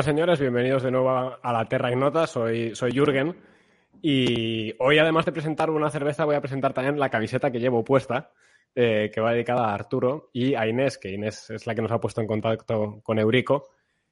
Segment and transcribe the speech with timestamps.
[0.00, 2.26] Bueno, señores, bienvenidos de nuevo a la Terra Ignota.
[2.26, 3.36] Soy, soy Jürgen.
[4.00, 7.84] Y hoy, además de presentar una cerveza, voy a presentar también la camiseta que llevo
[7.84, 8.32] puesta,
[8.74, 11.92] eh, que va dedicada a Arturo y a Inés, que Inés es la que nos
[11.92, 13.68] ha puesto en contacto con Eurico.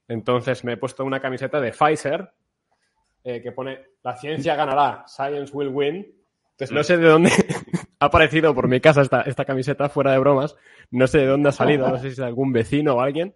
[0.06, 2.32] Entonces me he puesto una camiseta de Pfizer
[3.24, 6.06] eh, que pone La ciencia ganará, Science will win.
[6.50, 7.30] Entonces no sé de dónde
[7.98, 10.54] ha aparecido por mi casa esta, esta camiseta, fuera de bromas.
[10.90, 13.34] No sé de dónde ha salido, no sé si es de algún vecino o alguien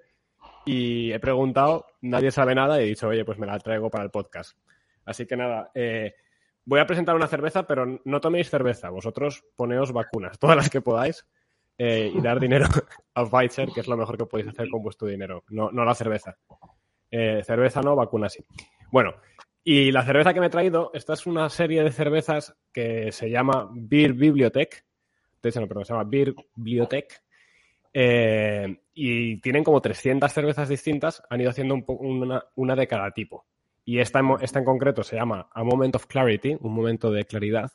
[0.65, 4.05] y he preguntado, nadie sabe nada y he dicho, oye, pues me la traigo para
[4.05, 4.57] el podcast.
[5.05, 6.15] Así que nada, eh,
[6.65, 10.81] voy a presentar una cerveza, pero no toméis cerveza, vosotros poneos vacunas, todas las que
[10.81, 11.27] podáis,
[11.79, 12.67] eh, y dar dinero
[13.15, 15.95] a Pfizer, que es lo mejor que podéis hacer con vuestro dinero, no, no la
[15.95, 16.37] cerveza.
[17.11, 18.45] Eh, cerveza no, vacuna sí.
[18.91, 19.15] Bueno,
[19.65, 23.31] y la cerveza que me he traído, esta es una serie de cervezas que se
[23.31, 24.85] llama Beer Bibliotech,
[25.43, 27.23] de hecho no, perdón, se llama Beer Bibliotech,
[27.93, 33.47] eh, y tienen como 300 cervezas distintas, han ido haciendo una, una, de cada tipo.
[33.84, 37.71] Y esta en, concreto se llama A Moment of Clarity, un momento de claridad.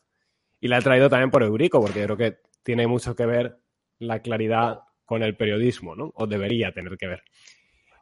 [0.59, 3.57] Y la he traído también por Eurico, porque creo que tiene mucho que ver
[3.99, 6.11] la claridad con el periodismo, ¿no?
[6.15, 7.23] O debería tener que ver.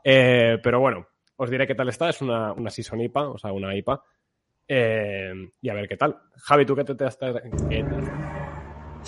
[0.03, 2.09] Eh, pero bueno, os diré qué tal está.
[2.09, 4.01] Es una, una Season IPA, o sea, una IPA.
[4.67, 6.15] Eh, y a ver qué tal.
[6.37, 7.41] Javi, ¿tú qué te, te has traído?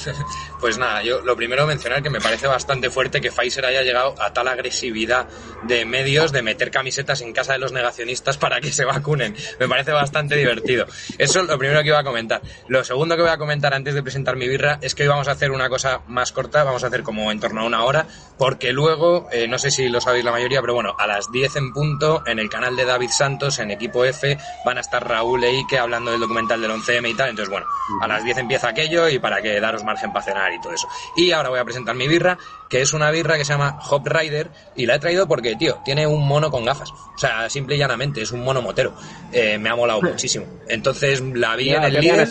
[0.60, 4.16] Pues nada, yo lo primero mencionar que me parece bastante fuerte que Pfizer haya llegado
[4.20, 5.28] a tal agresividad
[5.64, 9.36] de medios de meter camisetas en casa de los negacionistas para que se vacunen.
[9.60, 10.88] Me parece bastante divertido.
[11.18, 12.42] Eso es lo primero que iba a comentar.
[12.68, 15.28] Lo segundo que voy a comentar antes de presentar mi birra es que hoy vamos
[15.28, 18.08] a hacer una cosa más corta, vamos a hacer como en torno a una hora,
[18.38, 21.56] porque luego, eh, no sé si lo sabéis la mayoría, pero bueno, a las 10
[21.58, 25.44] en punto, en el canal de David Santos, en Equipo F, van a estar Raúl
[25.44, 27.30] e Ike hablando del documental del 11M y tal.
[27.30, 27.68] Entonces, bueno,
[28.02, 30.88] a las 10 empieza aquello y para que daros margen para cenar y todo eso.
[31.16, 32.38] Y ahora voy a presentar mi birra,
[32.70, 35.80] que es una birra que se llama Hop Rider, y la he traído porque, tío,
[35.84, 36.92] tiene un mono con gafas.
[36.92, 38.94] O sea, simple y llanamente, es un mono motero.
[39.32, 40.46] Eh, me ha molado muchísimo.
[40.68, 42.28] Entonces la vi en el Lidl.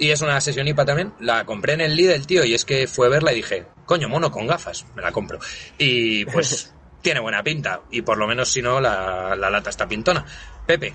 [0.00, 1.12] Y es una sesión IPA también.
[1.20, 4.08] La compré en el Lidl, tío, y es que fue a verla y dije, coño,
[4.08, 5.38] mono con gafas, me la compro.
[5.76, 6.72] Y pues
[7.02, 7.82] tiene buena pinta.
[7.90, 10.24] Y por lo menos, si no, la, la lata está pintona.
[10.66, 10.94] Pepe.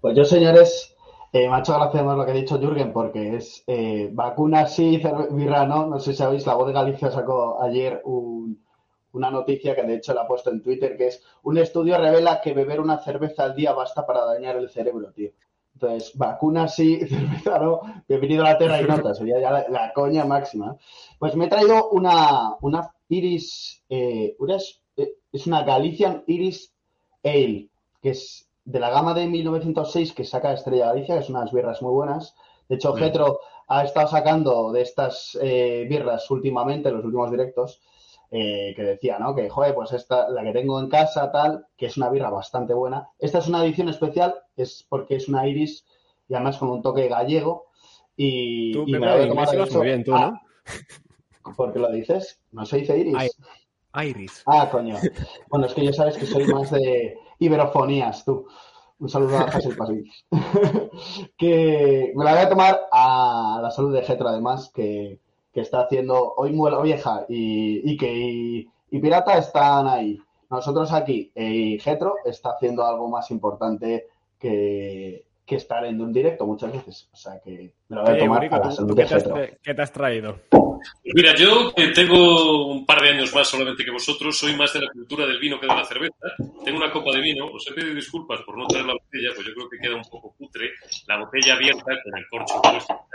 [0.00, 0.93] Pues yo, señores,
[1.34, 5.02] eh, me ha lo que ha dicho Jürgen, porque es eh, vacuna sí,
[5.32, 5.88] birra no.
[5.88, 10.14] No sé si sabéis, la voz de Galicia sacó ayer una noticia que de hecho
[10.14, 13.56] la ha puesto en Twitter, que es un estudio revela que beber una cerveza al
[13.56, 15.30] día basta para dañar el cerebro, tío.
[15.72, 17.80] Entonces, vacuna sí, cerveza no.
[18.06, 20.76] Bienvenido a la Tierra y Nota, sería ya la, coña máxima.
[21.18, 24.36] Pues me he traído una, una Iris, eh,
[24.96, 26.72] eh es una Galician Iris
[27.24, 31.52] Ale, que es de la gama de 1906 que saca Estrella Galicia, que son unas
[31.52, 32.34] birras muy buenas.
[32.68, 37.82] De hecho, Getro ha estado sacando de estas eh, birras últimamente, en los últimos directos,
[38.30, 39.34] eh, que decía, ¿no?
[39.34, 42.74] Que, joder, pues esta, la que tengo en casa, tal, que es una birra bastante
[42.74, 43.08] buena.
[43.18, 45.84] Esta es una edición especial, es porque es una iris
[46.28, 47.66] y además con un toque gallego.
[48.16, 49.16] Y, tú, me la
[49.72, 50.18] muy bien, tú, ¿no?
[50.18, 50.40] Ah,
[51.56, 52.40] ¿Por qué lo dices?
[52.52, 53.36] ¿No se dice iris?
[54.02, 54.42] Iris.
[54.46, 54.96] Ah, coño.
[55.48, 58.46] Bueno, es que ya sabes que soy más de iberofonías, tú.
[58.98, 60.24] Un saludo a Hazel Pasis.
[61.36, 65.20] que me la voy a tomar a la salud de Getro, además, que,
[65.52, 70.18] está haciendo hoy Muela Vieja y, que y, Pirata están ahí.
[70.50, 74.06] Nosotros aquí, y Getro está haciendo algo más importante
[74.38, 77.08] que, que estar en un directo muchas veces.
[77.12, 78.96] O sea que me lo voy a tomar a la salud.
[79.62, 80.40] ¿Qué te has traído?
[81.04, 84.80] Mira, yo que tengo un par de años más solamente que vosotros, soy más de
[84.80, 86.14] la cultura del vino que de la cerveza.
[86.64, 89.46] Tengo una copa de vino, os he pedido disculpas por no traer la botella, pues
[89.46, 90.72] yo creo que queda un poco putre,
[91.06, 93.06] la botella abierta con el corcho puesto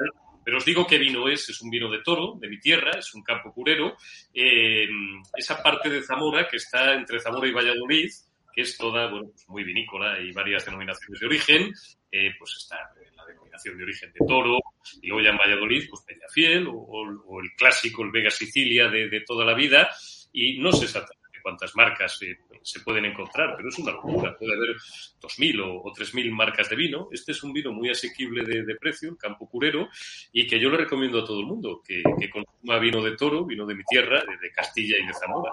[0.44, 1.50] Pero os digo qué vino es.
[1.50, 3.96] Es un vino de toro, de mi tierra, es un campo curero.
[4.34, 4.88] Eh,
[5.36, 8.10] esa parte de Zamora que está entre Zamora y Valladolid,
[8.54, 11.74] que es toda, bueno, pues muy vinícola y varias denominaciones de origen,
[12.12, 12.78] eh, pues está
[13.16, 14.60] la denominación de origen de toro,
[15.02, 19.10] y luego ya en Valladolid, pues Peñafiel, o, o el clásico, el Vega Sicilia de,
[19.10, 19.90] de toda la vida,
[20.32, 24.38] y no sé exactamente cuántas marcas eh, se pueden encontrar, pero es una locura.
[24.38, 24.76] Puede haber
[25.22, 27.10] 2.000 o, o 3.000 marcas de vino.
[27.12, 29.90] Este es un vino muy asequible de, de precio, Campo Curero,
[30.32, 33.46] y que yo le recomiendo a todo el mundo, que, que consuma vino de toro,
[33.46, 35.52] vino de mi tierra, de, de, Castilla y de Zamora.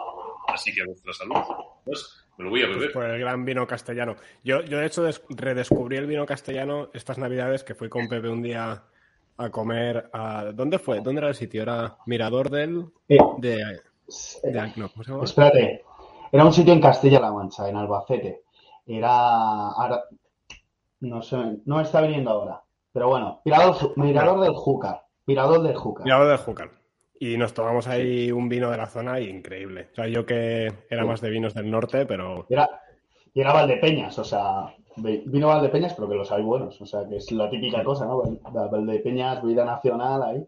[0.49, 1.37] Así que a vuestra salud.
[1.85, 2.79] Pues, me lo voy a beber.
[2.79, 4.17] Pues por el gran vino castellano.
[4.45, 8.43] Yo, yo de hecho, redescubrí el vino castellano estas navidades que fui con Pepe un
[8.43, 8.83] día
[9.39, 10.53] a comer a...
[10.55, 11.01] ¿Dónde fue?
[11.01, 11.63] ¿Dónde era el sitio?
[11.63, 12.87] Era Mirador del...
[13.09, 13.57] Eh, de,
[14.45, 15.25] de, no, ¿cómo se llama?
[15.25, 15.85] Espérate.
[16.33, 18.43] Era un sitio en Castilla-La Mancha, en Albacete.
[18.87, 19.69] Era...
[19.69, 20.05] Ahora,
[21.01, 22.63] no sé, no me está viniendo ahora.
[22.93, 25.03] Pero bueno, Mirador, Mirador del Júcar.
[25.27, 26.05] Mirador del Júcar.
[26.05, 26.71] Mirador del Júcar.
[27.19, 29.89] Y nos tomamos ahí un vino de la zona increíble.
[29.93, 32.47] O sea, yo que era más de vinos del norte, pero...
[32.49, 32.69] Y era,
[33.33, 36.81] y era Valdepeñas, o sea, vino Valdepeñas, pero que los hay buenos.
[36.81, 38.23] O sea, que es la típica cosa, ¿no?
[38.51, 40.45] Valdepeñas, vida nacional ahí.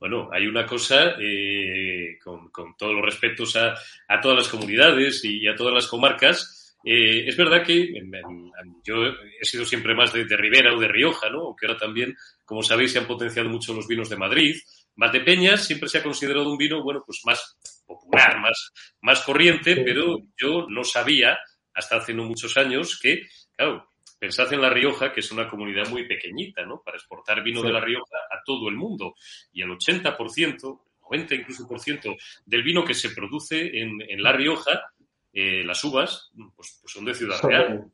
[0.00, 3.74] Bueno, hay una cosa, eh, con, con, todos los respetos a,
[4.08, 8.52] a, todas las comunidades y a todas las comarcas, eh, es verdad que en, en,
[8.84, 9.06] yo
[9.40, 11.42] he sido siempre más de, de, Ribera o de Rioja, ¿no?
[11.46, 14.56] Aunque ahora también, como sabéis, se han potenciado mucho los vinos de Madrid.
[14.96, 17.56] Valdepeñas siempre se ha considerado un vino, bueno, pues más
[17.86, 21.38] popular, más, más corriente, pero yo no sabía,
[21.74, 23.22] hasta hace no muchos años, que,
[23.56, 26.80] claro, pensad en La Rioja, que es una comunidad muy pequeñita, ¿no?
[26.84, 27.66] Para exportar vino sí.
[27.66, 29.14] de La Rioja a todo el mundo.
[29.52, 32.14] Y el 80%, 90 incluso por ciento
[32.46, 34.92] del vino que se produce en, en La Rioja,
[35.32, 37.90] eh, las uvas, pues, pues, son de Ciudad Real.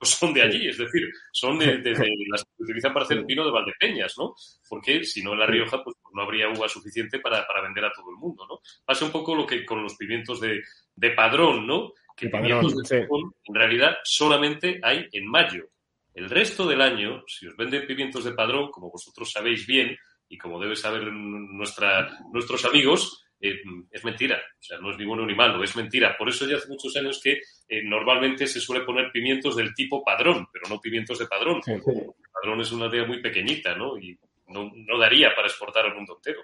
[0.00, 3.04] Pues son de allí, es decir, son de, de, de las que se utilizan para
[3.04, 4.34] hacer vino de Valdepeñas, ¿no?
[4.68, 7.92] Porque si no en La Rioja, pues no habría uva suficiente para, para vender a
[7.92, 8.60] todo el mundo, ¿no?
[8.84, 10.60] Pasa un poco lo que con los pimientos de,
[10.96, 11.92] de padrón, ¿no?
[12.20, 13.06] que pimientos de sí.
[13.44, 15.70] en realidad solamente hay en mayo.
[16.12, 19.96] El resto del año, si os venden pimientos de padrón, como vosotros sabéis bien
[20.28, 23.60] y como debe saber nuestra, nuestros amigos, eh,
[23.90, 24.36] es mentira.
[24.36, 26.16] O sea, no es ni bueno ni malo, es mentira.
[26.18, 30.04] Por eso ya hace muchos años que eh, normalmente se suele poner pimientos del tipo
[30.04, 31.62] padrón, pero no pimientos de padrón.
[31.62, 31.90] Sí, sí.
[31.90, 33.98] El padrón es una aldea muy pequeñita, ¿no?
[33.98, 36.42] Y no, no daría para exportar al mundo entero.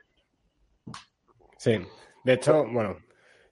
[1.58, 1.78] Sí.
[2.24, 2.98] De hecho, bueno,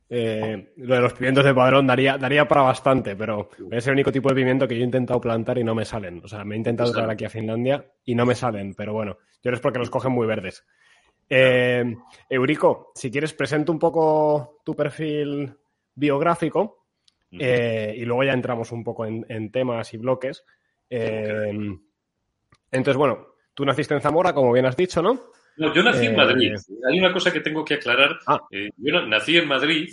[0.08, 4.12] eh, lo de los pimientos de padrón daría, daría para bastante, pero es el único
[4.12, 6.20] tipo de pimiento que yo he intentado plantar y no me salen.
[6.23, 9.19] O sea, me he intentado traer aquí a Finlandia y no me salen, pero bueno,
[9.19, 10.67] yo creo es porque los cogen muy verdes.
[11.29, 11.97] Eh,
[12.29, 15.53] Eurico, si quieres, presento un poco tu perfil
[15.94, 16.87] biográfico
[17.31, 20.44] eh, y luego ya entramos un poco en, en temas y bloques.
[20.88, 21.53] Eh,
[22.71, 25.21] entonces, bueno, tú naciste en Zamora, como bien has dicho, ¿no?
[25.56, 26.53] No, yo nací en Madrid.
[26.88, 28.19] Hay una cosa que tengo que aclarar.
[28.27, 28.41] Ah.
[28.50, 29.88] Yo nací en Madrid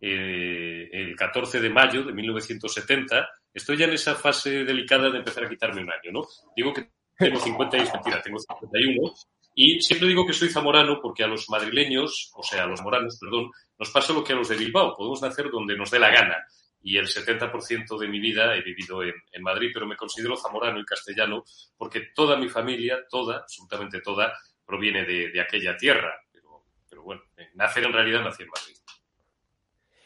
[0.00, 3.28] el 14 de mayo de 1970.
[3.52, 6.26] Estoy ya en esa fase delicada de empezar a quitarme un año, ¿no?
[6.56, 9.12] Digo que tengo 50 y mentira, tengo 51.
[9.54, 13.18] Y siempre digo que soy zamorano porque a los madrileños, o sea, a los moranos,
[13.20, 14.96] perdón, nos pasa lo que a los de Bilbao.
[14.96, 16.44] Podemos nacer donde nos dé la gana.
[16.82, 20.80] Y el 70% de mi vida he vivido en, en Madrid, pero me considero zamorano
[20.80, 21.44] y castellano
[21.78, 24.34] porque toda mi familia, toda, absolutamente toda,
[24.66, 26.12] proviene de, de aquella tierra.
[26.32, 27.22] Pero, pero, bueno,
[27.54, 28.76] nacer en realidad nací en Madrid.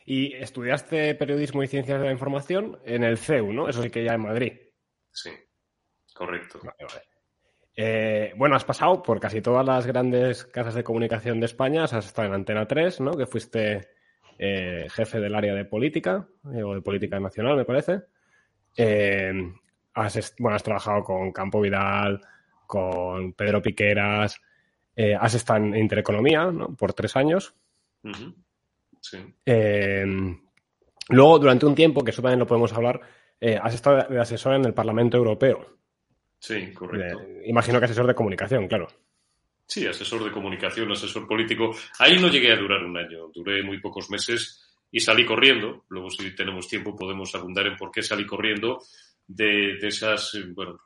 [0.04, 3.68] Y estudiaste periodismo y ciencias de la información en el CEU, ¿no?
[3.68, 4.52] Eso sí que ya en Madrid.
[5.10, 5.30] Sí,
[6.14, 6.60] correcto.
[6.62, 7.17] Vale, vale.
[7.80, 11.92] Eh, bueno, has pasado por casi todas las grandes casas de comunicación de España, has
[11.92, 13.12] estado en Antena 3, ¿no?
[13.12, 13.90] Que fuiste
[14.36, 18.02] eh, jefe del área de política, eh, o de política nacional, me parece.
[19.94, 22.20] Has, bueno, has trabajado con Campo Vidal,
[22.66, 24.40] con Pedro Piqueras,
[25.20, 26.74] has estado en Intereconomía ¿no?
[26.74, 27.54] por tres años.
[28.02, 28.34] Uh -huh.
[29.00, 29.18] sí.
[31.10, 33.00] luego, durante un tiempo, que eso también lo podemos hablar,
[33.62, 35.78] has estado de asesor en el Parlamento Europeo.
[36.38, 37.20] Sí, correcto.
[37.44, 38.88] imagino que asesor de comunicación, claro.
[39.66, 41.76] Sí, asesor de comunicación, asesor político.
[41.98, 45.84] Ahí no llegué a durar un año, duré muy pocos meses y salí corriendo.
[45.88, 48.82] Luego, si tenemos tiempo, podemos abundar en por qué salí corriendo
[49.26, 50.78] de, de esas, bueno,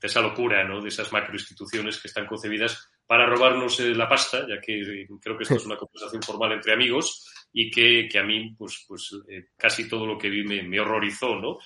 [0.00, 0.80] de esa locura, ¿no?
[0.80, 5.36] De esas macroinstituciones que están concebidas para robarnos eh, la pasta, ya que eh, creo
[5.36, 9.10] que esto es una conversación formal entre amigos y que, que a mí, pues, pues
[9.28, 11.58] eh, casi todo lo que vi me, me, horrorizó, ¿no?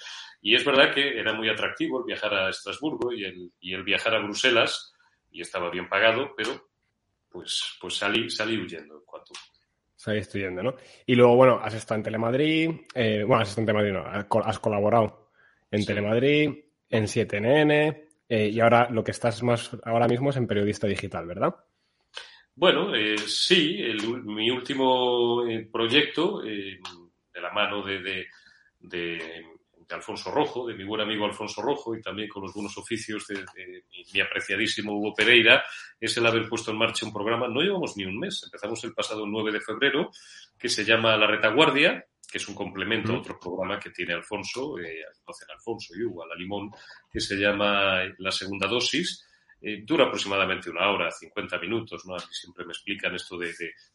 [0.43, 3.83] Y es verdad que era muy atractivo el viajar a Estrasburgo y el, y el
[3.83, 4.95] viajar a Bruselas,
[5.31, 6.69] y estaba bien pagado, pero
[7.29, 9.33] pues, pues salí, salí huyendo en cuanto.
[9.95, 10.75] Saliste huyendo, ¿no?
[11.07, 14.59] Y luego, bueno, has estado en Telemadrid, eh, bueno, has estado en Telemadrid, no, has
[14.59, 15.31] colaborado
[15.71, 15.87] en sí.
[15.87, 16.51] Telemadrid,
[16.89, 21.27] en 7NN, eh, y ahora lo que estás más ahora mismo es en periodista digital,
[21.27, 21.55] ¿verdad?
[22.55, 23.83] Bueno, eh, sí,
[24.25, 26.79] mi último eh, proyecto, de
[27.35, 28.27] la mano de,
[29.95, 33.45] Alfonso Rojo, de mi buen amigo Alfonso Rojo, y también con los buenos oficios de,
[34.13, 35.65] mi apreciadísimo Hugo Pereira,
[35.99, 37.49] es el haber puesto en marcha un programa.
[37.49, 40.11] No llevamos ni un mes, empezamos el pasado 9 de febrero,
[40.59, 44.79] que se llama La Retaguardia, que es un complemento a otro programa que tiene Alfonso,
[44.79, 45.03] eh,
[45.53, 46.71] Alfonso y Hugo, a la Limón,
[47.11, 49.27] que se llama La Segunda Dosis.
[49.63, 52.19] Eh, dura aproximadamente una hora, 50 minutos, ¿no?
[52.19, 53.53] siempre me explican esto de,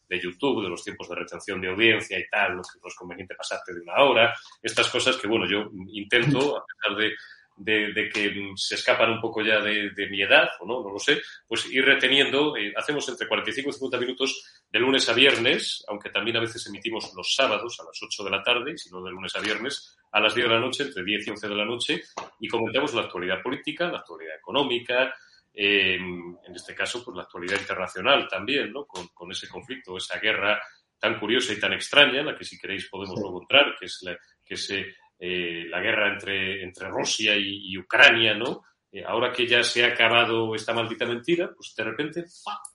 [0.08, 2.96] de, YouTube, de los tiempos de retención de audiencia y tal, lo que no es
[2.96, 7.14] conveniente pasarte de una hora, estas cosas que, bueno, yo intento, a pesar de,
[7.58, 11.22] de, que se escapan un poco ya de, mi edad, o no, no lo sé,
[11.48, 16.10] pues ir reteniendo, eh, hacemos entre 45 y 50 minutos de lunes a viernes, aunque
[16.10, 19.04] también a veces emitimos los sábados a las 8 de la tarde, y si no
[19.04, 21.56] de lunes a viernes, a las 10 de la noche, entre 10 y 11 de
[21.56, 22.04] la noche,
[22.40, 25.16] y comentamos la actualidad política, la actualidad económica,
[25.56, 28.86] eh, en este caso, pues la actualidad internacional también, ¿no?
[28.86, 30.62] Con, con, ese conflicto, esa guerra
[31.00, 34.18] tan curiosa y tan extraña, la que si queréis podemos luego entrar, que es la,
[34.44, 38.64] que se eh, la guerra entre, entre Rusia y, Ucrania, ¿no?
[38.92, 42.26] Eh, ahora que ya se ha acabado esta maldita mentira, pues de repente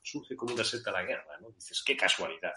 [0.02, 1.50] surge como una seta la guerra, ¿no?
[1.50, 2.52] Dices, qué casualidad.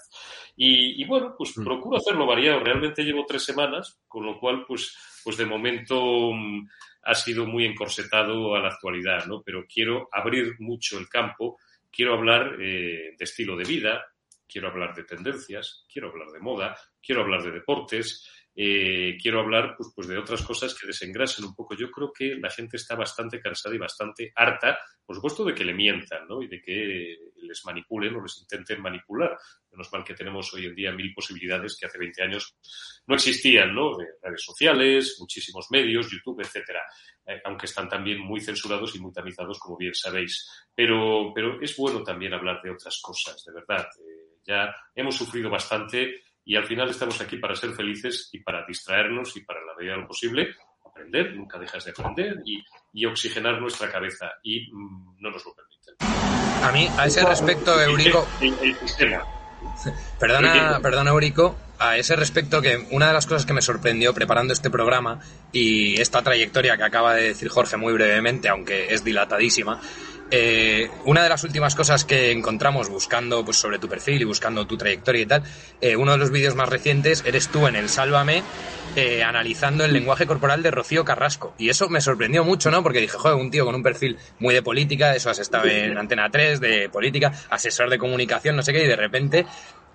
[0.55, 1.63] Y, bueno, pues mm.
[1.63, 2.59] procuro hacerlo variado.
[2.61, 6.67] Realmente llevo tres semanas, con lo cual, pues, pues de momento mm,
[7.03, 9.41] ha sido muy encorsetado a la actualidad, ¿no?
[9.43, 11.57] Pero quiero abrir mucho el campo,
[11.91, 14.05] quiero hablar eh, de estilo de vida,
[14.47, 19.73] quiero hablar de tendencias, quiero hablar de moda, quiero hablar de deportes, eh, quiero hablar
[19.75, 21.75] pues, pues de otras cosas que desengrasen un poco.
[21.75, 25.65] Yo creo que la gente está bastante cansada y bastante harta, por supuesto, de que
[25.65, 26.41] le mientan ¿no?
[26.41, 29.37] y de que les manipulen o les intenten manipular.
[29.71, 32.55] Menos mal que tenemos hoy en día mil posibilidades que hace 20 años
[33.07, 33.97] no existían, ¿no?
[33.97, 36.81] De redes sociales, muchísimos medios, YouTube, etcétera.
[37.25, 40.47] Eh, aunque están también muy censurados y muy tamizados, como bien sabéis.
[40.75, 43.87] Pero, pero es bueno también hablar de otras cosas, de verdad.
[43.99, 48.65] Eh, ya hemos sufrido bastante y al final estamos aquí para ser felices y para
[48.65, 53.05] distraernos y para la medida de lo posible aprender, nunca dejas de aprender y, y
[53.05, 55.95] oxigenar nuestra cabeza y mm, no nos lo permiten.
[56.63, 58.27] A mí, a ese respecto, Eurico...
[60.19, 64.53] Perdona, perdona, Eurico, a ese respecto que una de las cosas que me sorprendió preparando
[64.53, 65.19] este programa
[65.51, 69.81] y esta trayectoria que acaba de decir Jorge muy brevemente, aunque es dilatadísima,
[70.35, 74.65] eh, una de las últimas cosas que encontramos buscando pues, sobre tu perfil y buscando
[74.65, 75.43] tu trayectoria y tal,
[75.79, 78.41] eh, uno de los vídeos más recientes eres tú en el Sálvame
[78.95, 81.53] eh, analizando el lenguaje corporal de Rocío Carrasco.
[81.59, 82.81] Y eso me sorprendió mucho, ¿no?
[82.81, 85.99] Porque dije, joder, un tío con un perfil muy de política, eso has estado en
[85.99, 89.45] Antena 3, de política, asesor de comunicación, no sé qué, y de repente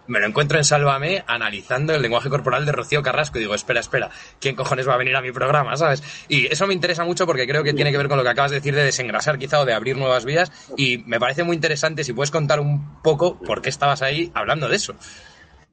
[0.08, 3.80] me lo encuentro en Sálvame analizando el lenguaje corporal de Rocío Carrasco y digo, espera,
[3.80, 4.10] espera,
[4.40, 6.02] ¿quién cojones va a venir a mi programa, sabes?
[6.28, 8.50] Y eso me interesa mucho porque creo que tiene que ver con lo que acabas
[8.50, 12.04] de decir de desengrasar quizá o de abrir nuevas vías y me parece muy interesante
[12.04, 14.94] si puedes contar un poco por qué estabas ahí hablando de eso.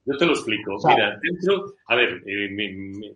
[0.06, 0.78] Yo te lo explico.
[0.88, 3.16] Mira, dentro, a ver, eh,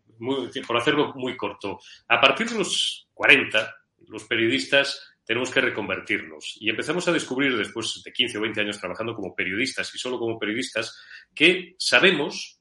[0.65, 3.75] por hacerlo muy corto, a partir de los 40,
[4.07, 6.57] los periodistas tenemos que reconvertirnos.
[6.59, 10.17] Y empezamos a descubrir, después de 15 o 20 años trabajando como periodistas y solo
[10.17, 10.99] como periodistas,
[11.35, 12.59] que sabemos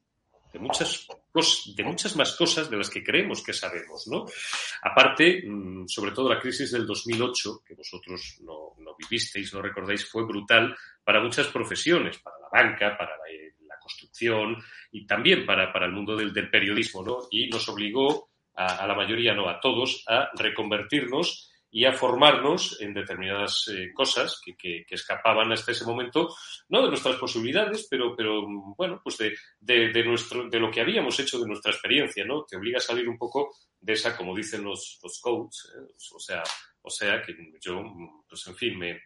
[0.52, 1.06] de muchas,
[1.75, 4.26] de muchas más cosas de las que creemos que sabemos, ¿no?
[4.82, 10.26] Aparte, mm, sobre todo la crisis del 2008, que vosotros no, vivisteis, no recordáis, fue
[10.26, 15.92] brutal para muchas profesiones, para la banca, para la, construcción y también para, para el
[15.92, 17.20] mundo del, periodismo, ¿no?
[17.30, 22.94] Y nos obligó a la mayoría, no a todos, a reconvertirnos y a formarnos en
[22.94, 26.34] determinadas eh, cosas que, que, que, escapaban hasta ese momento,
[26.68, 28.46] no de nuestras posibilidades, pero, pero
[28.76, 32.44] bueno, pues de, de, de, nuestro, de lo que habíamos hecho, de nuestra experiencia, ¿no?
[32.44, 35.94] Te obliga a salir un poco de esa, como dicen los, los coaches, ¿eh?
[36.14, 36.42] o sea,
[36.80, 37.82] o sea que yo,
[38.28, 39.00] pues en fin, me,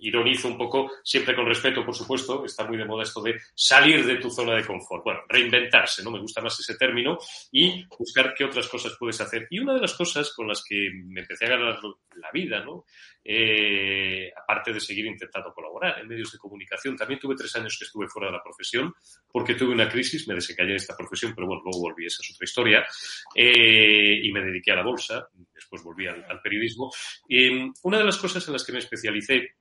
[0.00, 4.04] ironizo un poco, siempre con respeto, por supuesto, está muy de moda esto de salir
[4.04, 5.04] de tu zona de confort.
[5.04, 6.10] Bueno, reinventarse, ¿no?
[6.10, 7.18] Me gusta más ese término
[7.52, 9.46] y buscar qué otras cosas puedes hacer.
[9.50, 11.80] Y una de las cosas con las que me empecé a ganar
[12.16, 12.84] la vida, ¿no?
[13.26, 17.86] Eh, aparte de seguir intentando colaborar en medios de comunicación, también tuve tres años que
[17.86, 18.92] estuve fuera de la profesión
[19.32, 22.30] porque tuve una crisis, me desencallé de esta profesión, pero bueno, luego volví, esa es
[22.34, 22.86] otra historia,
[23.34, 26.92] eh, y me dediqué a la bolsa, después volví al, periodismo.
[27.28, 29.56] Eh, una de las cosas en las que me especialicé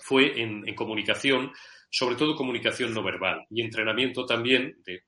[0.00, 1.52] fue en, comunicación,
[1.90, 5.04] sobre todo comunicación no verbal y entrenamiento también de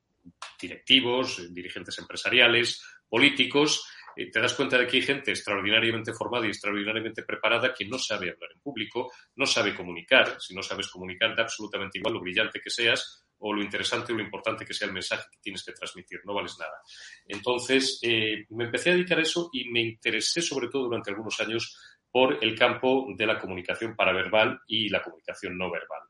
[0.61, 3.87] directivos, dirigentes empresariales, políticos.
[4.17, 7.99] Eh, te das cuenta de que hay gente extraordinariamente formada y extraordinariamente preparada que no
[7.99, 10.41] sabe hablar en público, no sabe comunicar.
[10.41, 14.17] Si no sabes comunicar, da absolutamente igual lo brillante que seas o lo interesante o
[14.17, 16.83] lo importante que sea el mensaje que tienes que transmitir, no vales nada.
[17.27, 21.39] Entonces, eh, me empecé a dedicar a eso y me interesé sobre todo durante algunos
[21.41, 21.77] años
[22.11, 26.01] por el campo de la comunicación paraverbal y la comunicación no verbal.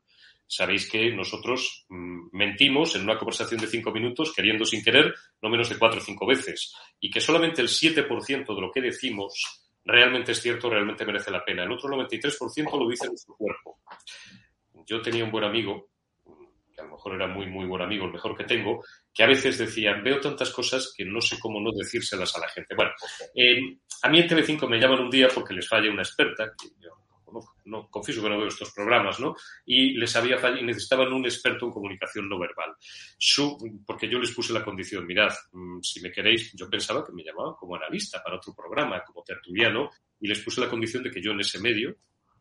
[0.47, 5.49] Sabéis que nosotros mm, mentimos en una conversación de cinco minutos, queriendo sin querer, no
[5.49, 9.67] menos de cuatro o cinco veces, y que solamente el 7% de lo que decimos
[9.85, 11.63] realmente es cierto, realmente merece la pena.
[11.63, 13.79] El otro 93% lo dice nuestro cuerpo.
[14.87, 15.89] Yo tenía un buen amigo,
[16.79, 18.83] que a lo mejor era muy, muy buen amigo, el mejor que tengo,
[19.13, 22.47] que a veces decían, veo tantas cosas que no sé cómo no decírselas a la
[22.47, 22.75] gente.
[22.75, 22.91] Bueno,
[24.01, 26.91] a mí en TV5 me llaman un día porque les falla una experta, que yo
[27.65, 29.35] no, confieso que no veo estos programas, ¿no?
[29.65, 32.73] Y les había y necesitaban un experto en comunicación no verbal.
[33.17, 37.11] Su, porque yo les puse la condición, mirad, mm, si me queréis, yo pensaba que
[37.11, 41.11] me llamaban como analista para otro programa, como tertuliano, y les puse la condición de
[41.11, 41.95] que yo en ese medio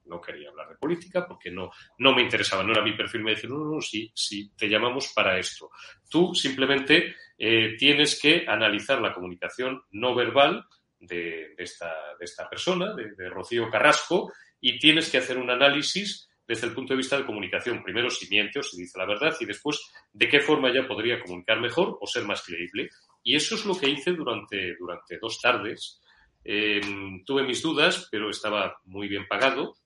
[0.09, 3.23] no quería hablar de política porque no, no me interesaba, no era mi perfil.
[3.23, 5.71] Me decían, no, no, sí, sí, te llamamos para esto.
[6.09, 10.65] Tú simplemente eh, tienes que analizar la comunicación no verbal
[11.01, 16.67] de, esta, de esta, persona, de, Rocío Carrasco, y tienes que hacer un análisis desde
[16.67, 17.83] el punto de vista de comunicación.
[17.83, 19.81] Primero si miente o si dice la verdad y después
[20.13, 22.89] de qué forma ya podría comunicar mejor o ser más creíble.
[23.23, 26.01] Y eso es lo que hice durante, durante dos tardes.
[26.43, 26.81] Eh,
[27.27, 29.77] tuve mis dudas, pero estaba muy bien pagado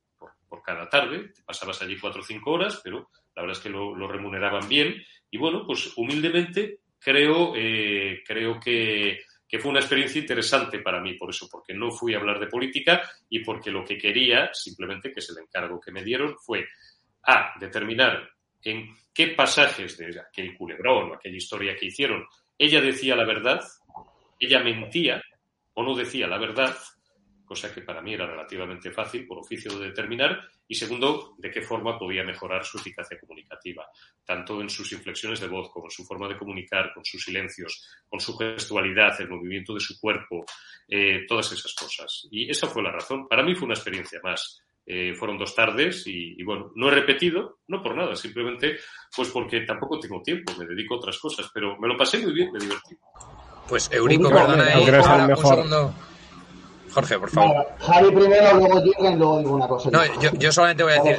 [0.53, 3.71] por cada tarde, te pasabas allí cuatro o cinco horas, pero la verdad es que
[3.71, 5.03] lo, remuneraban bien.
[5.31, 9.21] Y bueno, pues humildemente creo, eh, creo que,
[9.59, 13.01] fue una experiencia interesante para mí, por eso, porque no fui a hablar de política
[13.31, 16.67] y porque lo que quería, simplemente, que es el encargo que me dieron, fue
[17.23, 18.29] a determinar
[18.63, 22.27] en qué pasajes de aquel culebrón o aquella historia que hicieron
[22.59, 23.61] ella decía la verdad,
[24.39, 25.23] ella mentía
[25.73, 26.77] o no decía la verdad,
[27.53, 31.61] cosa que para mí era relativamente fácil por oficio de determinar, y segundo, de qué
[31.61, 33.87] forma podía mejorar su eficacia comunicativa,
[34.25, 37.87] tanto en sus inflexiones de voz como en su forma de comunicar, con sus silencios,
[38.09, 40.47] con su gestualidad, el movimiento de su cuerpo,
[40.89, 42.27] eh, todas esas cosas.
[42.31, 43.29] Y esa fue la razón.
[43.29, 44.63] Para mí fue una experiencia más.
[44.87, 48.79] Eh, fueron dos tardes y, bueno, no he repetido, no por nada, simplemente
[49.15, 52.33] pues porque tampoco tengo tiempo, me dedico a otras cosas, pero me lo pasé muy
[52.33, 52.97] bien, me divertí.
[53.69, 55.95] Pues Eurico, perdona, un segundo.
[56.93, 57.67] Jorge, por favor.
[57.81, 59.91] Javi primero, luego Jürgen, luego digo una cosa.
[59.91, 60.01] No,
[60.39, 61.17] yo, solamente voy a decir.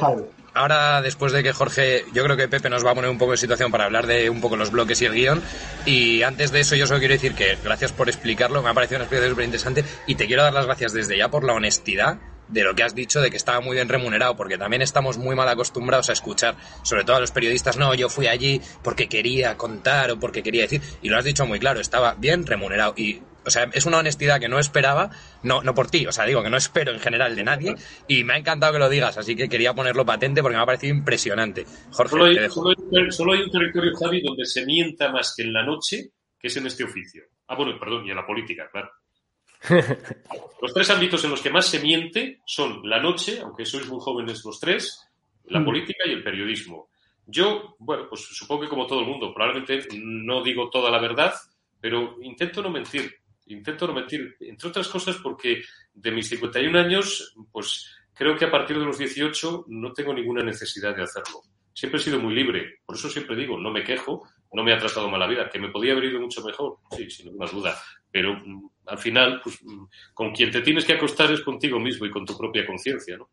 [0.56, 3.32] Ahora, después de que Jorge, yo creo que Pepe nos va a poner un poco
[3.32, 5.42] de situación para hablar de un poco los bloques y el guion.
[5.84, 8.98] Y antes de eso, yo solo quiero decir que gracias por explicarlo, me ha parecido
[8.98, 9.84] una experiencia súper interesante.
[10.06, 12.94] Y te quiero dar las gracias desde ya por la honestidad de lo que has
[12.94, 16.56] dicho de que estaba muy bien remunerado, porque también estamos muy mal acostumbrados a escuchar,
[16.82, 20.62] sobre todo a los periodistas, no, yo fui allí porque quería contar o porque quería
[20.62, 22.94] decir, y lo has dicho muy claro, estaba bien remunerado.
[22.96, 25.10] Y o sea, es una honestidad que no esperaba,
[25.42, 27.74] no, no por ti, o sea, digo que no espero en general de nadie,
[28.08, 30.66] y me ha encantado que lo digas, así que quería ponerlo patente porque me ha
[30.66, 31.64] parecido impresionante.
[31.90, 35.64] Jorge, solo hay, solo hay, un territorio, Javi, donde se mienta más que en la
[35.64, 37.24] noche, que es en este oficio.
[37.48, 38.90] Ah, bueno, perdón, y en la política, claro.
[40.60, 43.98] los tres ámbitos en los que más se miente son la noche, aunque sois muy
[44.00, 45.08] jóvenes los tres,
[45.46, 45.64] la mm.
[45.64, 46.88] política y el periodismo.
[47.26, 51.34] Yo, bueno, pues supongo que como todo el mundo, probablemente no digo toda la verdad,
[51.80, 53.14] pero intento no mentir
[53.46, 58.50] intento no mentir, entre otras cosas porque de mis 51 años, pues creo que a
[58.50, 61.42] partir de los 18 no tengo ninguna necesidad de hacerlo.
[61.72, 64.78] Siempre he sido muy libre, por eso siempre digo, no me quejo, no me ha
[64.78, 67.76] tratado mal la vida, que me podía haber ido mucho mejor, sí, sin ninguna duda,
[68.10, 72.06] pero mm, al final, pues mm, con quien te tienes que acostar es contigo mismo
[72.06, 73.30] y con tu propia conciencia, ¿no?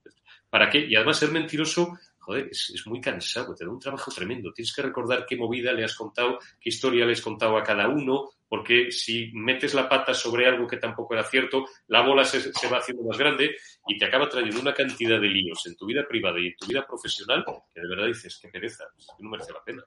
[0.49, 0.79] ¿Para qué?
[0.85, 4.53] Y además ser mentiroso joder, es, muy cansado, te da un trabajo tremendo.
[4.53, 7.89] Tienes que recordar qué movida le has contado, qué historia le has contado a cada
[7.89, 12.51] uno, porque si metes la pata sobre algo que tampoco era cierto, la bola se,
[12.67, 13.55] va haciendo más grande
[13.87, 16.67] y te acaba trayendo una cantidad de líos en tu vida privada y en tu
[16.67, 18.83] vida profesional que de verdad dices, qué pereza,
[19.19, 19.83] no merece la pena.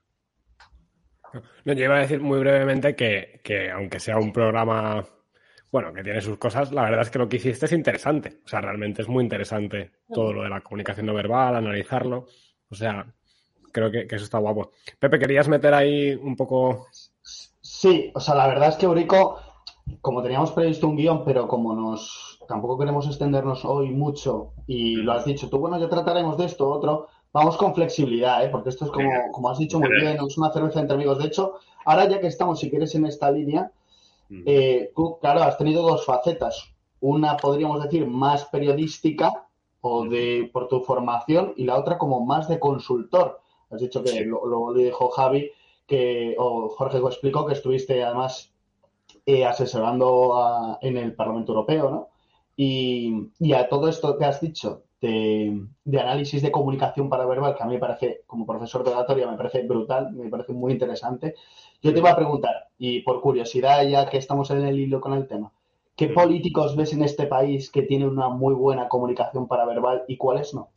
[1.66, 5.06] No, yo iba a decir muy brevemente que, que aunque sea un programa
[5.70, 8.40] bueno, que tiene sus cosas, la verdad es que lo que hiciste es interesante.
[8.46, 12.28] O sea, realmente es muy interesante todo lo de la comunicación no verbal, analizarlo.
[12.70, 13.04] O sea,
[13.70, 14.72] creo que, eso está guapo.
[14.98, 16.88] Pepe, ¿querías meter ahí un poco...?
[17.84, 19.40] Sí, o sea, la verdad es que Eurico,
[20.00, 25.12] como teníamos previsto un guion, pero como nos tampoco queremos extendernos hoy mucho y lo
[25.12, 28.48] has dicho tú, bueno, ya trataremos de esto, otro, vamos con flexibilidad, ¿eh?
[28.48, 31.18] porque esto es como, como has dicho muy bien, es una cerveza entre amigos.
[31.18, 33.70] De hecho, ahora ya que estamos, si quieres, en esta línea,
[34.30, 36.72] eh, tú, claro, has tenido dos facetas.
[37.00, 39.46] Una, podríamos decir, más periodística
[39.82, 43.42] o de por tu formación y la otra como más de consultor.
[43.70, 45.50] Has dicho que lo, dijo Javi,
[45.86, 48.52] que, o Jorge lo explicó, que estuviste además
[49.26, 52.08] eh, asesorando en el Parlamento Europeo, ¿no?
[52.56, 57.66] Y, a todo esto que has dicho de, de, análisis de comunicación paraverbal, que a
[57.66, 61.34] mí me parece, como profesor de oratoria, me parece brutal, me parece muy interesante.
[61.82, 65.14] Yo te iba a preguntar, y por curiosidad, ya que estamos en el hilo con
[65.14, 65.52] el tema,
[65.96, 70.52] ¿Qué políticos ves en este país que tienen una muy buena comunicación paraverbal y cuáles
[70.52, 70.70] no?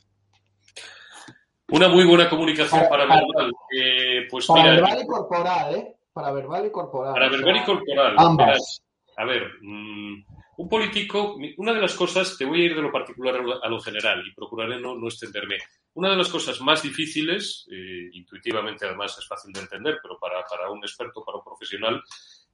[1.70, 3.52] Una muy buena comunicación paraverbal.
[3.70, 5.96] Eh, pues paraverbal y corporal, ¿eh?
[6.12, 7.12] Paraverbal y corporal.
[7.12, 8.14] Paraverbal y corporal.
[8.16, 8.82] Ambas.
[9.16, 10.24] a ver, mm,
[10.58, 13.80] un político, una de las cosas, te voy a ir de lo particular a lo
[13.80, 15.58] general y procuraré no, no extenderme.
[15.94, 20.42] Una de las cosas más difíciles, eh, intuitivamente además es fácil de entender, pero para,
[20.44, 22.02] para un experto, para un profesional,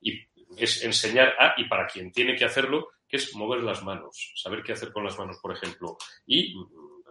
[0.00, 0.20] y
[0.56, 4.62] es enseñar a, y para quien tiene que hacerlo, que es mover las manos, saber
[4.62, 5.96] qué hacer con las manos, por ejemplo.
[6.26, 6.54] Y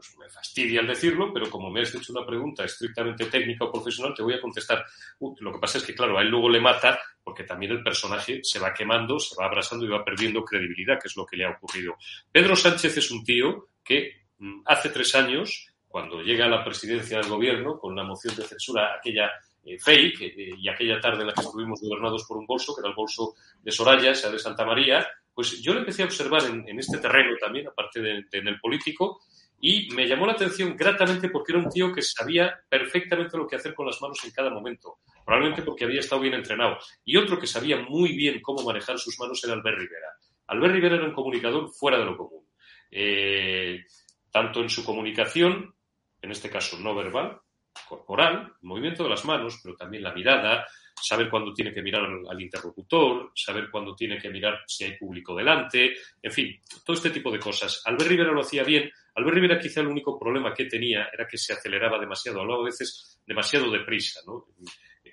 [0.04, 3.72] pues, me fastidia al decirlo, pero como me has hecho una pregunta estrictamente técnica o
[3.72, 4.86] profesional, te voy a contestar.
[5.20, 7.84] Uh, lo que pasa es que, claro, a él luego le mata porque también el
[7.84, 11.38] personaje se va quemando, se va abrasando y va perdiendo credibilidad, que es lo que
[11.38, 11.96] le ha ocurrido.
[12.32, 17.20] Pedro Sánchez es un tío que mm, hace tres años, cuando llega a la presidencia
[17.20, 19.32] del gobierno con la moción de censura, aquella
[19.64, 22.82] eh, fake eh, y aquella tarde en la que estuvimos gobernados por un bolso, que
[22.82, 26.44] era el bolso de Soraya, sea de Santa María, pues yo le empecé a observar
[26.46, 29.22] en, este terreno también, aparte de, en el político,
[29.66, 33.56] y me llamó la atención gratamente porque era un tío que sabía perfectamente lo que
[33.56, 36.80] hacer con las manos en cada momento, probablemente porque había estado bien entrenado.
[37.06, 40.08] Y otro que sabía muy bien cómo manejar sus manos era Albert Rivera.
[40.48, 42.46] Albert Rivera era un comunicador fuera de lo común.
[42.92, 43.86] Eh,
[44.30, 45.74] tanto en su comunicación,
[46.22, 47.40] en este caso no verbal,
[47.88, 50.68] corporal, movimiento de las manos, pero también la mirada,
[51.02, 55.36] saber cuándo tiene que mirar al, interlocutor, saber cuándo tiene que mirar si hay público
[55.36, 57.82] delante, en fin, todo este tipo de cosas.
[57.86, 58.92] Albert Rivera lo hacía bien.
[59.16, 62.66] Albert Rivera quizá el único problema que tenía era que se aceleraba demasiado, hablaba a
[62.66, 64.48] veces demasiado deprisa, ¿no?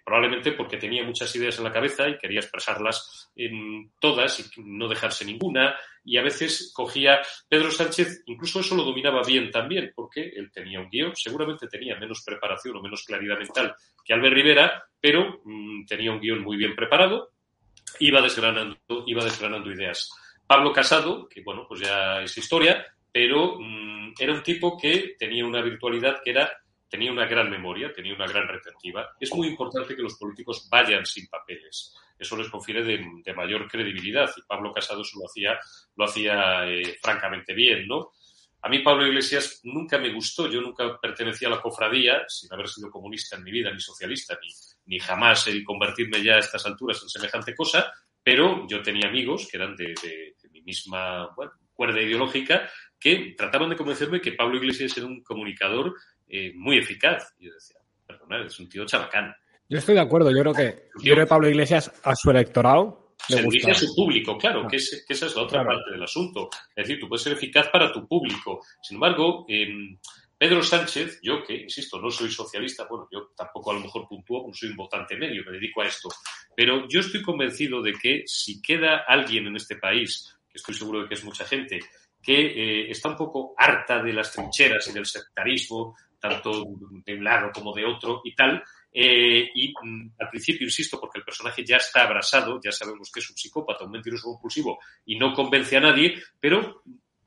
[0.05, 4.89] probablemente porque tenía muchas ideas en la cabeza y quería expresarlas en todas y no
[4.89, 5.77] dejarse ninguna.
[6.05, 10.81] Y a veces cogía Pedro Sánchez, incluso eso lo dominaba bien también, porque él tenía
[10.81, 15.85] un guion, seguramente tenía menos preparación o menos claridad mental que Albert Rivera, pero mm,
[15.87, 17.31] tenía un guion muy bien preparado,
[18.01, 20.11] iba desgranando, iba desgranando ideas.
[20.51, 25.47] Pablo Casado, que bueno, pues ya es historia, pero mm, era un tipo que tenía
[25.47, 26.51] una virtualidad que era
[26.89, 29.15] tenía una gran memoria, tenía una gran retentiva.
[29.21, 31.95] Es muy importante que los políticos vayan sin papeles.
[32.19, 35.57] Eso les confiere de, mayor credibilidad y Pablo Casado lo hacía,
[35.95, 38.11] lo hacía eh, francamente bien, ¿no?
[38.63, 42.67] A mí Pablo Iglesias nunca me gustó, yo nunca pertenecía a la cofradía, sin haber
[42.67, 44.49] sido comunista en mi vida, ni socialista, ni,
[44.87, 49.49] ni jamás el convertirme ya a estas alturas en semejante cosa, pero yo tenía amigos
[49.49, 49.95] que eran de
[50.61, 51.29] mi misma
[51.73, 52.69] cuerda ideológica
[52.99, 55.95] que trataban de convencerme que Pablo Iglesias era un comunicador
[56.29, 57.35] eh, muy eficaz.
[57.39, 59.35] Y yo decía, perdona, es un tío chabacán.
[59.69, 63.43] Yo estoy de acuerdo, yo creo que, yo creo Pablo Iglesias a su electorado se
[63.43, 66.49] dirige a su público, claro, que, esa es la otra parte del asunto.
[66.75, 68.61] Es decir, tú puedes ser eficaz para tu público.
[68.83, 69.47] Sin embargo,
[70.39, 74.47] Pedro Sánchez, yo que, insisto, no soy socialista, bueno, yo tampoco a lo mejor puntúo,
[74.47, 76.09] no soy un votante medio, me dedico a esto,
[76.57, 81.03] pero yo estoy convencido de que si queda alguien en este país, que estoy seguro
[81.03, 81.81] de que es mucha gente,
[82.23, 86.65] que eh, está un poco harta de las trincheras y del sectarismo, tanto
[87.05, 88.63] de un lado como de otro y tal.
[88.93, 93.21] Eh, y mm, al principio, insisto, porque el personaje ya está abrasado, ya sabemos que
[93.21, 96.83] es un psicópata, un mentiroso compulsivo y no convence a nadie, pero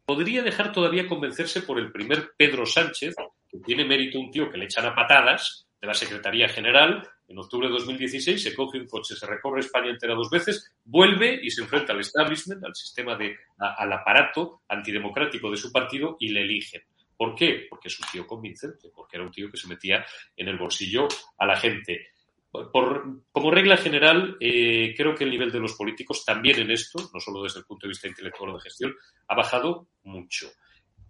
[0.06, 3.16] podría dejar todavía convencerse por el primer Pedro Sánchez,
[3.50, 7.06] que tiene mérito un tío que le echan a patadas de la Secretaría General.
[7.28, 11.38] En octubre de 2016 se coge un coche, se recorre España entera dos veces, vuelve
[11.43, 16.30] y se enfrenta al establishment, al sistema de, al aparato antidemocrático de su partido y
[16.30, 16.84] le eligen.
[17.17, 17.67] ¿Por qué?
[17.69, 20.06] Porque es un tío convincente, porque era un tío que se metía
[20.38, 21.06] en el bolsillo
[21.38, 22.08] a la gente.
[22.50, 27.19] Como regla general, eh, creo que el nivel de los políticos también en esto, no
[27.19, 28.96] solo desde el punto de vista intelectual o de gestión,
[29.28, 30.50] ha bajado mucho.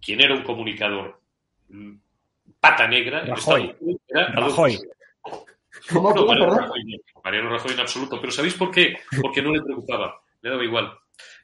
[0.02, 1.22] Quien era un comunicador
[1.70, 1.94] mm,
[2.60, 3.76] pata negra Rajoy.
[4.08, 4.80] era Rajoy.
[7.24, 8.20] Mariano Rajoy en absoluto.
[8.20, 8.98] Pero ¿sabéis por qué?
[9.22, 10.22] Porque no le preocupaba.
[10.42, 10.98] Le daba igual.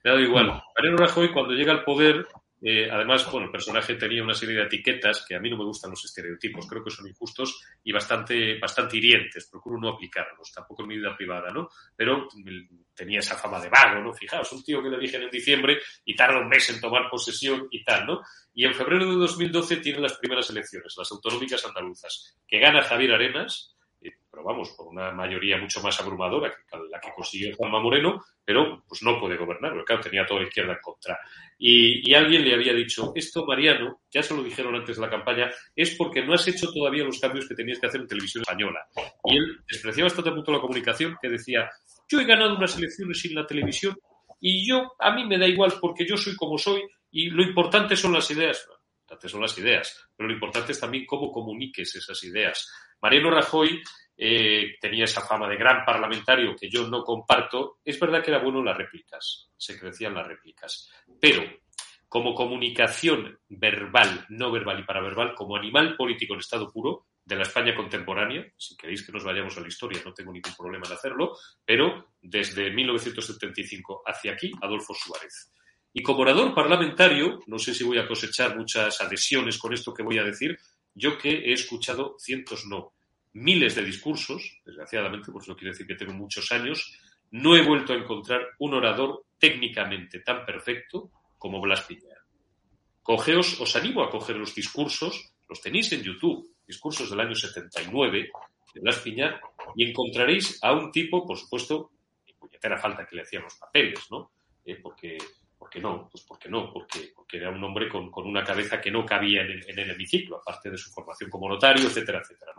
[0.03, 0.63] Le daba igual.
[0.75, 2.27] Mariano Rajoy, cuando llega al poder,
[2.61, 5.63] eh, además, bueno, el personaje tenía una serie de etiquetas que a mí no me
[5.63, 10.81] gustan los estereotipos, creo que son injustos y bastante, bastante hirientes, procuro no aplicarlos, tampoco
[10.83, 11.69] en mi vida privada, ¿no?
[11.95, 12.27] Pero
[12.93, 14.13] tenía esa fama de vago, ¿no?
[14.13, 17.67] Fijaos, un tío que le eligen en diciembre y tarda un mes en tomar posesión
[17.71, 18.21] y tal, ¿no?
[18.53, 23.13] Y en febrero de 2012 tiene las primeras elecciones, las autonómicas andaluzas, que gana Javier
[23.13, 23.75] Arenas,
[24.29, 28.83] pero vamos, por una mayoría mucho más abrumadora que la que consiguió Juanma Moreno, pero
[28.87, 31.19] pues no puede gobernar, porque claro, tenía toda la izquierda en contra.
[31.57, 35.49] Y, alguien le había dicho, esto Mariano, ya se lo dijeron antes de la campaña,
[35.75, 38.87] es porque no has hecho todavía los cambios que tenías que hacer en televisión española.
[39.25, 41.69] Y él despreciaba hasta punto la comunicación que decía,
[42.07, 43.95] yo he ganado unas elecciones sin la televisión
[44.39, 47.95] y yo, a mí me da igual porque yo soy como soy y lo importante
[47.95, 48.67] son las ideas.
[49.01, 52.71] importantes son las ideas, pero lo importante es también cómo comuniques esas ideas.
[53.01, 53.81] Mariano Rajoy
[54.21, 57.77] eh, tenía esa fama de gran parlamentario que yo no comparto.
[57.85, 61.41] Es verdad que era bueno en las réplicas, se crecían las réplicas, pero
[62.09, 67.43] como comunicación verbal, no verbal y paraverbal, como animal político en estado puro de la
[67.43, 70.93] España contemporánea, si queréis que nos vayamos a la historia, no tengo ningún problema en
[70.93, 75.53] hacerlo, pero desde 1975 hacia aquí, Adolfo Suárez.
[75.93, 80.03] Y como orador parlamentario, no sé si voy a cosechar muchas adhesiones con esto que
[80.03, 80.57] voy a decir,
[80.93, 82.93] yo que he escuchado cientos, no,
[83.39, 86.97] miles de discursos, desgraciadamente, pues no quiere decir que tengo muchos años,
[87.31, 92.17] no he vuelto a encontrar un orador técnicamente tan perfecto como Blas Piñar.
[93.01, 98.29] Cogeos, os animo a coger los discursos, los tenéis en YouTube, discursos del año 79
[98.73, 99.39] de Blas Piñar,
[99.75, 101.91] y encontraréis a un tipo, por supuesto,
[102.27, 104.31] en puñetera falta que le hacían los papeles, ¿no?
[104.65, 105.17] Eh, porque
[105.59, 106.07] ¿Por qué no?
[106.09, 109.77] Pues porque no, porque, porque era un hombre con, una cabeza que no cabía en
[109.77, 112.53] el, hemiciclo, aparte de su formación como notario, etcétera, etcétera.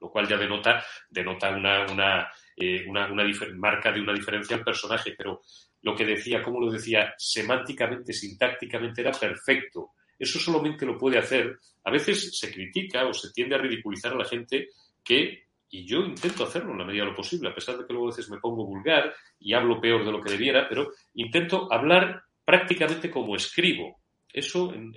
[0.00, 3.08] Lo, cual ya denota, denota una, una, eh, una,
[3.54, 5.40] marca de una diferencia al personaje, pero
[5.82, 9.92] lo que decía, como lo decía, semánticamente, sintácticamente era perfecto.
[10.18, 11.58] Eso solamente lo puede hacer.
[11.84, 14.68] A veces se critica o se tiende a ridiculizar a la gente
[15.02, 17.92] que y yo intento hacerlo en la medida de lo posible, a pesar de que
[17.92, 21.72] luego a veces me pongo vulgar y hablo peor de lo que debiera, pero intento
[21.72, 24.00] hablar prácticamente como escribo.
[24.32, 24.94] Eso en,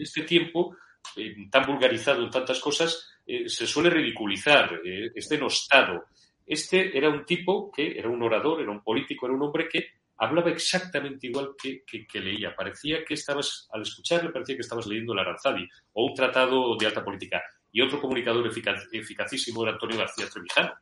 [0.00, 0.76] este tiempo,
[1.16, 6.06] eh, tan vulgarizado en tantas cosas, eh, se suele ridiculizar, eh, es denostado.
[6.46, 9.86] Este era un tipo que era un orador, era un político, era un hombre que
[10.16, 12.54] hablaba exactamente igual que, leía.
[12.54, 16.86] Parecía que estabas, al escucharle, parecía que estabas leyendo el Aranzadi o un tratado de
[16.86, 17.42] alta política.
[17.70, 18.46] Y otro comunicador
[18.92, 20.72] eficacísimo era Antonio García Trevijano.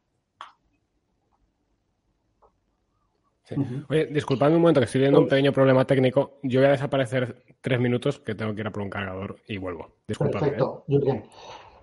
[3.88, 6.38] Oye, disculpadme un momento que estoy viendo un pequeño problema técnico.
[6.42, 9.59] Yo voy a desaparecer tres minutos que tengo que ir a por un cargador y
[9.59, 9.96] vuelvo.
[10.07, 10.50] Disculpadme.
[10.50, 11.22] Perfecto, ¿eh?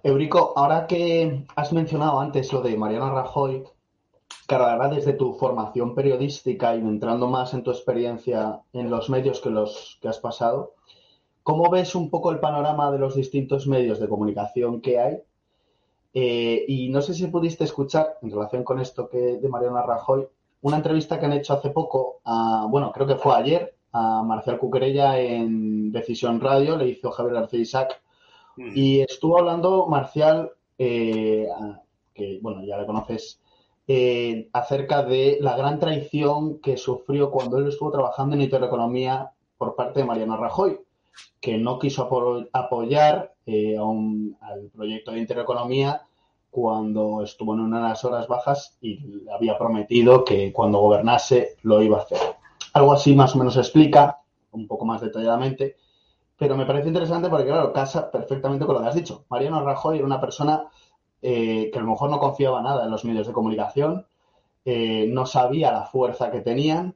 [0.08, 3.66] Eurico, ahora que has mencionado antes lo de Mariano Rajoy,
[4.46, 9.42] claro, ahora desde tu formación periodística y entrando más en tu experiencia en los medios
[9.42, 10.76] que los que has pasado,
[11.44, 15.18] ¿cómo ves un poco el panorama de los distintos medios de comunicación que hay?
[16.14, 20.26] Eh, y no sé si pudiste escuchar, en relación con esto que de Mariano Rajoy,
[20.62, 24.58] una entrevista que han hecho hace poco, a, bueno, creo que fue ayer, a Marcial
[24.58, 28.02] Cuquerella en Decisión Radio, le hizo Javier García Isaac,
[28.58, 28.72] mm.
[28.76, 31.48] y estuvo hablando Marcial, eh,
[32.14, 33.40] que bueno, ya le conoces,
[33.88, 39.76] eh, acerca de la gran traición que sufrió cuando él estuvo trabajando en Intereconomía por
[39.76, 40.80] parte de Mariano Rajoy,
[41.40, 42.10] que no quiso
[42.52, 46.02] apoyar eh, al proyecto de Intereconomía
[46.52, 51.82] cuando estuvo en una de las horas bajas y había prometido que cuando gobernase lo
[51.82, 52.20] iba a hacer.
[52.74, 54.20] Algo así más o menos explica,
[54.52, 55.78] un poco más detalladamente,
[56.38, 59.26] pero me parece interesante porque, claro, casa perfectamente con lo que has dicho.
[59.30, 60.68] Mariano Rajoy era una persona
[61.22, 64.06] eh, que a lo mejor no confiaba nada en los medios de comunicación,
[64.66, 66.96] eh, no sabía la fuerza que tenían.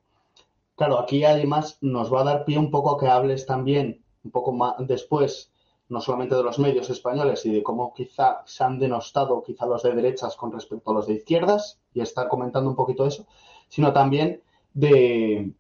[0.76, 4.52] Claro, aquí además nos va a dar pie un poco que hables también, un poco
[4.52, 5.52] más después,
[5.90, 9.84] no solamente de los medios españoles y de cómo quizá se han denostado quizá los
[9.84, 13.26] de derechas con respecto a los de izquierdas y estar comentando un poquito eso,
[13.68, 14.42] sino también
[14.74, 15.52] de,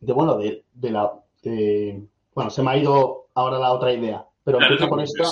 [0.00, 1.12] de bueno, de, la...
[2.34, 5.24] bueno, se me ha ido ahora la otra idea, pero empiezo con esta...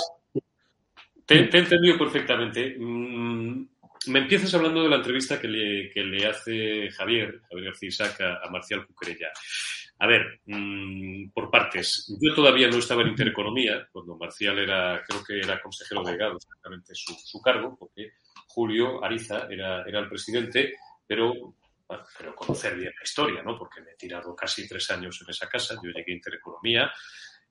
[1.25, 2.75] Te, he entendido perfectamente.
[2.77, 3.65] Mm,
[4.07, 8.21] me empiezas hablando de la entrevista que le, que le hace Javier, Javier García Isaac,
[8.21, 9.29] a, a Marcial Cucurella.
[10.01, 12.17] A ver, mm, por partes.
[12.19, 16.93] Yo todavía no estaba en Intereconomía, cuando Marcial era, creo que era consejero delegado, exactamente
[16.95, 18.13] su, cargo, porque
[18.47, 20.73] Julio Ariza era, era el presidente,
[21.05, 21.53] pero
[21.91, 23.57] bueno, creo conocer bien la historia, ¿no?
[23.57, 25.75] Porque me he tirado casi tres años en esa casa.
[25.75, 26.91] Yo llegué a Intereconomía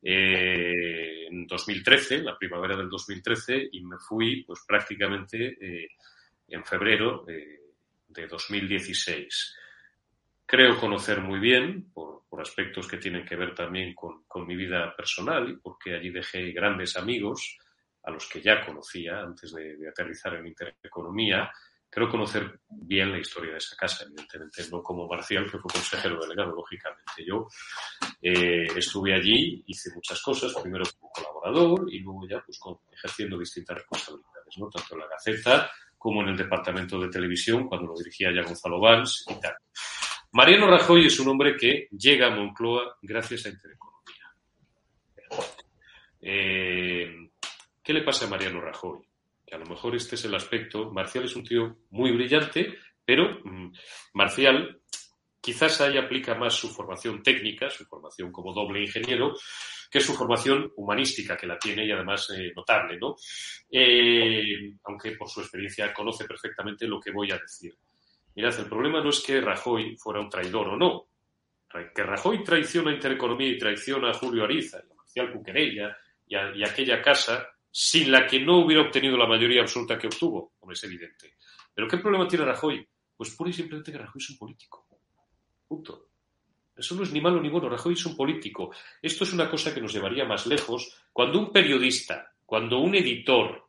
[0.02, 5.88] eh, en 2013, la primavera del 2013, y me fui, pues prácticamente eh,
[6.48, 7.60] en febrero eh,
[8.08, 9.56] de 2016
[10.46, 15.60] creo conocer muy bien, por, aspectos que tienen que ver también con, mi vida personal
[15.62, 17.58] porque allí dejé grandes amigos
[18.02, 21.52] a los que ya conocía antes de, aterrizar en Intereconomía.
[21.92, 26.20] Creo conocer bien la historia de esa casa, evidentemente, no como Marcial, que fue consejero
[26.20, 27.24] delegado, lógicamente.
[27.26, 27.48] Yo
[28.22, 32.60] eh, estuve allí, hice muchas cosas, primero como colaborador y luego ya pues
[32.92, 34.70] ejerciendo distintas responsabilidades, ¿no?
[34.70, 38.80] tanto en la Gaceta como en el departamento de televisión, cuando lo dirigía ya Gonzalo
[38.80, 39.56] Valls y tal.
[40.32, 43.90] Mariano Rajoy es un hombre que llega a Moncloa gracias a Intereconomía.
[46.20, 47.30] Eh,
[47.82, 49.09] ¿Qué le pasa a Mariano Rajoy?
[49.50, 50.92] Que a lo mejor este es el aspecto.
[50.92, 53.72] Marcial es un tío muy brillante, pero mm,
[54.14, 54.80] Marcial
[55.40, 59.34] quizás ahí aplica más su formación técnica, su formación como doble ingeniero,
[59.90, 63.16] que su formación humanística, que la tiene y además eh, notable, ¿no?
[63.68, 67.74] Eh, aunque por su experiencia conoce perfectamente lo que voy a decir.
[68.36, 71.08] Mirad, el problema no es que Rajoy fuera un traidor o no.
[71.92, 75.96] Que Rajoy traiciona a Intereconomía y traiciona a Julio Ariza, y a Marcial Cuquerella
[76.28, 80.72] y aquella casa sin la que no hubiera obtenido la mayoría absoluta que obtuvo, como
[80.72, 81.36] es evidente.
[81.74, 82.86] ¿Pero qué problema tiene Rajoy?
[83.16, 84.88] Pues pura y simplemente que Rajoy es un político.
[85.68, 86.08] Punto.
[86.76, 87.68] Eso no es ni malo ni bueno.
[87.68, 88.74] Rajoy es un político.
[89.00, 91.04] Esto es una cosa que nos llevaría más lejos.
[91.12, 93.68] Cuando un periodista, cuando un editor,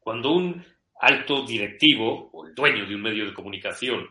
[0.00, 0.64] cuando un
[1.00, 4.08] alto directivo o el dueño de un medio de comunicación,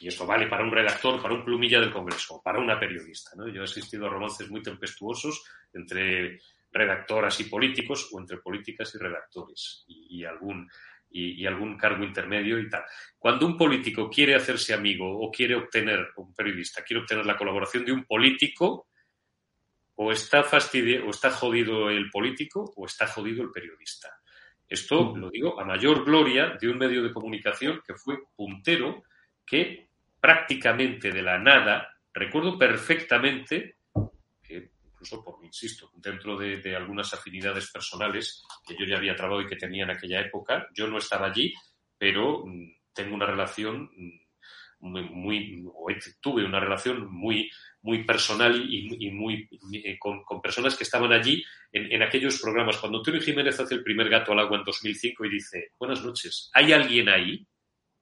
[0.00, 3.30] y esto vale para un redactor, para un plumilla del Congreso, para una periodista.
[3.36, 3.48] ¿no?
[3.48, 6.40] Yo he asistido a romances muy tempestuosos entre
[6.72, 10.68] redactoras y políticos o entre políticas y redactores y, algún
[11.10, 12.84] y, algún cargo intermedio y tal.
[13.18, 17.84] Cuando un político quiere hacerse amigo o quiere obtener, un periodista quiere obtener la colaboración
[17.84, 18.88] de un político,
[20.02, 24.08] o está fastidio, o está jodido el político o está jodido el periodista.
[24.66, 29.02] Esto lo digo a mayor gloria de un medio de comunicación que fue puntero,
[29.44, 33.76] que prácticamente de la nada, recuerdo perfectamente
[35.00, 39.56] incluso por, insisto, dentro de, algunas afinidades personales que yo ya había trabajado y que
[39.56, 40.68] tenía en aquella época.
[40.74, 41.54] Yo no estaba allí,
[41.96, 44.20] pero mm, tengo una relación mm,
[44.80, 45.64] muy,
[46.20, 47.50] tuve una relación muy,
[47.82, 52.76] muy personal y, muy eh, con, personas que estaban allí en, en, aquellos programas.
[52.78, 56.50] Cuando Antonio Jiménez hace el primer gato al agua en 2005 y dice, buenas noches,
[56.52, 57.46] ¿hay alguien ahí?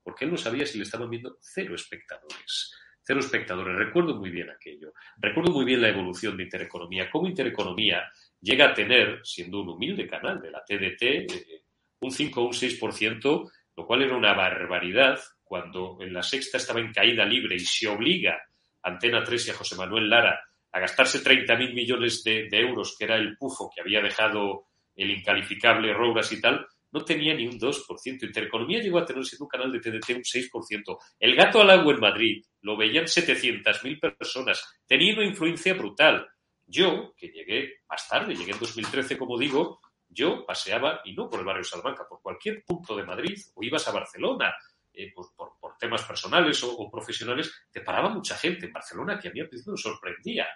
[0.03, 2.73] Porque él no sabía si le estaban viendo cero espectadores.
[3.09, 3.75] Cero espectadores.
[3.75, 4.93] Recuerdo muy bien aquello.
[5.17, 7.09] Recuerdo muy bien la evolución de Intereconomía.
[7.11, 8.03] Cómo Intereconomía
[8.39, 11.63] llega a tener, siendo un humilde canal de la TDT, eh,
[12.01, 16.81] un 5 o un 6%, lo cual era una barbaridad cuando en la sexta estaba
[16.81, 18.43] en caída libre y se obliga
[18.83, 20.39] a Antena 3 y a José Manuel Lara
[20.71, 25.11] a gastarse 30.000 millones de, de, euros, que era el pufo que había dejado el
[25.13, 28.23] incalificable Rouras y tal, no tenía ni un 2%.
[28.23, 30.99] Intereconomía llegó a tener, siendo un canal de TDT, un 6%.
[31.19, 34.63] El gato al agua en Madrid lo veían 700.000 personas.
[34.87, 36.27] Tenía una influencia brutal.
[36.67, 41.41] Yo, que llegué más tarde, llegué en 2013, como digo, yo paseaba, y no por
[41.41, 44.55] el barrio Salamanca, por cualquier punto de Madrid, o ibas a Barcelona,
[44.93, 49.31] eh, pues por, temas personales o, profesionales, te paraba mucha gente en Barcelona que a
[49.31, 50.49] mí al principio me sorprendía.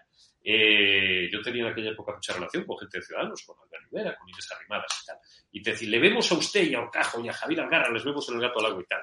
[0.44, 4.16] Eh, yo tenía en aquella época mucha relación con gente de Ciudadanos, con Albert Rivera,
[4.16, 5.16] con Inés Arrimadas y tal.
[5.52, 8.04] Y te decir, le vemos a usted y a Ocajo y a Javier Algarra, les
[8.04, 9.02] vemos en el gato al agua y tal.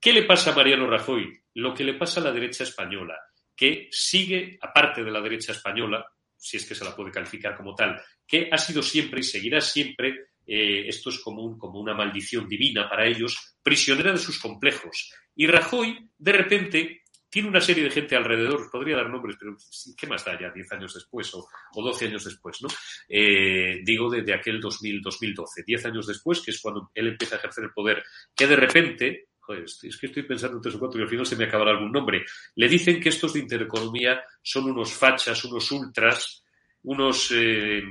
[0.00, 1.32] ¿Qué le pasa a Mariano Rajoy?
[1.54, 3.18] Lo que le pasa a la derecha española,
[3.56, 6.06] que sigue, aparte de la derecha española,
[6.36, 9.60] si es que se la puede calificar como tal, que ha sido siempre y seguirá
[9.60, 15.12] siempre, eh, esto es como, como una maldición divina para ellos, prisionera de sus complejos.
[15.34, 19.56] Y Rajoy, de repente, tiene una serie de gente alrededor, podría dar nombres, pero
[19.96, 22.62] ¿qué más da ya 10 años después o, o 12 años después?
[22.62, 22.68] ¿no?
[23.08, 27.38] Eh, digo desde aquel 2000, 2012, 10 años después, que es cuando él empieza a
[27.38, 31.00] ejercer el poder, que de repente, joder, es que estoy pensando en tres o cuatro
[31.00, 34.70] y al final se me acabará algún nombre, le dicen que estos de intereconomía son
[34.70, 36.44] unos fachas, unos ultras,
[36.84, 37.82] unos, eh,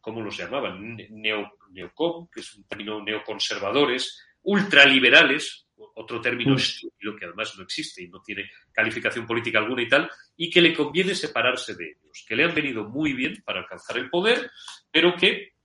[0.00, 0.96] ¿cómo los llamaban?
[1.10, 6.56] Neo, neocom, que es un término neoconservadores, ultraliberales, otro término mm.
[6.56, 10.60] estúpido que además no existe y no tiene calificación política alguna y tal, y que
[10.60, 14.50] le conviene separarse de ellos, que le han venido muy bien para alcanzar el poder,
[14.90, 15.55] pero que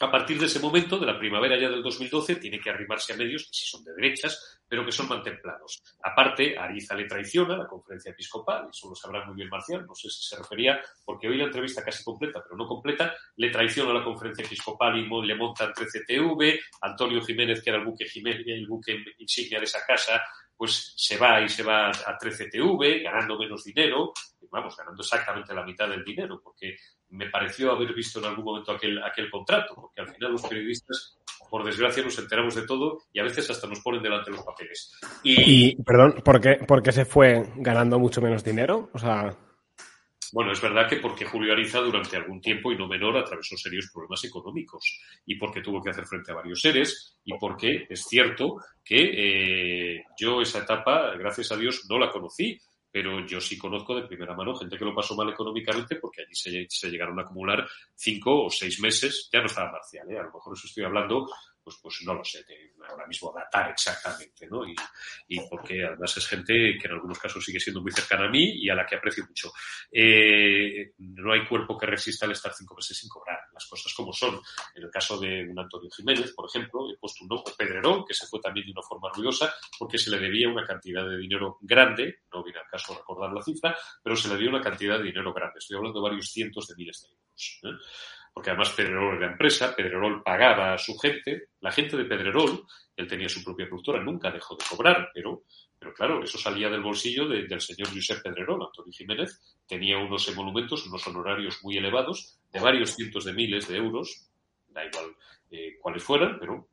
[0.00, 3.16] a partir de ese momento, de la primavera ya del 2012, tiene que arrimarse a
[3.16, 5.82] medios que sí son de derechas, pero que son mantemplados.
[6.02, 9.94] Aparte, Ariza le traiciona a la conferencia episcopal, eso lo sabrá muy bien Marcial, no
[9.94, 13.90] sé si se refería, porque hoy la entrevista casi completa, pero no completa, le traiciona
[13.90, 18.46] a la conferencia episcopal y le montan 13TV, Antonio Jiménez, que era el buque, Jiménez,
[18.46, 20.22] el buque insignia de esa casa,
[20.56, 24.12] pues se va y se va a 13TV, ganando menos dinero,
[24.50, 26.76] vamos, ganando exactamente la mitad del dinero, porque
[27.10, 31.18] me pareció haber visto en algún momento aquel, aquel contrato, porque al final los periodistas,
[31.50, 34.92] por desgracia, nos enteramos de todo y a veces hasta nos ponen delante los papeles.
[35.22, 38.90] Y, perdón, ¿por qué, ¿por qué se fue ganando mucho menos dinero?
[38.92, 39.36] O sea...
[40.30, 43.90] Bueno, es verdad que porque Julio Ariza durante algún tiempo y no menor atravesó serios
[43.90, 48.58] problemas económicos y porque tuvo que hacer frente a varios seres y porque es cierto
[48.84, 53.94] que eh, yo esa etapa, gracias a Dios, no la conocí pero yo sí conozco
[53.94, 57.66] de primera mano gente que lo pasó mal económicamente porque allí se, llegaron a acumular
[57.94, 60.18] cinco o seis meses, ya no estaba Marcial, ¿eh?
[60.18, 61.28] a lo mejor eso estoy hablando
[61.68, 62.44] pues, pues no lo sé,
[62.88, 64.66] ahora mismo datar exactamente, ¿no?
[64.66, 64.74] Y,
[65.28, 68.52] y, porque además es gente que en algunos casos sigue siendo muy cercana a mí
[68.56, 69.52] y a la que aprecio mucho.
[69.92, 74.14] Eh, no hay cuerpo que resista al estar cinco meses sin cobrar, las cosas como
[74.14, 74.40] son.
[74.74, 78.14] En el caso de un Antonio Jiménez, por ejemplo, he puesto un nombre, Pedrerón, que
[78.14, 81.58] se fue también de una forma ruidosa porque se le debía una cantidad de dinero
[81.60, 85.04] grande, no viene al caso recordar la cifra, pero se le dio una cantidad de
[85.04, 85.58] dinero grande.
[85.58, 87.60] Estoy hablando de varios cientos de miles de euros.
[87.64, 87.84] ¿eh?
[88.38, 92.64] Porque además Pedrerol era empresa, Pedrerol pagaba a su gente, la gente de Pedrerol,
[92.94, 95.42] él tenía su propia productora, nunca dejó de cobrar, pero,
[95.76, 100.86] pero claro, eso salía del bolsillo del señor Josep Pedrerol, Antonio Jiménez, tenía unos emolumentos,
[100.86, 104.30] unos honorarios muy elevados, de varios cientos de miles de euros,
[104.68, 105.16] da igual
[105.50, 106.68] eh, cuáles fueran, pero,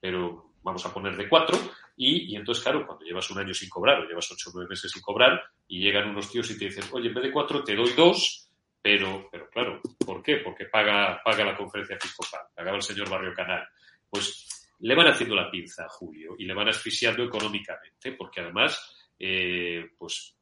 [0.00, 1.56] pero vamos a poner de cuatro,
[1.96, 4.70] y, y, entonces, claro, cuando llevas un año sin cobrar o llevas ocho o nueve
[4.70, 7.62] meses sin cobrar y llegan unos tíos y te dicen, oye, en vez de cuatro
[7.62, 8.43] te doy dos,
[8.84, 10.42] pero, pero claro, ¿por qué?
[10.44, 13.66] Porque paga, paga la conferencia episcopal, pagaba el señor Barrio Canal.
[14.10, 19.10] Pues le van haciendo la pinza a Julio y le van asfixiando económicamente, porque además
[19.18, 20.36] eh, pues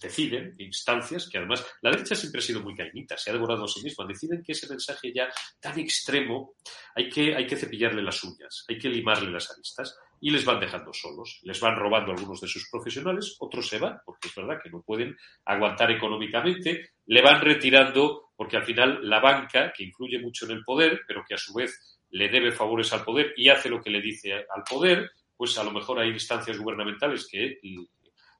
[0.00, 3.68] deciden instancias que además la derecha siempre ha sido muy cañita, se ha devorado a
[3.68, 5.28] sí misma, deciden que ese mensaje ya
[5.60, 6.54] tan extremo
[6.94, 10.58] hay que, hay que cepillarle las uñas, hay que limarle las aristas y les van
[10.58, 11.40] dejando solos.
[11.42, 14.80] Les van robando algunos de sus profesionales, otros se van, porque es verdad que no
[14.80, 15.14] pueden
[15.44, 20.64] aguantar económicamente, le van retirando, porque al final la banca, que influye mucho en el
[20.64, 23.90] poder, pero que a su vez le debe favores al poder y hace lo que
[23.90, 27.58] le dice al poder, pues a lo mejor hay instancias gubernamentales que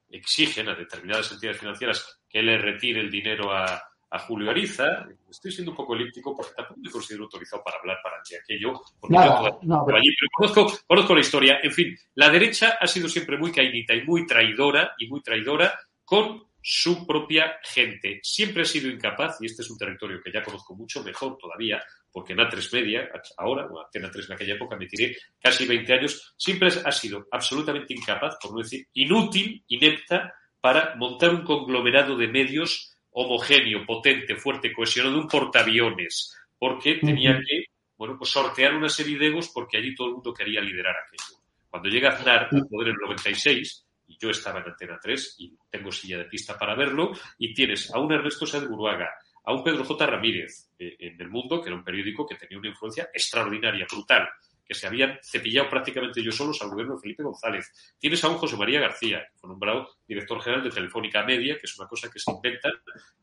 [0.09, 5.07] exigen a determinadas entidades financieras que le retire el dinero a, a Julio Ariza.
[5.29, 8.81] Estoy siendo un poco elíptico porque tampoco me considero autorizado para hablar para aquello.
[8.99, 9.97] Porque no, pero...
[9.97, 11.59] Allí, pero conozco, conozco, la historia.
[11.61, 15.77] En fin, la derecha ha sido siempre muy caínita y muy traidora y muy traidora
[16.03, 18.19] con su propia gente.
[18.23, 21.83] Siempre ha sido incapaz, y este es un territorio que ya conozco mucho mejor todavía,
[22.11, 23.07] porque en A3 Media,
[23.37, 27.27] ahora, o Antena 3 en aquella época, me tiré casi 20 años, siempre ha sido
[27.31, 34.35] absolutamente incapaz, por no decir inútil, inepta, para montar un conglomerado de medios homogéneo, potente,
[34.35, 39.77] fuerte, cohesionado, un portaaviones, porque tenía que, bueno, pues sortear una serie de egos porque
[39.77, 41.39] allí todo el mundo quería liderar aquello.
[41.69, 45.57] Cuando llega Aznar al poder en el 96, y yo estaba en Antena 3 y
[45.69, 49.09] tengo silla de pista para verlo, y tienes a un Ernesto Sáenz Buruaga,
[49.43, 50.05] a un Pedro J.
[50.05, 54.27] Ramírez eh, en El Mundo, que era un periódico que tenía una influencia extraordinaria, brutal,
[54.65, 57.71] que se habían cepillado prácticamente yo solos al gobierno de Felipe González.
[57.99, 61.65] Tienes a un José María García, que fue nombrado director general de Telefónica Media, que
[61.65, 62.69] es una cosa que se inventa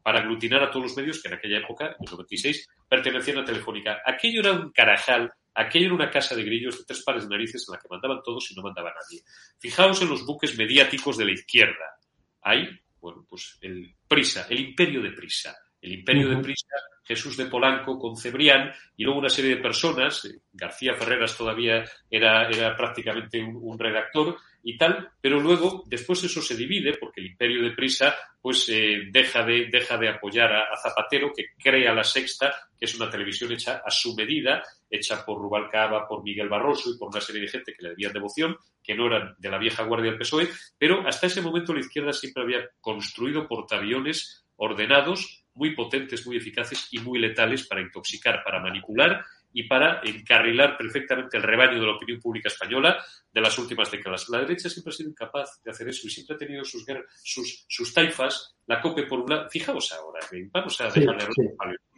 [0.02, 3.44] para aglutinar a todos los medios que en aquella época, en el 96, pertenecían a
[3.44, 4.00] Telefónica.
[4.06, 7.64] Aquello era un carajal, aquello era una casa de grillos de tres pares de narices
[7.68, 9.22] en la que mandaban todos y no mandaba nadie.
[9.58, 11.98] Fijaos en los buques mediáticos de la izquierda.
[12.42, 12.68] Hay,
[13.00, 15.56] bueno, pues el Prisa, el imperio de Prisa.
[15.82, 20.24] El imperio de Prisa Jesús de Polanco con Cebrián y luego una serie de personas,
[20.24, 26.40] eh, García Ferreras todavía era, era prácticamente un, redactor y tal, pero luego después eso
[26.40, 30.76] se divide porque el imperio de Prisa pues eh, deja, de, deja de apoyar a,
[30.80, 35.38] Zapatero que crea La Sexta, que es una televisión hecha a su medida, hecha por
[35.38, 38.94] Rubalcaba, por Miguel Barroso y por una serie de gente que le debían devoción, que
[38.94, 42.42] no eran de la vieja guardia del PSOE, pero hasta ese momento la izquierda siempre
[42.42, 49.24] había construido portaaviones ordenados muy potentes, muy eficaces y muy letales para intoxicar, para manipular
[49.52, 52.96] y para encarrilar perfectamente el rebaño de la opinión pública española
[53.32, 54.28] de las últimas décadas.
[54.30, 56.86] La derecha siempre ha sido incapaz de hacer eso y siempre ha tenido sus,
[57.22, 59.50] sus, sus taifas, la COPE por un lado.
[59.50, 60.20] Fijaos ahora,
[60.52, 61.42] vamos a dejarle sí,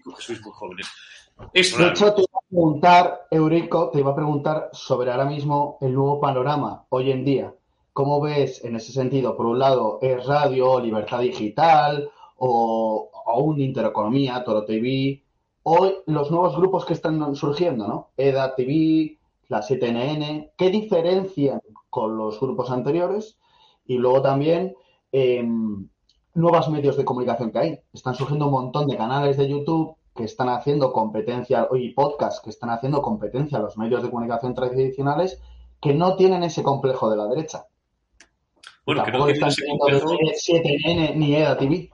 [0.05, 0.89] que sois muy jóvenes.
[1.53, 5.79] Es de hecho, te iba a preguntar, Eurico, te iba a preguntar sobre ahora mismo
[5.81, 7.55] el nuevo panorama hoy en día.
[7.93, 9.37] ¿Cómo ves en ese sentido?
[9.37, 12.11] Por un lado, es radio, libertad digital,
[12.47, 15.23] o aún Intereconomía, Toro TV,
[15.63, 18.11] o los nuevos grupos que están surgiendo, ¿no?
[18.19, 19.19] EDA TV,
[19.49, 23.39] la 7NN, ¿qué diferencian con los grupos anteriores?
[23.87, 24.75] Y luego también
[25.11, 25.43] eh,
[26.35, 27.81] nuevos medios de comunicación que hay.
[27.95, 32.51] Están surgiendo un montón de canales de YouTube que están haciendo competencia, y podcasts que
[32.51, 35.41] están haciendo competencia a los medios de comunicación tradicionales
[35.81, 37.65] que no tienen ese complejo de la derecha.
[38.85, 41.94] Bueno, que no están teniendo 7N ni EDA TV.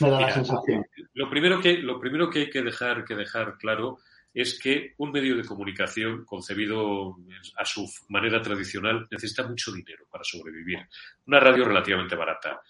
[0.00, 0.84] Me da la sensación.
[1.14, 3.98] Lo primero, que, lo primero que hay que dejar, que dejar claro
[4.34, 7.16] es que un medio de comunicación concebido
[7.56, 10.78] a su manera tradicional necesita mucho dinero para sobrevivir.
[11.26, 12.60] Una radio relativamente barata.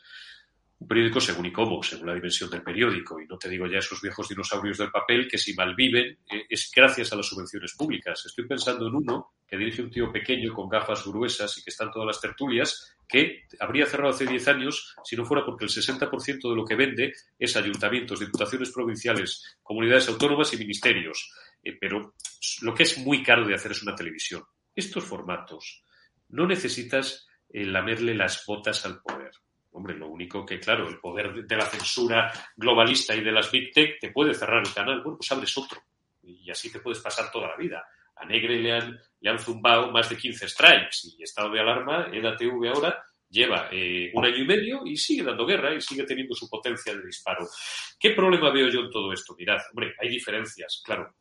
[0.80, 3.78] un periódico según y cómo, según la dimensión del periódico, y no te digo ya
[3.78, 8.26] esos viejos dinosaurios del papel que si malviven eh, es gracias a las subvenciones públicas.
[8.26, 11.92] Estoy pensando en uno que dirige un tío pequeño con gafas gruesas y que están
[11.92, 16.48] todas las tertulias, que habría cerrado hace 10 años si no fuera porque el 60%
[16.48, 21.30] de lo que vende es ayuntamientos, diputaciones provinciales, comunidades autónomas y ministerios.
[21.62, 22.14] Eh, pero
[22.62, 24.42] lo que es muy caro de hacer es una televisión.
[24.74, 25.84] Estos formatos
[26.30, 29.32] no necesitas eh, lamerle las botas al poder.
[29.72, 33.72] Hombre, lo único que, claro, el poder de la censura globalista y de las Big
[33.74, 35.02] Tech te puede cerrar el canal.
[35.02, 35.82] Bueno, pues abres otro.
[36.22, 37.84] Y así te puedes pasar toda la vida.
[38.16, 42.08] A Negre le han, le han zumbado más de 15 strikes y estado de alarma,
[42.12, 46.34] EDATV ahora lleva eh, un año y medio y sigue dando guerra y sigue teniendo
[46.34, 47.48] su potencia de disparo.
[47.98, 49.34] ¿Qué problema veo yo en todo esto?
[49.36, 51.14] Mirad, hombre, hay diferencias, claro.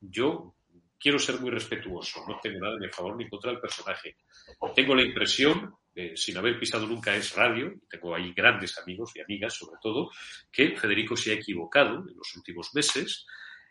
[0.00, 0.54] Yo
[0.98, 4.16] quiero ser muy respetuoso, no tengo nada ni a favor ni contra el personaje.
[4.74, 5.74] Tengo la impresión
[6.14, 10.10] sin haber pisado nunca es radio, tengo ahí grandes amigos y amigas sobre todo,
[10.52, 13.26] que Federico se ha equivocado en los últimos meses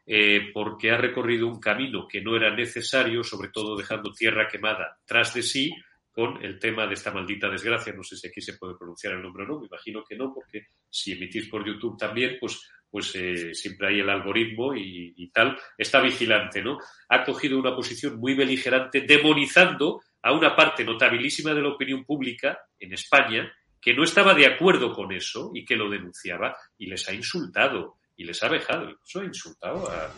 [0.10, 4.98] eh, porque ha recorrido un camino que no era necesario, sobre todo dejando tierra quemada
[5.06, 5.76] tras de sí
[6.12, 7.94] con el tema de esta maldita desgracia.
[7.94, 10.34] No sé si aquí se puede pronunciar el nombre o no, me imagino que no,
[10.34, 15.30] porque si emitís por YouTube también, pues pues eh, siempre hay el algoritmo y, y,
[15.30, 16.78] tal, está vigilante, ¿no?
[17.10, 22.58] Ha cogido una posición muy beligerante, demonizando a una parte notabilísima de la opinión pública
[22.80, 23.52] en España
[23.82, 27.97] que no estaba de acuerdo con eso y que lo denunciaba y les ha insultado
[28.18, 30.12] y les ha vejado, incluso ha insultado a,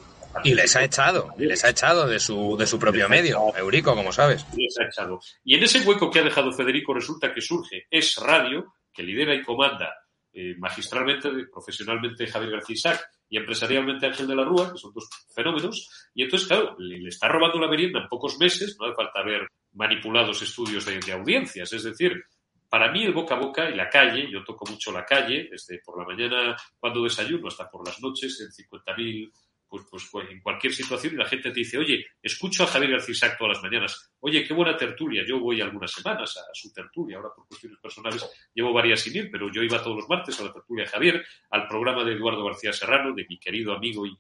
[0.44, 3.96] y les ha echado, y les ha echado de su, de su propio medio, Eurico,
[3.96, 4.46] como sabes.
[4.56, 5.20] Les ha echado.
[5.44, 9.34] Y en ese hueco que ha dejado Federico resulta que surge Es Radio, que lidera
[9.34, 9.92] y comanda
[10.32, 15.10] eh, magistralmente, profesionalmente Javier García Isaac y empresarialmente Ángel de la Rúa, que son dos
[15.34, 18.96] fenómenos, y entonces, claro, le, le está robando la merienda en pocos meses, no hace
[18.96, 21.74] falta ver manipulados estudios de, de, audiencias.
[21.74, 22.24] Es decir,
[22.70, 25.80] para mí el boca a boca y la calle, yo toco mucho la calle, desde
[25.84, 29.32] por la mañana cuando desayuno hasta por las noches en 50.000
[29.70, 32.94] pues, pues, pues, en cualquier situación y la gente te dice, oye, escucho a Javier
[32.94, 37.18] García todas las mañanas, oye, qué buena tertulia, yo voy algunas semanas a, su tertulia,
[37.18, 40.46] ahora por cuestiones personales llevo varias sin ir, pero yo iba todos los martes a
[40.46, 44.18] la tertulia de Javier, al programa de Eduardo García Serrano, de mi querido amigo y,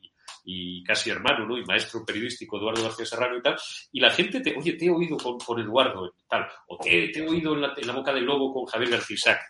[0.52, 1.58] y casi hermano, ¿no?
[1.58, 3.56] Y maestro periodístico Eduardo García Serrano y tal,
[3.92, 7.10] y la gente te, oye, te he oído con, con Eduardo y tal, o te,
[7.10, 9.42] te he oído en la, boca del lobo con Javier García Isaac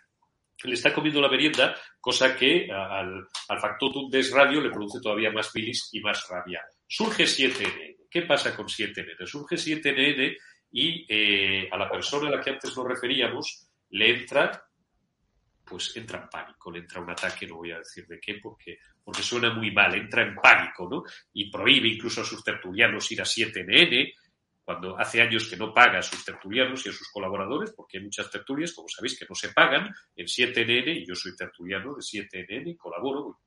[0.61, 5.31] le está comiendo la merienda, cosa que al, al factotum des radio le produce todavía
[5.31, 6.61] más bilis y más rabia.
[6.85, 7.95] Surge 7NN.
[8.09, 9.25] ¿Qué pasa con 7NN?
[9.25, 10.35] Surge 7NN
[10.71, 14.61] y eh, a la persona a la que antes nos referíamos le entra,
[15.69, 18.79] pues entra en pánico, le entra un ataque, no voy a decir de qué, porque,
[19.03, 21.03] porque suena muy mal, entra en pánico, ¿no?
[21.33, 24.13] Y prohíbe incluso a sus tertulianos ir a 7NN,
[24.63, 28.03] cuando hace años que no paga a sus tertulianos y a sus colaboradores, porque hay
[28.03, 32.01] muchas tertulias, como sabéis, que no se pagan en 7NN, y yo soy tertuliano de
[32.01, 33.39] 7NN y colaboro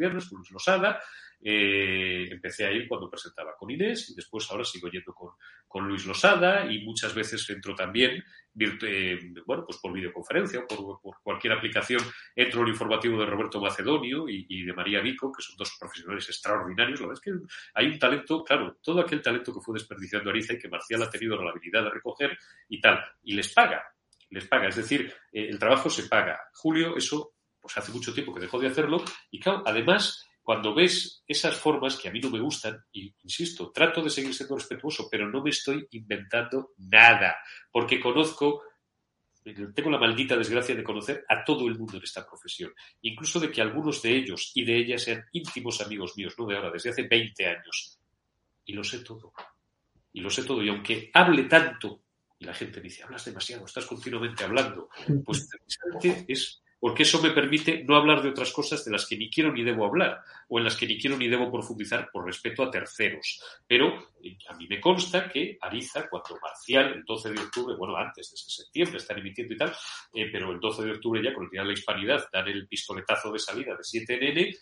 [0.00, 1.00] viernes con Luis Losada,
[1.42, 5.30] eh, empecé a ir cuando presentaba con Inés y después ahora sigo yendo con,
[5.66, 8.22] con Luis Losada y muchas veces entro también,
[8.58, 12.02] eh, bueno, pues por videoconferencia o por, por, cualquier aplicación,
[12.36, 17.00] entro el informativo de Roberto Macedonio y, de María Vico, que son dos profesionales extraordinarios.
[17.00, 20.54] La verdad es que hay un talento, claro, todo aquel talento que fue desperdiciando Ariza
[20.54, 22.36] y que Marcial ha tenido la habilidad de recoger
[22.68, 23.82] y tal, y les paga,
[24.28, 26.38] les paga, es decir, eh, el trabajo se paga.
[26.52, 31.22] Julio, eso, pues hace mucho tiempo que dejó de hacerlo y claro, además cuando ves
[31.26, 35.08] esas formas que a mí no me gustan, y insisto, trato de seguir siendo respetuoso,
[35.10, 37.36] pero no me estoy inventando nada,
[37.70, 38.62] porque conozco,
[39.74, 43.50] tengo la maldita desgracia de conocer a todo el mundo en esta profesión, incluso de
[43.50, 46.90] que algunos de ellos y de ellas sean íntimos amigos míos, no de ahora, desde
[46.90, 47.98] hace 20 años.
[48.64, 49.32] Y lo sé todo.
[50.12, 50.62] Y lo sé todo.
[50.62, 52.02] Y aunque hable tanto,
[52.38, 54.88] y la gente dice, hablas demasiado, estás continuamente hablando,
[55.24, 55.48] pues
[56.26, 59.52] es porque eso me permite no hablar de otras cosas de las que ni quiero
[59.52, 62.70] ni debo hablar, o en las que ni quiero ni debo profundizar por respeto a
[62.70, 63.42] terceros.
[63.66, 67.96] Pero eh, a mí me consta que Ariza, cuando Marcial, el 12 de octubre, bueno,
[67.96, 69.72] antes de septiembre están emitiendo y tal,
[70.14, 72.66] eh, pero el 12 de octubre ya con el Día de la Hispanidad dan el
[72.66, 74.58] pistoletazo de salida de 7NN,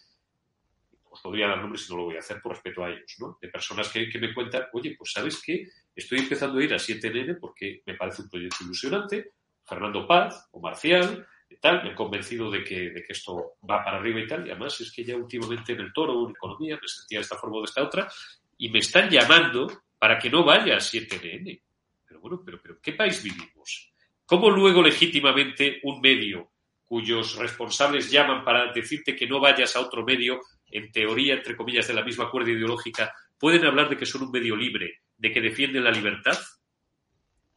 [1.11, 3.39] os podría dar nombres si no lo voy a hacer por respeto a ellos, ¿no?
[3.41, 6.79] De personas que, que me cuentan, oye, pues sabes qué, estoy empezando a ir a
[6.79, 9.33] 7NN porque me parece un proyecto ilusionante,
[9.65, 11.27] Fernando Paz o Marcial,
[11.57, 14.51] tal, me he convencido de que, de que esto va para arriba y tal, y
[14.51, 17.57] además es que ya últimamente en el toro, en economía, me sentía de esta forma
[17.57, 18.09] o de esta otra,
[18.59, 19.67] y me están llamando
[19.99, 21.61] para que no vaya a 7NN.
[22.07, 23.93] Pero bueno, pero, pero ¿qué país vivimos?
[24.25, 26.51] ¿Cómo luego legítimamente un medio
[26.85, 30.41] cuyos responsables llaman para decirte que no vayas a otro medio,
[30.71, 34.31] en teoría, entre comillas, de la misma cuerda ideológica, pueden hablar de que son un
[34.31, 36.39] medio libre, de que defienden la libertad?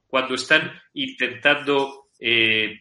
[0.06, 2.76] Cuando están intentando eh,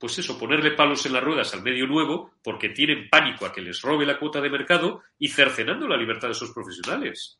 [0.00, 3.60] pues eso, ponerle palos en las ruedas al medio nuevo porque tienen pánico a que
[3.60, 7.38] les robe la cuota de mercado y cercenando la libertad de esos profesionales.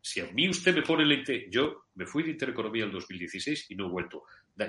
[0.00, 3.74] Si a mí usted me pone la yo me fui de Intereconomía en 2016 y
[3.74, 4.24] no he vuelto.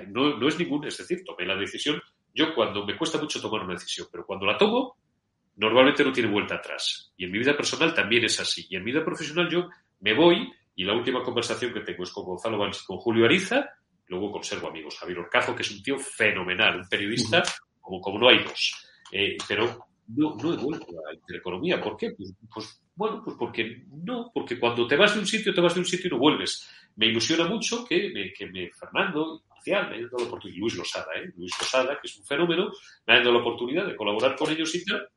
[0.08, 2.00] No, no es ningún, es decir, tomé la decisión.
[2.34, 4.98] Yo cuando me cuesta mucho tomar una decisión, pero cuando la tomo,
[5.56, 7.14] normalmente no tiene vuelta atrás.
[7.16, 8.66] Y en mi vida personal también es así.
[8.68, 9.70] Y en mi vida profesional yo
[10.00, 13.24] me voy y la última conversación que tengo es con Gonzalo Valls y con Julio
[13.24, 13.70] Ariza.
[14.08, 14.98] Luego conservo amigos.
[14.98, 17.42] Javier Orcajo, que es un tío fenomenal, un periodista
[17.80, 18.88] como, como no hay dos.
[19.12, 21.80] Eh, pero no, no he vuelto a Intereconomía.
[21.80, 22.12] ¿Por qué?
[22.16, 25.74] Pues, pues, bueno, pues porque no, porque cuando te vas de un sitio, te vas
[25.74, 26.68] de un sitio y no vuelves.
[26.96, 31.32] Me ilusiona mucho que que Fernando, Marcial, me haya dado la oportunidad, Luis Losada, ¿eh?
[31.36, 32.70] Luis Losada, que es un fenómeno,
[33.06, 35.08] me ha dado la oportunidad de colaborar con ellos y tal.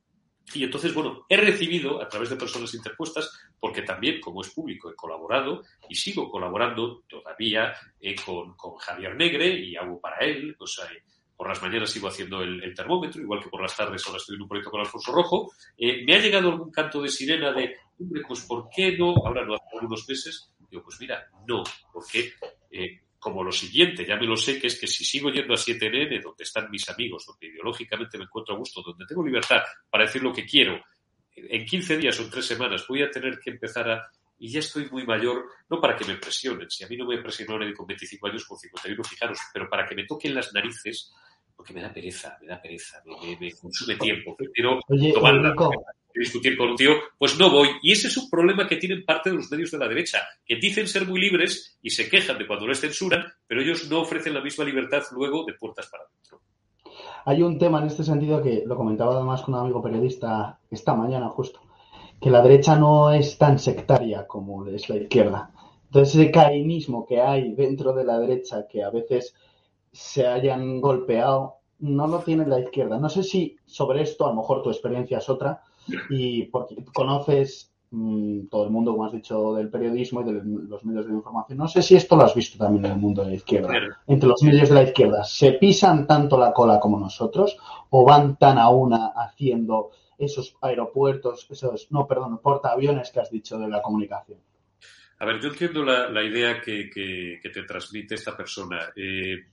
[0.54, 4.90] Y entonces, bueno, he recibido a través de personas interpuestas, porque también, como es público,
[4.90, 10.80] he colaborado y sigo colaborando todavía eh, con, Javier Negre y hago para él, pues,
[10.80, 11.04] eh,
[11.36, 14.42] por las mañanas sigo haciendo el, termómetro, igual que por las tardes ahora estoy en
[14.42, 15.52] un proyecto con Alfonso Rojo.
[15.78, 19.14] Eh, me ha llegado algún canto de sirena de, hombre, pues ¿por qué no?
[19.26, 20.52] Ahora no, hace algunos meses.
[20.70, 22.34] Digo, pues mira, no, porque
[23.28, 26.24] como lo siguiente, ya me lo sé, que es que si sigo yendo a 7NN,
[26.24, 30.24] donde están mis amigos, donde ideológicamente me encuentro a gusto, donde tengo libertad para decir
[30.24, 30.82] lo que quiero,
[31.36, 34.10] en 15 días o en 3 semanas voy a tener que empezar a...
[34.40, 37.18] Y ya estoy muy mayor, no para que me presionen, si a mí no me
[37.18, 41.12] presionó nadie con 25 años, con 51, fijaros, pero para que me toquen las narices,
[41.54, 44.80] porque me da pereza, me da pereza, me, consume tiempo, prefiero
[45.14, 45.54] tomarla
[46.20, 47.70] discutir con un tío, pues no voy.
[47.82, 50.56] Y ese es un problema que tienen parte de los medios de la derecha, que
[50.56, 54.34] dicen ser muy libres y se quejan de cuando les censuran, pero ellos no ofrecen
[54.34, 56.42] la misma libertad luego de puertas para adentro.
[57.26, 60.94] Hay un tema en este sentido que lo comentaba además con un amigo periodista esta
[60.94, 61.62] mañana justo,
[62.22, 65.52] que la derecha no es tan sectaria como es la izquierda.
[65.86, 69.36] Entonces ese caínismo que hay dentro de la derecha que a veces
[69.92, 73.00] se hayan golpeado no lo tiene la izquierda.
[73.00, 75.62] No sé si sobre esto, a lo mejor tu experiencia es otra,
[76.10, 80.84] y porque conoces mm, todo el mundo, como has dicho, del periodismo y de los
[80.86, 81.58] medios de información.
[81.58, 83.74] No sé si esto lo has visto también en el mundo de la izquierda.
[84.06, 87.58] Entre los medios de la izquierda, ¿se pisan tanto la cola como nosotros
[87.90, 93.58] o van tan a una haciendo esos aeropuertos, esos, no, perdón, portaaviones que has dicho
[93.58, 94.40] de la comunicación?
[95.20, 98.90] A ver, yo entiendo la, idea que, te transmite esta persona.
[98.96, 99.46] Eh,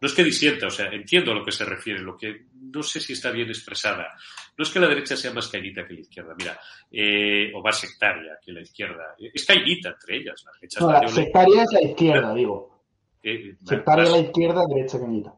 [0.00, 2.82] no es que disienta, o sea, entiendo a lo que se refiere, lo que no
[2.82, 4.14] sé si está bien expresada.
[4.56, 6.58] No es que la derecha sea más cañita que la izquierda, mira,
[6.90, 9.14] eh, o más sectaria que la izquierda.
[9.18, 10.42] Es cañita entre ellas.
[10.44, 12.84] La derecha no, la sectaria es la izquierda, digo.
[13.22, 15.34] Eh, sectaria es la izquierda, derecha cañita.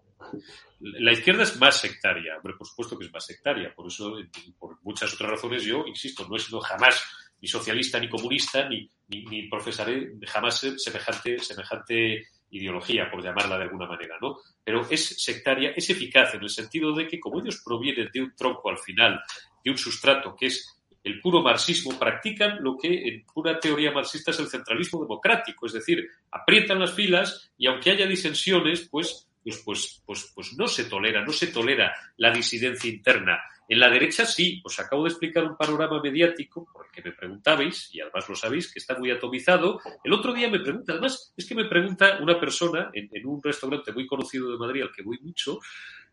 [0.80, 4.16] La izquierda es más sectaria, hombre, por supuesto que es más sectaria, por eso,
[4.58, 7.02] por muchas otras razones, yo insisto, no he sido jamás
[7.40, 13.64] ni socialista ni comunista, ni, ni, ni profesaré jamás semejante, semejante ideología, por llamarla de
[13.64, 14.38] alguna manera, ¿no?
[14.64, 18.34] Pero es sectaria, es eficaz en el sentido de que como ellos provienen de un
[18.34, 19.20] tronco al final,
[19.64, 20.74] de un sustrato que es
[21.04, 25.72] el puro marxismo, practican lo que en pura teoría marxista es el centralismo democrático, es
[25.72, 30.84] decir, aprietan las filas y aunque haya disensiones, pues pues, pues, pues, pues no se
[30.84, 33.40] tolera, no se tolera la disidencia interna.
[33.68, 37.14] En la derecha sí, os acabo de explicar un panorama mediático por el que me
[37.14, 39.78] preguntabais, y además lo sabéis, que está muy atomizado.
[40.02, 43.92] El otro día me pregunta, además, es que me pregunta una persona en, un restaurante
[43.92, 45.58] muy conocido de Madrid al que voy mucho,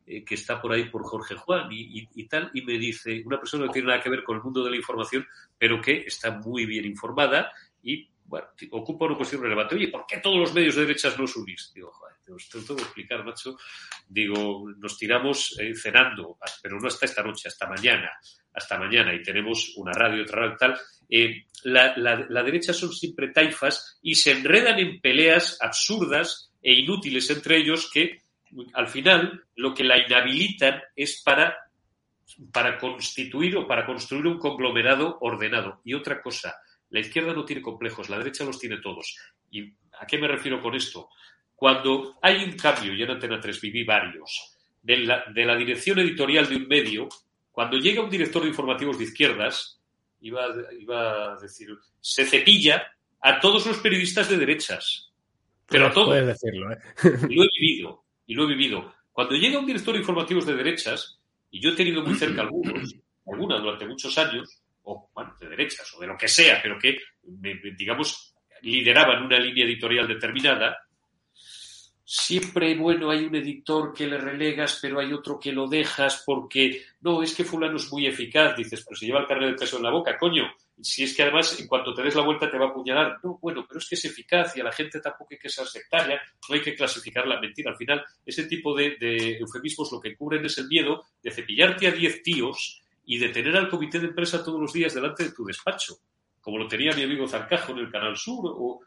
[0.05, 3.39] eh, que está por ahí por Jorge Juan y, y, tal, y me dice, una
[3.39, 5.25] persona que no tiene nada que ver con el mundo de la información,
[5.57, 9.75] pero que está muy bien informada y, bueno, ocupa una cuestión relevante.
[9.75, 11.71] Oye, ¿por qué todos los medios de derechas no os unís?
[11.73, 13.57] Digo, joder te lo tengo que explicar, macho.
[14.07, 18.11] Digo, nos tiramos eh, cenando, pero no hasta esta noche, hasta mañana,
[18.53, 20.79] hasta mañana, y tenemos una radio, otra radio, tal.
[21.09, 27.29] Eh, la, la, derecha son siempre taifas y se enredan en peleas absurdas e inútiles
[27.29, 28.21] entre ellos que
[28.73, 31.55] al final lo que la inhabilitan es para,
[32.51, 35.81] para constituir o para construir un conglomerado ordenado.
[35.83, 36.55] Y otra cosa,
[36.89, 39.17] la izquierda no tiene complejos, la derecha los tiene todos.
[39.51, 41.09] ¿Y a qué me refiero con esto?
[41.55, 45.99] Cuando hay un cambio, y en Antena 3 viví varios, de la, de la dirección
[45.99, 47.09] editorial de un medio,
[47.51, 49.81] cuando llega un director de informativos de izquierdas,
[50.21, 50.47] iba,
[50.79, 51.69] iba a decir,
[52.01, 52.85] se cepilla
[53.21, 55.11] a todos los periodistas de derechas.
[55.67, 56.09] Pero a todos.
[56.09, 56.77] Puedes decirlo, ¿eh?
[57.29, 58.93] Y lo he vivido, y lo he vivido.
[59.11, 61.19] Cuando llega un director de informativos de derechas,
[61.49, 65.93] y yo he tenido muy cerca algunos, algunas durante muchos años, o bueno, de derechas,
[65.95, 66.97] o de lo que sea, pero que,
[67.77, 70.77] digamos, lideraban una línea editorial determinada,
[72.03, 76.83] siempre, bueno, hay un editor que le relegas, pero hay otro que lo dejas porque,
[77.01, 79.77] no, es que fulano es muy eficaz, dices, pero se lleva el carnet de peso
[79.77, 80.43] en la boca, coño,
[80.79, 83.39] si es que además en cuanto te des la vuelta te va a apuñalar, no,
[83.41, 86.21] bueno, pero es que es eficaz y a la gente tampoco hay que ser sectaria,
[86.47, 87.71] no hay que clasificar la mentira.
[87.71, 91.87] Al final, ese tipo de, de eufemismos lo que cubren es el miedo de cepillarte
[91.87, 95.31] a 10 tíos y de tener al comité de empresa todos los días delante de
[95.31, 95.99] tu despacho
[96.45, 98.79] como lo tenía mi amigo Zarcajo en el Canal Sur, o,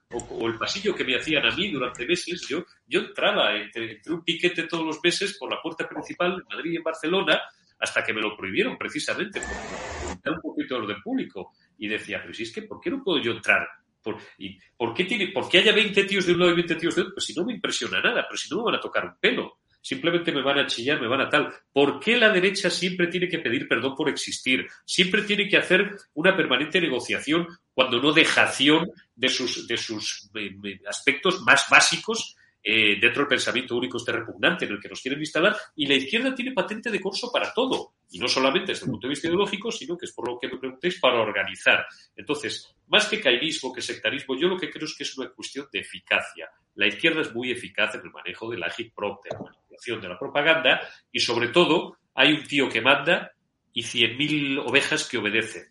[0.47, 2.47] el pasillo que me hacían a mí durante meses.
[2.49, 6.75] Yo, yo entraba entre, un piquete todos los meses por la puerta principal en Madrid
[6.75, 7.43] y en Barcelona,
[7.81, 11.51] hasta que me lo prohibieron precisamente por un poquito de orden público.
[11.79, 13.67] Y decía, pero si es que, ¿por qué no puedo yo entrar?
[14.01, 16.77] ¿Por, y, ¿por, qué tiene, ¿Por qué haya 20 tíos de un lado y 20
[16.77, 17.15] tíos de otro?
[17.15, 19.59] Pues si no me impresiona nada, pero si no me van a tocar un pelo
[19.81, 21.53] simplemente me van a chillar, me van a tal.
[21.73, 24.67] ¿Por qué la derecha siempre tiene que pedir perdón por existir?
[24.85, 30.51] Siempre tiene que hacer una permanente negociación cuando no dejación de sus, de sus eh,
[30.65, 35.01] eh, aspectos más básicos eh, dentro del pensamiento único este repugnante en el que nos
[35.01, 38.87] quieren instalar, y la izquierda tiene patente de corso para todo, y no solamente desde
[38.87, 41.87] el punto de vista ideológico, sino que es por lo que me preguntéis, para organizar.
[42.17, 45.67] Entonces, más que cairismo, que sectarismo, yo lo que creo es que es una cuestión
[45.73, 46.49] de eficacia.
[46.75, 50.09] La izquierda es muy eficaz en el manejo de la agitprop, de la manipulación de
[50.09, 50.81] la propaganda,
[51.13, 53.33] y sobre todo, hay un tío que manda
[53.73, 55.65] y 100.000 ovejas que obedecen.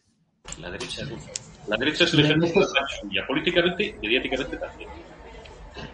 [0.59, 1.05] La derecha.
[1.67, 4.89] La derecha es el ejército de la suya, políticamente y mediáticamente también.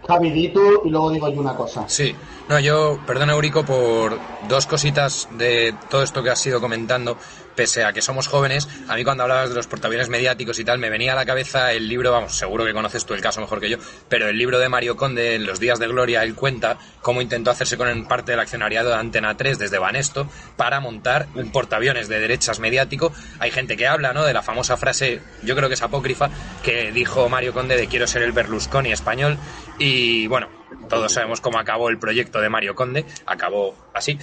[0.07, 1.87] Javi, y luego digo yo una cosa.
[1.87, 2.15] Sí,
[2.47, 7.17] no, yo, perdona Eurico por dos cositas de todo esto que has ido comentando
[7.55, 10.79] pese a que somos jóvenes, a mí cuando hablabas de los portaaviones mediáticos y tal,
[10.79, 13.59] me venía a la cabeza el libro, vamos, seguro que conoces tú el caso mejor
[13.59, 13.77] que yo,
[14.09, 17.51] pero el libro de Mario Conde, en Los días de gloria, él cuenta cómo intentó
[17.51, 22.19] hacerse con parte del accionariado de Antena 3 desde Banesto para montar un portaaviones de
[22.19, 23.13] derechas mediático.
[23.39, 26.29] Hay gente que habla, ¿no?, de la famosa frase, yo creo que es apócrifa,
[26.63, 29.37] que dijo Mario Conde de quiero ser el Berlusconi español
[29.77, 30.49] y, bueno,
[30.89, 34.17] todos sabemos cómo acabó el proyecto de Mario Conde, acabó así.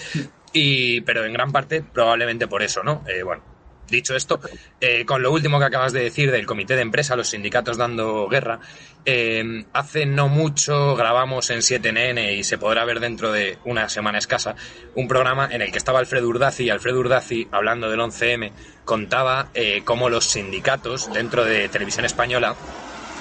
[0.52, 3.04] Y, pero en gran parte probablemente por eso, ¿no?
[3.06, 3.42] Eh, bueno,
[3.88, 4.40] dicho esto,
[4.80, 8.28] eh, con lo último que acabas de decir del comité de empresa, los sindicatos dando
[8.28, 8.60] guerra,
[9.04, 14.18] eh, hace no mucho grabamos en 7NN y se podrá ver dentro de una semana
[14.18, 14.56] escasa
[14.94, 18.52] un programa en el que estaba Alfredo Urdazi y Alfredo Urdazi, hablando del 11M,
[18.84, 19.50] contaba
[19.84, 22.56] cómo los sindicatos dentro de Televisión Española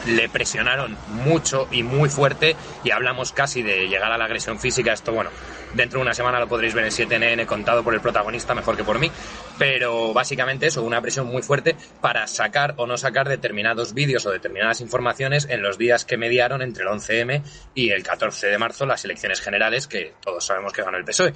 [0.08, 4.94] le presionaron mucho y muy fuerte y hablamos casi de llegar a la agresión física.
[4.94, 5.30] Esto, bueno,
[5.74, 8.84] dentro de una semana lo podréis ver en 7NN contado por el protagonista mejor que
[8.84, 9.12] por mí,
[9.58, 14.32] pero básicamente eso, una presión muy fuerte para sacar o no sacar determinados vídeos o
[14.32, 17.44] determinadas informaciones en los días que mediaron entre el 11M
[17.76, 21.34] y el 14 de marzo las elecciones generales que todos sabemos que ganó el PSOE.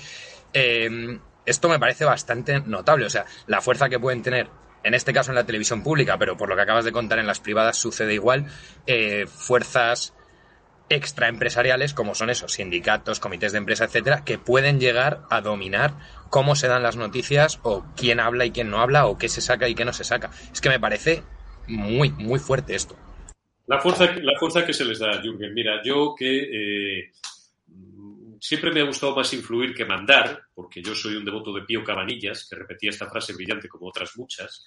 [0.53, 4.47] Eh, esto me parece bastante notable, o sea, la fuerza que pueden tener
[4.83, 7.27] en este caso en la televisión pública, pero por lo que acabas de contar en
[7.27, 8.45] las privadas sucede igual,
[8.87, 10.13] eh, fuerzas
[10.89, 15.93] extraempresariales como son esos sindicatos, comités de empresa, etcétera, que pueden llegar a dominar
[16.29, 19.41] cómo se dan las noticias o quién habla y quién no habla o qué se
[19.41, 20.31] saca y qué no se saca.
[20.51, 21.23] Es que me parece
[21.67, 22.95] muy, muy fuerte esto.
[23.65, 25.53] La fuerza, la fuerza que se les da, Jürgen.
[25.53, 27.11] Mira, yo que eh,
[28.43, 31.81] siempre me ha gustado más influir que mandar, porque yo soy un devoto de Pío
[31.81, 34.65] Cabanillas, que repetía esta frase brillante como otras muchas,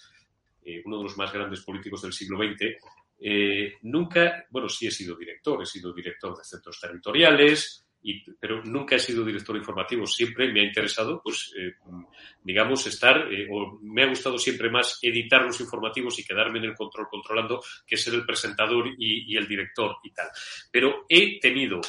[0.64, 2.74] eh, uno de los más grandes políticos del siglo XX.
[3.20, 8.64] Eh, nunca, bueno, sí he sido director, he sido director de centros territoriales, y, pero
[8.64, 10.06] nunca he sido director informativo.
[10.06, 11.74] Siempre me ha interesado, pues, eh,
[12.42, 16.74] digamos, estar, o me ha gustado siempre más editar los informativos y quedarme en el
[16.74, 20.28] control controlando que ser el presentador y, y el director y tal.
[20.72, 21.82] Pero he tenido,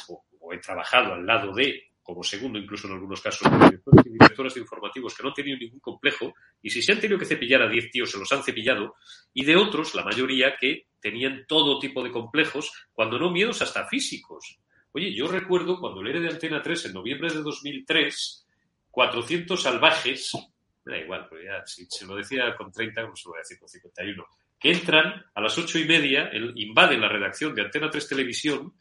[0.52, 4.60] he trabajado al lado de, como segundo incluso en algunos casos, directores y directoras de
[4.60, 6.32] informativos que no han tenido ningún complejo
[6.62, 8.94] y si se han tenido que cepillar a 10 tíos se los han cepillado
[9.34, 13.86] y de otros, la mayoría, que tenían todo tipo de complejos, cuando no miedos hasta
[13.86, 14.58] físicos.
[14.92, 18.46] Oye, yo recuerdo cuando le de Antena 3 en noviembre de 2003,
[18.90, 20.32] 400 salvajes,
[20.84, 23.38] me da igual, pero ya, si se lo decía con 30, no se lo voy
[23.38, 24.26] a decir con 51,
[24.58, 28.74] que entran a las ocho y media, invaden la redacción de Antena 3 Televisión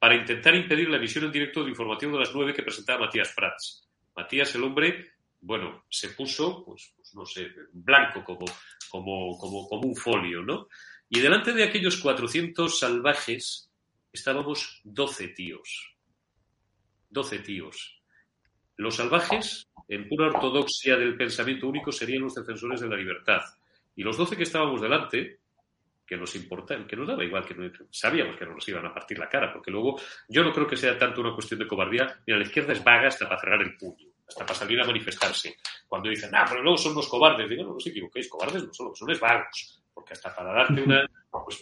[0.00, 3.34] para intentar impedir la emisión en directo de información de las nueve que presentaba Matías
[3.36, 3.86] Prats.
[4.16, 8.46] Matías, el hombre, bueno, se puso, pues, pues no sé, blanco como,
[8.88, 10.68] como, como, un folio, ¿no?
[11.10, 13.70] Y delante de aquellos 400 salvajes
[14.10, 15.94] estábamos 12 tíos.
[17.10, 18.02] 12 tíos.
[18.76, 23.42] Los salvajes, en pura ortodoxia del pensamiento único, serían los defensores de la libertad.
[23.94, 25.39] Y los 12 que estábamos delante,
[26.10, 28.92] que nos importa, que nos daba igual, que no, sabíamos que no nos iban a
[28.92, 29.96] partir la cara, porque luego
[30.28, 33.06] yo no creo que sea tanto una cuestión de cobardía, mira, la izquierda es vaga
[33.06, 35.54] hasta para cerrar el puño, hasta para salir a manifestarse.
[35.86, 38.74] Cuando dicen, ah, pero luego son los cobardes, digo, no, no os equivoquéis, cobardes no
[38.74, 41.08] son, son es vagos, porque hasta para darte una,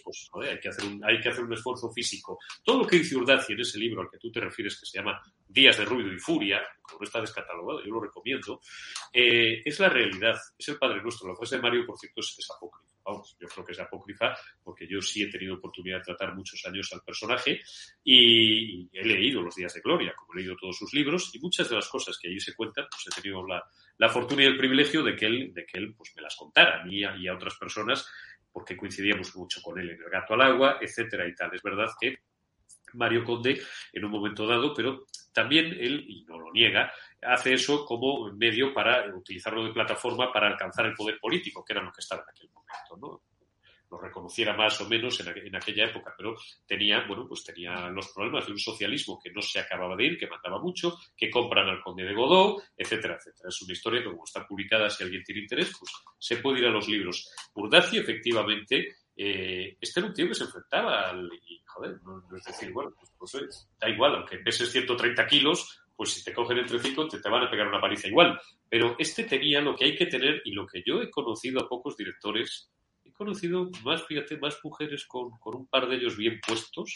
[0.05, 2.39] pues, pues hay, que hacer un, hay que hacer un esfuerzo físico.
[2.63, 4.99] Todo lo que dice Urdaci en ese libro al que tú te refieres, que se
[4.99, 8.61] llama Días de Ruido y Furia, que no está descatalogado, yo lo recomiendo,
[9.13, 11.29] eh, es la realidad, es el Padre Nuestro.
[11.29, 12.49] La frase de Mario, por cierto, es, es
[13.05, 16.65] vamos, yo creo que es apócrifa, porque yo sí he tenido oportunidad de tratar muchos
[16.67, 17.61] años al personaje
[18.05, 21.69] y, he leído Los Días de Gloria, como he leído todos sus libros, y muchas
[21.69, 23.65] de las cosas que allí se cuentan, pues he tenido la,
[23.99, 26.83] la fortuna y el privilegio de que él, de que él pues, me las contara,
[26.83, 28.09] a mí y a otras personas,
[28.53, 31.55] porque coincidíamos mucho con él en el gato al agua, etcétera y tal.
[31.55, 32.19] Es verdad que
[32.95, 33.61] Mario Conde
[33.93, 36.93] en un momento dado, pero también él, y no lo niega,
[37.23, 41.83] hace eso como medio para utilizarlo de plataforma para alcanzar el poder político, que era
[41.83, 43.38] lo que estaba en aquel momento, ¿no?
[43.91, 46.35] Lo reconociera más o menos en, aquella época, pero
[46.67, 50.19] tenía, bueno, pues tenía los problemas de un socialismo que no se acababa de ir,
[50.19, 53.49] que mataba mucho, que compran al conde de Godó, etcétera, etcétera.
[53.49, 56.67] Es una historia que como está publicada, si alguien tiene interés, pues se puede ir
[56.67, 57.33] a los libros.
[57.55, 62.45] Burdaci, efectivamente, eh, este era un tío que se enfrentaba al, y, joder, no, es
[62.45, 67.09] decir, bueno, pues, da igual, aunque peses 130 kilos, pues si te cogen entre cinco
[67.09, 68.41] te, te van a pegar una paliza igual.
[68.69, 71.69] Pero este tenía lo que hay que tener y lo que yo he conocido a
[71.69, 72.71] pocos directores,
[73.19, 76.95] conocido más, fíjate, más mujeres con, con un par de ellos bien puestos.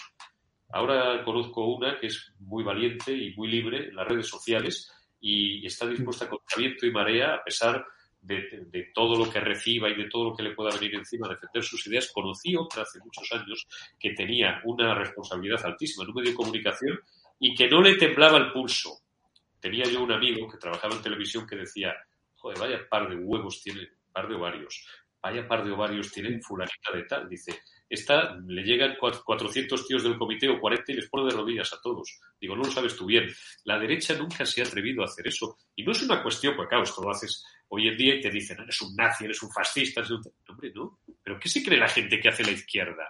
[0.71, 5.67] Ahora conozco una que es muy valiente y muy libre en las redes sociales y
[5.67, 7.85] está dispuesta contra viento y marea a pesar
[8.23, 11.31] de, todo lo que reciba y de todo lo que le pueda venir encima a
[11.31, 13.67] defender sus ideas, conocí otra hace muchos años
[13.99, 17.01] que tenía una responsabilidad altísima en un medio de comunicación
[17.39, 19.01] y que no le temblaba el pulso.
[19.61, 21.95] Tenía yo un amigo que trabajaba en televisión que decía,
[22.37, 24.87] joder, vaya par de huevos tiene, par de ovarios,
[25.23, 27.29] vaya par de ovarios tiene fulanita de tal.
[27.29, 31.73] Dice, esta le llegan 400 tíos del comité o 40 y les pone de rodillas
[31.73, 32.21] a todos.
[32.41, 33.29] Digo, no lo sabes tú bien.
[33.65, 35.57] La derecha nunca se ha atrevido a hacer eso.
[35.77, 38.31] Y no es una cuestión, porque claro, esto lo haces hoy en día y te
[38.31, 40.23] dicen, eres un nazi, eres un fascista, eres un...
[40.49, 40.99] Hombre, no.
[41.23, 43.09] ¿Pero qué se cree la gente que hace la izquierda?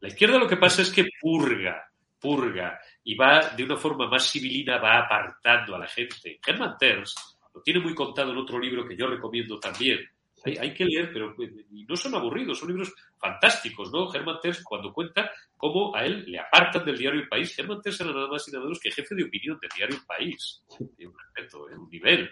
[0.00, 4.30] La izquierda lo que pasa es que purga, purga, y va de una forma más
[4.30, 6.38] civilina, va apartando a la gente.
[6.44, 7.14] Herman Terz
[7.54, 9.98] lo tiene muy contado en otro libro que yo recomiendo también,
[10.44, 14.08] hay, que leer, pero pues, no son aburridos, son libros fantásticos, ¿no?
[14.08, 18.00] Germán Terz, cuando cuenta cómo a él le apartan del diario El País, Germán Terz
[18.00, 20.62] era nada más y nada menos que jefe de opinión del diario El País.
[20.76, 21.76] Tiene un respeto, ¿eh?
[21.76, 22.30] un nivel.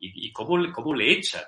[0.00, 1.44] Y, cómo, le, cómo le echan.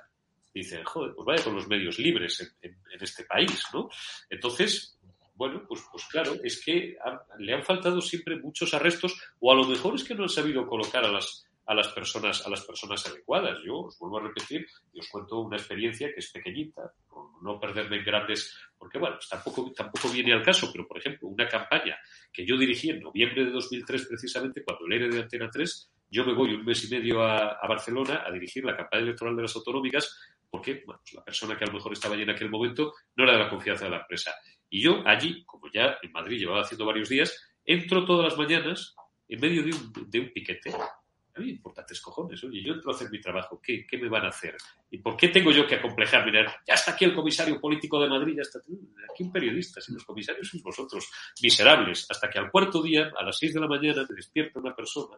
[0.52, 3.88] Dicen, joder, pues vaya con los medios libres en, este país, ¿no?
[4.28, 4.98] Entonces,
[5.34, 6.96] bueno, pues, pues claro, es que
[7.38, 10.66] le han faltado siempre muchos arrestos, o a lo mejor es que no han sabido
[10.66, 13.58] colocar a las a las personas, a las personas adecuadas.
[13.64, 17.60] Yo os vuelvo a repetir y os cuento una experiencia que es pequeñita, por no
[17.60, 21.96] perderme en grandes, porque bueno, tampoco, tampoco viene al caso, pero por ejemplo, una campaña
[22.32, 26.24] que yo dirigí en noviembre de 2003 precisamente, cuando el ERE de Antena 3, yo
[26.24, 29.54] me voy un mes y medio a, Barcelona a dirigir la campaña electoral de las
[29.54, 30.18] autonómicas,
[30.50, 33.22] porque bueno, pues la persona que a lo mejor estaba allí en aquel momento no
[33.22, 34.34] era de la confianza de la empresa.
[34.68, 37.32] Y yo allí, como ya en Madrid llevaba haciendo varios días,
[37.64, 38.96] entro todas las mañanas
[39.28, 40.99] en medio de un, de un piquete a
[41.40, 42.42] mí importantes cojones.
[42.44, 44.56] Oye, yo entro a hacer mi trabajo, ¿qué, ¿qué, me van a hacer?
[44.90, 46.32] ¿Y por qué tengo yo que acomplejarme?
[46.66, 50.04] Ya está aquí el comisario político de Madrid, ya está aquí un periodista, si los
[50.04, 51.10] comisarios sois vosotros
[51.42, 52.06] miserables.
[52.08, 55.16] Hasta que al cuarto día, a las seis de la mañana, me despierta una persona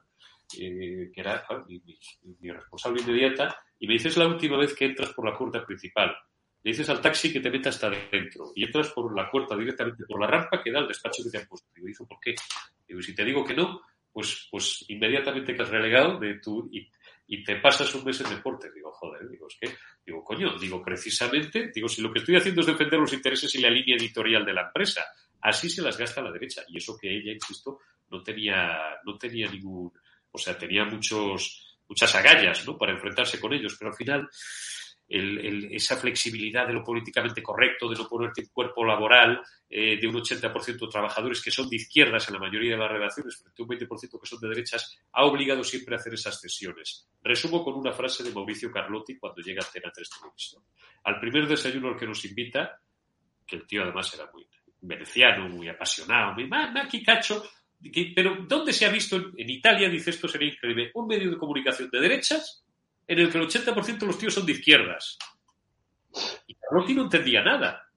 [0.58, 5.12] eh, que era mi, responsable inmediata y me dice, es la última vez que entras
[5.12, 6.14] por la puerta principal.
[6.62, 10.04] Le dices al taxi que te meta hasta dentro y entras por la puerta directamente
[10.06, 11.68] por la rampa que da al despacho que te han puesto.
[11.74, 12.34] Digo, ¿hizo por qué?
[12.86, 13.80] Digo, si te digo que no,
[14.12, 16.88] pues, pues inmediatamente que has relegado de tu, y,
[17.26, 18.70] y te pasas un mes en deporte.
[18.72, 22.60] Digo, joder, digo, es que, digo, coño, digo, precisamente, digo, si lo que estoy haciendo
[22.60, 25.04] es defender los intereses y la línea editorial de la empresa,
[25.40, 26.62] así se las gasta la derecha.
[26.68, 27.78] Y eso que ella, insisto,
[28.10, 29.92] no tenía, no tenía ningún,
[30.30, 32.76] o sea, tenía muchos, muchas agallas, ¿no?
[32.76, 34.28] Para enfrentarse con ellos, pero al final,
[35.12, 40.14] esa flexibilidad de lo políticamente correcto, de no ponerte en cuerpo laboral eh, de un
[40.14, 43.64] 80% de trabajadores que son de izquierdas en la mayoría de las relaciones, frente a
[43.64, 47.08] un 20% que son de derechas, ha obligado siempre a hacer esas cesiones.
[47.22, 50.62] Resumo con una frase de Mauricio Carlotti cuando llega a Antena 3 Televisión.
[51.04, 52.80] Al primer desayuno al que nos invita,
[53.46, 54.46] que el tío además era muy
[54.80, 56.48] veneciano, muy apasionado, muy,
[56.80, 57.44] aquí cacho,
[58.14, 59.88] pero ¿dónde se ha visto en Italia?
[59.88, 60.90] Dice esto sería increíble.
[60.94, 62.61] Un medio de comunicación de derechas
[63.06, 65.18] en el que el 80% de los tíos son de izquierdas.
[66.46, 67.88] Y Carlotti no entendía nada.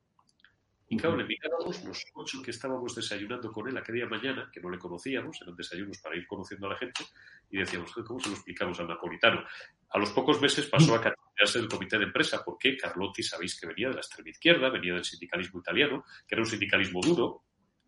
[0.88, 4.70] Y claro, le mirábamos los ocho que estábamos desayunando con él aquella mañana, que no
[4.70, 7.04] le conocíamos, eran desayunos para ir conociendo a la gente,
[7.50, 9.44] y decíamos, ¿cómo se lo explicamos al napolitano?
[9.90, 13.66] A los pocos meses pasó a categorizarse del comité de empresa, porque Carlotti, sabéis que
[13.66, 17.44] venía de la extrema izquierda, venía del sindicalismo italiano, que era un sindicalismo duro,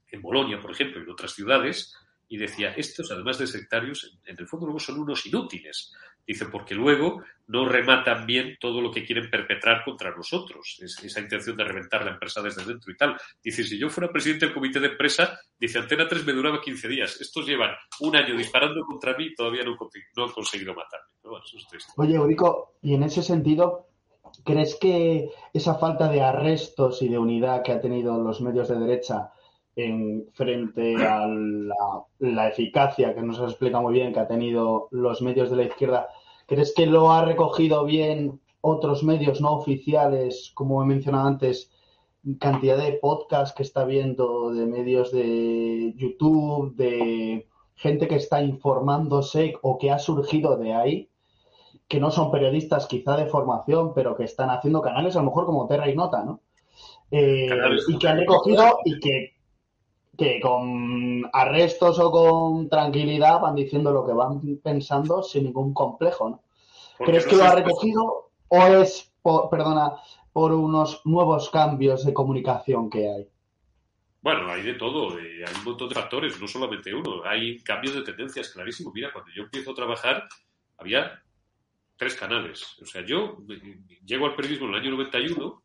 [0.09, 1.93] en Bolonia, por ejemplo, y en otras ciudades,
[2.29, 5.93] y decía, estos, además de sectarios, en el fondo luego son unos inútiles.
[6.27, 10.77] Dice, porque luego no rematan bien todo lo que quieren perpetrar contra nosotros.
[10.81, 13.15] Es, esa intención de reventar la empresa desde dentro y tal.
[13.41, 16.87] Dice, si yo fuera presidente del comité de empresa, dice, Antena 3 me duraba 15
[16.89, 17.21] días.
[17.21, 17.71] Estos llevan
[18.01, 19.77] un año disparando contra mí y todavía no,
[20.25, 21.07] han conseguido matarme.
[21.95, 23.87] Oye, Eurico, y en ese sentido,
[24.43, 28.79] ¿crees que esa falta de arrestos y de unidad que ha tenido los medios de
[28.79, 29.31] derecha
[29.77, 31.27] en frente a
[32.19, 36.09] la, eficacia que nos explica muy bien que ha tenido los medios de la izquierda,
[36.47, 41.71] ¿crees que lo ha recogido bien otros medios no oficiales, como he mencionado antes,
[42.39, 49.53] cantidad de podcasts que está viendo, de medios de YouTube, de gente que está informándose
[49.61, 51.09] o que ha surgido de ahí,
[51.87, 55.45] que no son periodistas quizá de formación, pero que están haciendo canales a lo mejor
[55.45, 56.41] como Terra y Nota, ¿no?
[57.11, 57.47] Eh,
[57.87, 59.36] y que han recogido y que,
[60.17, 66.29] que con arrestos o con tranquilidad van diciendo lo que van pensando sin ningún complejo,
[66.29, 66.43] ¿no?
[66.97, 69.13] ¿Crees que lo ha recogido o es,
[69.51, 69.93] perdona,
[70.33, 73.27] por unos nuevos cambios de comunicación que hay?
[74.21, 77.93] Bueno, hay de todo, eh, hay un montón de factores, no solamente uno, hay cambios
[77.93, 78.91] de tendencias clarísimo.
[78.91, 80.27] Mira, cuando yo empiezo a trabajar
[80.77, 81.21] había
[81.97, 82.77] tres canales.
[82.81, 85.61] O sea, yo eh, llego al periodismo en el año 91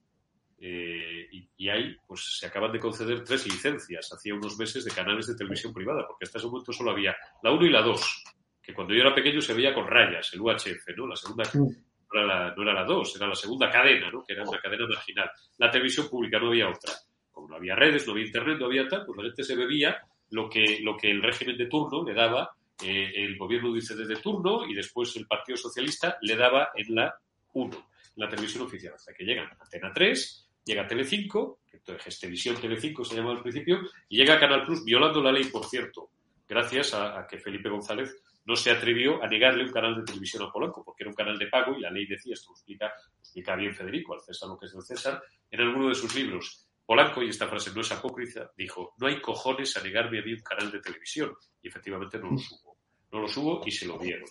[0.65, 4.93] eh, y, y, ahí pues se acaban de conceder tres licencias hacía unos meses de
[4.93, 8.25] canales de televisión privada, porque hasta ese momento solo había la 1 y la 2,
[8.63, 11.09] que cuando yo era pequeño se veía con rayas, el UHF, ¿no?
[11.09, 11.69] La segunda no
[12.13, 14.23] era la, no era la 2, era la segunda cadena, ¿no?
[14.23, 15.31] Que era una cadena marginal.
[15.59, 16.93] La televisión pública no había otra.
[17.33, 20.01] Como no había redes, no había internet, no había tal, pues la gente se bebía
[20.31, 24.17] lo que, lo que el régimen de turno le daba eh, el gobierno dice desde
[24.17, 27.15] turno y después el Partido Socialista le daba en la
[27.53, 32.57] 1, la televisión oficial, hasta que llegan a Antena 3, llega a Telecinco, entonces Televisión
[32.61, 36.11] Telecinco se llamaba al principio, y llega Canal Plus violando la ley, por cierto,
[36.49, 40.51] gracias a, que Felipe González no se atrevió a negarle un canal de televisión a
[40.51, 43.57] Polanco, porque era un canal de pago y la ley decía, esto lo explica, explica
[43.57, 47.23] bien Federico, al César lo que es del César, en alguno de sus libros, Polanco,
[47.23, 50.41] y esta frase no es apócrita, dijo, no hay cojones a negarme a mí un
[50.41, 51.33] canal de televisión.
[51.63, 52.77] Y efectivamente no lo subo.
[53.13, 54.29] No lo subo y se lo dieron.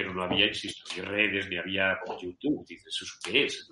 [0.00, 2.64] Pero no había, insisto, ni redes, ni había YouTube.
[2.66, 3.68] Dices, ¿eso qué es?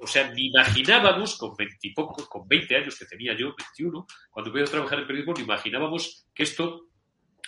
[0.00, 1.92] O sea, ni imaginábamos con 20
[2.28, 6.28] con 20 años que tenía yo, 21, cuando empecé a trabajar en periodismo, ni imaginábamos
[6.32, 6.86] que esto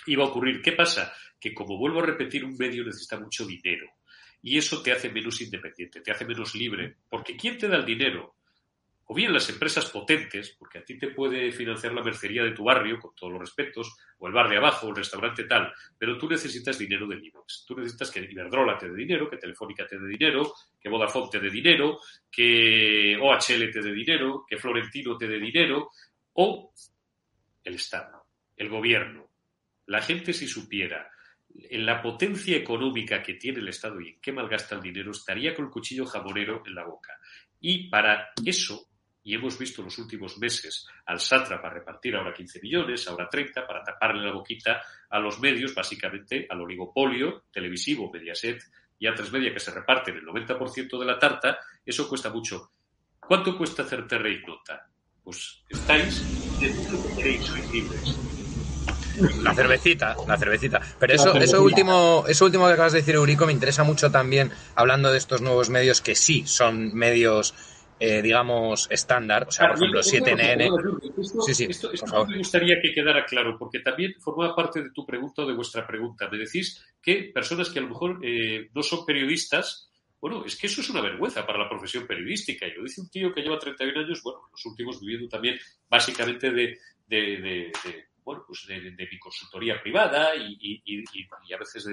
[0.06, 0.60] iba a ocurrir.
[0.62, 1.12] ¿Qué pasa?
[1.38, 3.86] Que como vuelvo a repetir, un medio necesita mucho dinero.
[4.42, 6.96] Y eso te hace menos independiente, te hace menos libre.
[7.08, 8.34] Porque ¿quién te da el dinero?
[9.08, 12.64] O bien las empresas potentes, porque a ti te puede financiar la mercería de tu
[12.64, 16.18] barrio, con todos los respetos, o el bar de abajo, o el restaurante tal, pero
[16.18, 17.64] tú necesitas dinero del IBEX.
[17.66, 21.38] Tú necesitas que Iberdrola te dé dinero, que Telefónica te dé dinero, que Vodafone te
[21.38, 22.00] dé dinero,
[22.30, 25.90] que OHL te dé dinero, que Florentino te dé dinero,
[26.32, 26.72] o
[27.62, 28.26] el Estado,
[28.56, 29.30] el gobierno.
[29.86, 31.08] La gente si supiera
[31.54, 35.54] en la potencia económica que tiene el Estado y en qué malgasta el dinero, estaría
[35.54, 37.12] con el cuchillo jamonero en la boca.
[37.60, 38.88] Y para eso
[39.26, 41.18] y hemos visto en los últimos meses al
[41.60, 46.46] para repartir ahora 15 millones, ahora 30, para taparle la boquita a los medios, básicamente
[46.48, 48.62] al oligopolio televisivo, Mediaset
[49.00, 52.70] y a tres media que se reparten el 90% de la tarta, eso cuesta mucho.
[53.18, 54.88] ¿Cuánto cuesta hacer terra y nota?
[55.24, 56.22] Pues estáis
[59.42, 60.80] La cervecita, la cervecita.
[61.00, 64.52] Pero eso, eso último, eso último que acabas de decir, Eurico, me interesa mucho también,
[64.76, 67.54] hablando de estos nuevos medios que sí son medios
[67.98, 71.42] eh, digamos, estándar, o sea, por ejemplo, 7NN.
[71.46, 71.90] sí, sí, esto,
[72.26, 75.86] me gustaría que quedara claro, porque también formaba parte de tu pregunta o de vuestra
[75.86, 76.28] pregunta.
[76.30, 79.90] Me decís que personas que a lo mejor eh, no son periodistas,
[80.20, 82.66] bueno, es que eso es una vergüenza para la profesión periodística.
[82.66, 86.50] Y lo dice un tío que lleva 31 años, bueno, los últimos viviendo también básicamente
[86.50, 87.72] de, de, de,
[88.22, 91.86] bueno, pues de, mi consultoría privada y, y, y a veces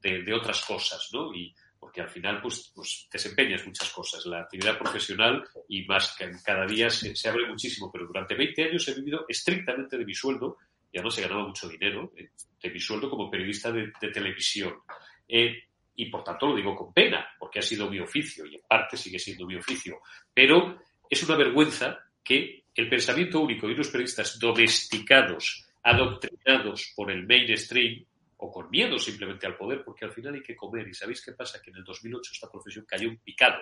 [0.00, 1.34] de, otras cosas, ¿no?
[1.34, 4.26] Y, porque al final pues, pues desempeñas muchas cosas.
[4.26, 8.94] La actividad profesional y más cada día se, abre muchísimo, pero durante 20 años he
[8.94, 10.58] vivido estrictamente de mi sueldo,
[10.92, 12.30] ya no se ganaba mucho dinero, eh,
[12.62, 14.74] de mi sueldo como periodista de, televisión.
[15.28, 15.64] Eh,
[15.94, 18.96] y por tanto lo digo con pena, porque ha sido mi oficio y en parte
[18.96, 20.00] sigue siendo mi oficio.
[20.32, 27.26] Pero es una vergüenza que el pensamiento único de unos periodistas domesticados, adoctrinados por el
[27.26, 28.04] mainstream,
[28.38, 30.86] o con miedo simplemente al poder, porque al final hay que comer.
[30.88, 31.60] ¿Y sabéis qué pasa?
[31.60, 33.58] Que en el 2008 esta profesión cayó en picado,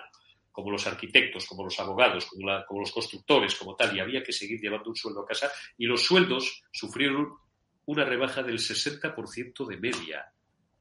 [0.51, 4.31] como los arquitectos, como los abogados, como, como los constructores, como tal, y había que
[4.31, 5.51] seguir llevando un sueldo a casa.
[5.77, 7.33] Y los sueldos sufrieron
[7.85, 10.31] una rebaja del 60% de media.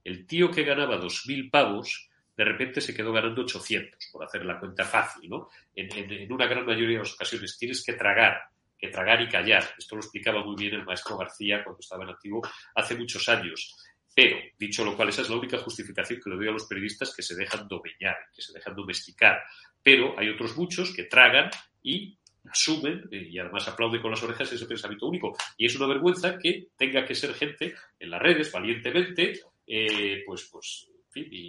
[0.04, 4.60] El tío que ganaba 2.000 pavos, de repente se quedó ganando 800, por hacer la
[4.60, 5.48] cuenta fácil, ¿no?
[5.74, 9.64] En una gran mayoría de las ocasiones tienes que tragar que tragar y callar.
[9.78, 12.42] Esto lo explicaba muy bien el maestro García cuando estaba en activo
[12.74, 13.74] hace muchos años.
[14.14, 17.14] Pero, dicho lo cual, esa es la única justificación que le doy a los periodistas
[17.14, 19.42] que se dejan domeñar, que se dejan domesticar.
[19.82, 21.50] Pero hay otros muchos que tragan
[21.82, 22.18] y
[22.50, 25.36] asumen eh, y además aplauden con las orejas ese pensamiento único.
[25.56, 30.48] Y es una vergüenza que tenga que ser gente en las redes, valientemente, eh, pues,
[30.50, 31.48] pues, y,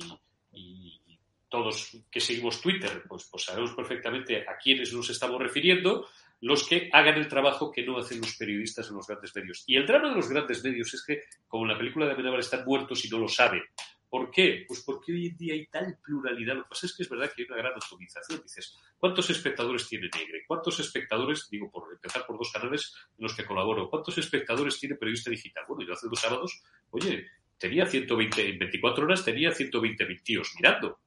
[1.49, 6.09] todos que seguimos Twitter, pues, pues sabemos perfectamente a quiénes nos estamos refiriendo,
[6.41, 9.63] los que hagan el trabajo que no hacen los periodistas en los grandes medios.
[9.65, 12.39] Y el drama de los grandes medios es que, como en la película de Amenábar,
[12.39, 13.63] están muertos y no lo saben.
[14.09, 14.63] ¿Por qué?
[14.65, 16.55] Pues porque hoy en día hay tal pluralidad.
[16.55, 18.41] Lo que pasa es que es verdad que hay una gran atomización.
[18.41, 20.43] Dices, ¿cuántos espectadores tiene Negre?
[20.47, 24.95] ¿Cuántos espectadores, digo, por empezar por dos canales en los que colaboro, ¿cuántos espectadores tiene
[24.95, 25.65] Periodista Digital?
[25.67, 27.27] Bueno, yo hace dos sábados, oye,
[27.57, 30.99] tenía 120, en 24 horas tenía 120 tíos mirando.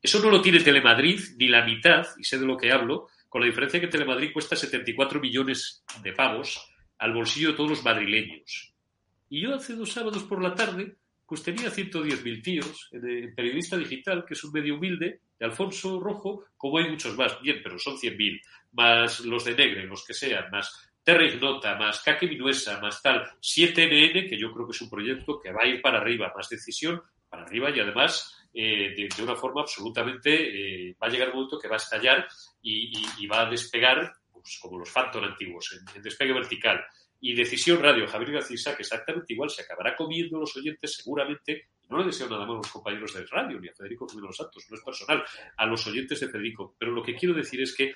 [0.00, 3.40] Eso no lo tiene Telemadrid ni la mitad, y sé de lo que hablo, con
[3.40, 8.74] la diferencia que Telemadrid cuesta 74 millones de pavos al bolsillo de todos los madrileños.
[9.28, 14.24] Y yo hace dos sábados por la tarde, pues tenía 110.000 tíos en Periodista Digital,
[14.26, 17.96] que es un medio humilde, de Alfonso Rojo, como hay muchos más, bien, pero son
[17.96, 18.40] 100.000,
[18.72, 23.24] más los de Negre, los que sean, más Terra Ignota, más Caque Minuesa, más tal,
[23.40, 26.48] 7NN, que yo creo que es un proyecto que va a ir para arriba, más
[26.48, 31.36] decisión para arriba y además eh, de, una forma absolutamente, eh, va a llegar un
[31.36, 32.26] momento que va a estallar
[32.62, 36.84] y, va a despegar, pues, como los Phantom antiguos, en, despegue vertical.
[37.20, 41.70] Y Decisión Radio, Javier García que exactamente igual, se acabará comiendo los oyentes seguramente.
[41.88, 44.66] No le deseo nada más a los compañeros de radio, ni a Federico los Santos,
[44.70, 45.24] no es personal,
[45.56, 46.76] a los oyentes de Federico.
[46.78, 47.92] Pero lo que quiero decir es que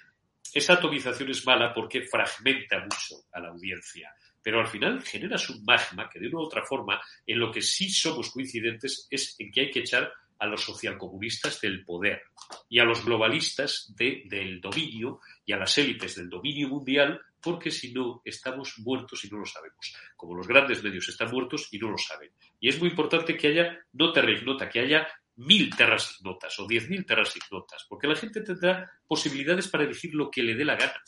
[0.52, 5.64] esa atomización es mala porque fragmenta mucho a la audiencia pero al final generas un
[5.64, 9.50] magma que de una u otra forma, en lo que sí somos coincidentes es en
[9.50, 10.12] que hay que echar
[10.42, 12.24] a los socialcomunistas del poder
[12.68, 17.92] y a los globalistas del dominio y a las élites del dominio mundial, porque si
[17.92, 19.94] no, estamos muertos y no lo sabemos.
[20.16, 22.32] Como los grandes medios están muertos y no lo saben.
[22.58, 26.66] Y es muy importante que haya no terra ignota, que haya mil terras ignotas o
[26.66, 30.64] diez mil terras ignotas, porque la gente tendrá posibilidades para elegir lo que le dé
[30.64, 31.00] la gana,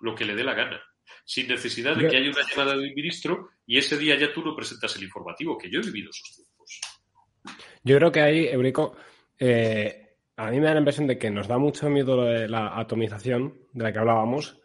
[0.00, 0.80] lo que le dé la gana,
[1.26, 4.42] sin necesidad de que haya una llamada de un ministro y ese día ya tú
[4.42, 6.57] no presentas el informativo, que yo he vivido esos tiempos.
[7.84, 8.94] Yo creo que ahí, Eurico,
[9.38, 13.54] eh, a mí me da la impresión de que nos da mucho miedo la atomización
[13.72, 14.60] de la que hablábamos,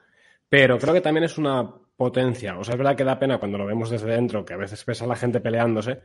[0.49, 2.57] pero creo que también es una potencia.
[2.57, 4.83] O sea, es verdad que da pena cuando lo vemos desde dentro, que a veces
[4.83, 6.01] pesa la gente peleándose,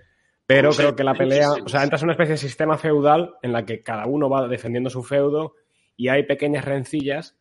[0.46, 3.52] pero creo que la pelea, o sea, entras en una especie de sistema feudal en
[3.52, 5.54] la que cada uno va defendiendo su feudo
[5.96, 7.36] y hay pequeñas rencillas,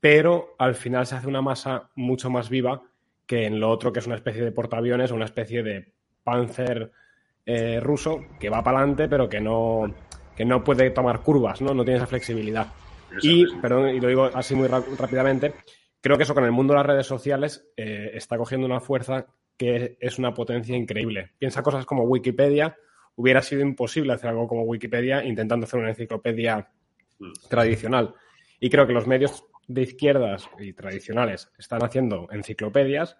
[0.00, 2.82] pero al final se hace una masa mucho más viva
[3.26, 5.92] que en lo otro, que es una especie de portaaviones o una especie de
[6.24, 6.90] panzer
[7.50, 9.90] eh, ruso que va para adelante, pero que no,
[10.36, 11.72] que no puede tomar curvas, ¿no?
[11.72, 12.66] No tiene esa flexibilidad.
[13.22, 15.54] Y, perdón, y lo digo así muy rápidamente,
[15.98, 19.28] creo que eso con el mundo de las redes sociales eh, está cogiendo una fuerza
[19.56, 21.30] que es una potencia increíble.
[21.38, 22.76] Piensa cosas como Wikipedia.
[23.16, 26.68] Hubiera sido imposible hacer algo como Wikipedia intentando hacer una enciclopedia
[27.18, 27.32] mm.
[27.48, 28.14] tradicional.
[28.60, 33.16] Y creo que los medios de izquierdas y tradicionales están haciendo enciclopedias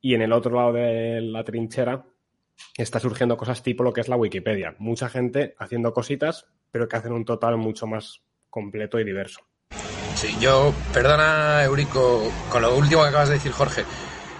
[0.00, 2.06] y en el otro lado de la trinchera
[2.76, 4.74] está surgiendo cosas tipo lo que es la Wikipedia.
[4.78, 9.40] Mucha gente haciendo cositas, pero que hacen un total mucho más completo y diverso.
[10.14, 13.84] Sí, yo, perdona, Eurico, con lo último que acabas de decir, Jorge.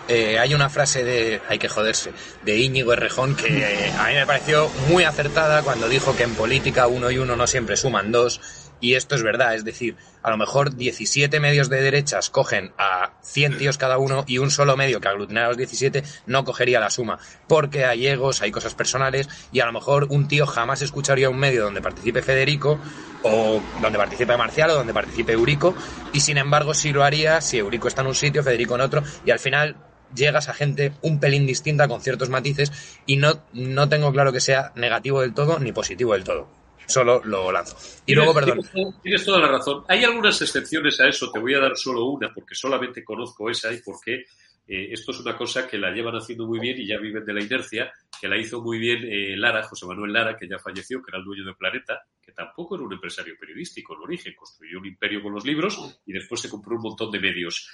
[0.08, 2.12] Eh, hay una frase de, hay que joderse,
[2.42, 6.34] de Íñigo Errejón que eh, a mí me pareció muy acertada cuando dijo que en
[6.34, 8.40] política uno y uno no siempre suman dos
[8.81, 13.12] y esto es verdad, es decir, a lo mejor 17 medios de derechas cogen a
[13.22, 16.81] 100 tíos cada uno y un solo medio que aglutinara a los 17 no cogería
[16.81, 20.83] la suma, porque hay egos, hay cosas personales y a lo mejor un tío jamás
[20.83, 22.79] escucharía un medio donde participe Federico
[23.22, 25.74] o donde participe Marcial o donde participe Eurico
[26.12, 29.03] y sin embargo sí lo haría si Eurico está en un sitio, Federico en otro
[29.24, 29.76] y al final
[30.14, 32.72] llegas a gente un pelín distinta con ciertos matices
[33.07, 36.57] y no, no tengo claro que sea negativo del todo ni positivo del todo
[36.89, 37.76] solo lo lanzo.
[38.07, 38.61] Y luego, perdón.
[39.03, 39.84] Tienes, toda la razón.
[39.89, 43.72] Hay algunas excepciones a eso, te voy a dar solo una, porque solamente conozco esa
[43.72, 44.24] y porque
[44.66, 47.32] eh, esto es una cosa que la llevan haciendo muy bien y ya viven de
[47.32, 51.03] la inercia, que la hizo muy bien eh, Lara, José Manuel Lara, que ya falleció,
[51.03, 54.78] que era el dueño de Planeta, que tampoco era un empresario periodístico en origen, construyó
[54.78, 57.70] un imperio con los libros y después se compró un montón de medios.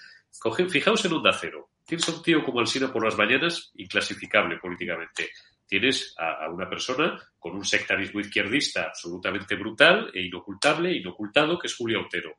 [0.69, 1.71] fijaos en Onda Cero.
[1.87, 5.31] Tienes a un tío como Alsina por las mañanas, inclasificable políticamente
[5.75, 11.75] tienes a, una persona con un sectarismo izquierdista absolutamente brutal e inocultable, inocultado, que es
[11.75, 12.37] Julio Otero.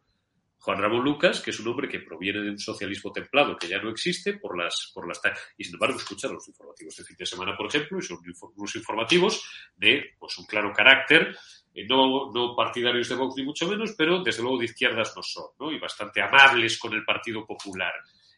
[0.58, 3.82] Juan Ramón Lucas, que es un hombre que proviene de un socialismo templado que ya
[3.82, 5.20] no existe por las, por las
[5.58, 8.20] y sin embargo escuchar los informativos de fin de semana, por ejemplo, y son
[8.56, 9.44] unos informativos
[9.76, 11.36] de pues un claro carácter,
[11.74, 15.22] eh, no, no partidarios de Vox ni mucho menos, pero desde luego de izquierdas no
[15.22, 15.74] son, ¿no?
[15.74, 17.94] Y bastante amables con el Partido Popular.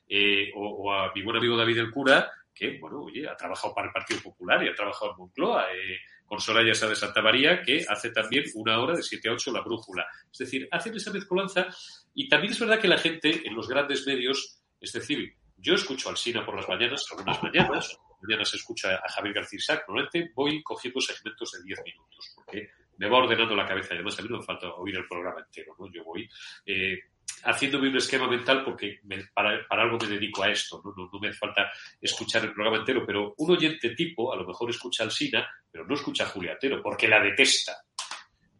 [0.10, 3.74] Eh, o, o, a mi buen amigo David el Cura, que, bueno, oye, ha trabajado
[3.74, 7.22] para el Partido Popular y ha trabajado en Moncloa, eh, con Soraya Sá de Santa
[7.22, 10.06] María, que hace también una hora de 7 a 8 la brújula.
[10.32, 11.68] Es decir, hacen esa mezcolanza
[12.14, 16.10] y también es verdad que la gente en los grandes medios, es decir, yo escucho
[16.10, 20.62] al Sina por las mañanas, algunas mañanas, mañanas escucha a Javier García Isaac, normalmente voy
[20.64, 23.94] cogiendo segmentos de 10 minutos, porque me va ordenando la cabeza.
[23.94, 25.92] Y además, a mí no me falta oír el programa entero, ¿no?
[25.92, 26.28] Yo voy
[26.66, 26.98] eh,
[27.44, 29.00] haciéndome un esquema mental porque
[29.34, 30.94] para, algo me dedico a esto, ¿no?
[30.96, 31.20] ¿no?
[31.20, 35.04] me hace falta escuchar el programa entero, pero un oyente tipo a lo mejor escucha
[35.04, 37.78] al Sina, pero no escucha a Julia Otero porque la detesta.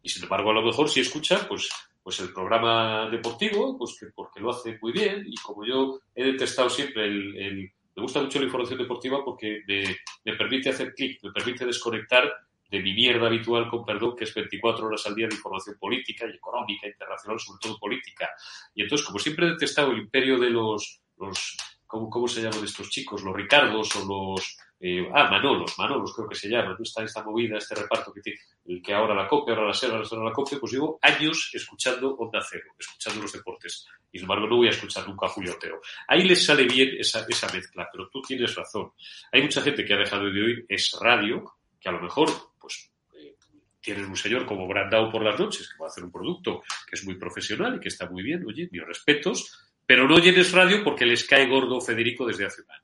[0.02, 1.70] Y sin embargo, a lo mejor si escucha, pues
[2.08, 6.24] pues el programa deportivo, pues que porque lo hace muy bien y como yo he
[6.24, 9.84] detestado siempre el, me gusta mucho la información deportiva porque me,
[10.24, 12.32] me permite hacer clic, me permite desconectar
[12.70, 16.26] de mi mierda habitual, con perdón, que es 24 horas al día de información política
[16.26, 18.30] y económica, internacional, sobre todo política.
[18.74, 22.64] Y entonces, como siempre he detestado el imperio de los, los ¿cómo, cómo se llaman
[22.64, 23.24] estos chicos?
[23.24, 24.58] Los Ricardos o los...
[24.80, 26.84] Eh, ah, Manolos, Manolos creo que se llama, ¿no?
[26.84, 29.98] Está esta movida, este reparto que tiene, el que ahora la copia, ahora la serra,
[29.98, 33.88] ahora la copia, pues llevo años escuchando Onda Cero, escuchando los deportes.
[34.12, 35.82] Y sin embargo no voy a escuchar nunca a Julio Otero.
[36.08, 38.92] Ahí les sale bien esa, esa mezcla, pero tú tienes razón.
[39.32, 42.30] Hay mucha gente que ha dejado de oír es radio, que a lo mejor
[42.68, 43.36] pues eh,
[43.80, 46.96] tienes un señor como Brandao por las noches, que va a hacer un producto que
[46.96, 50.84] es muy profesional y que está muy bien, oye, mis respetos, pero no llenes radio
[50.84, 52.84] porque les cae gordo Federico desde hace un año.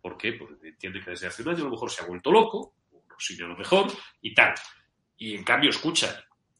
[0.00, 0.32] ¿Por qué?
[0.32, 3.04] Porque entiende que desde hace un año a lo mejor se ha vuelto loco, o
[3.08, 3.86] no sigue lo mejor,
[4.20, 4.54] y tal.
[5.16, 6.12] Y en cambio escuchan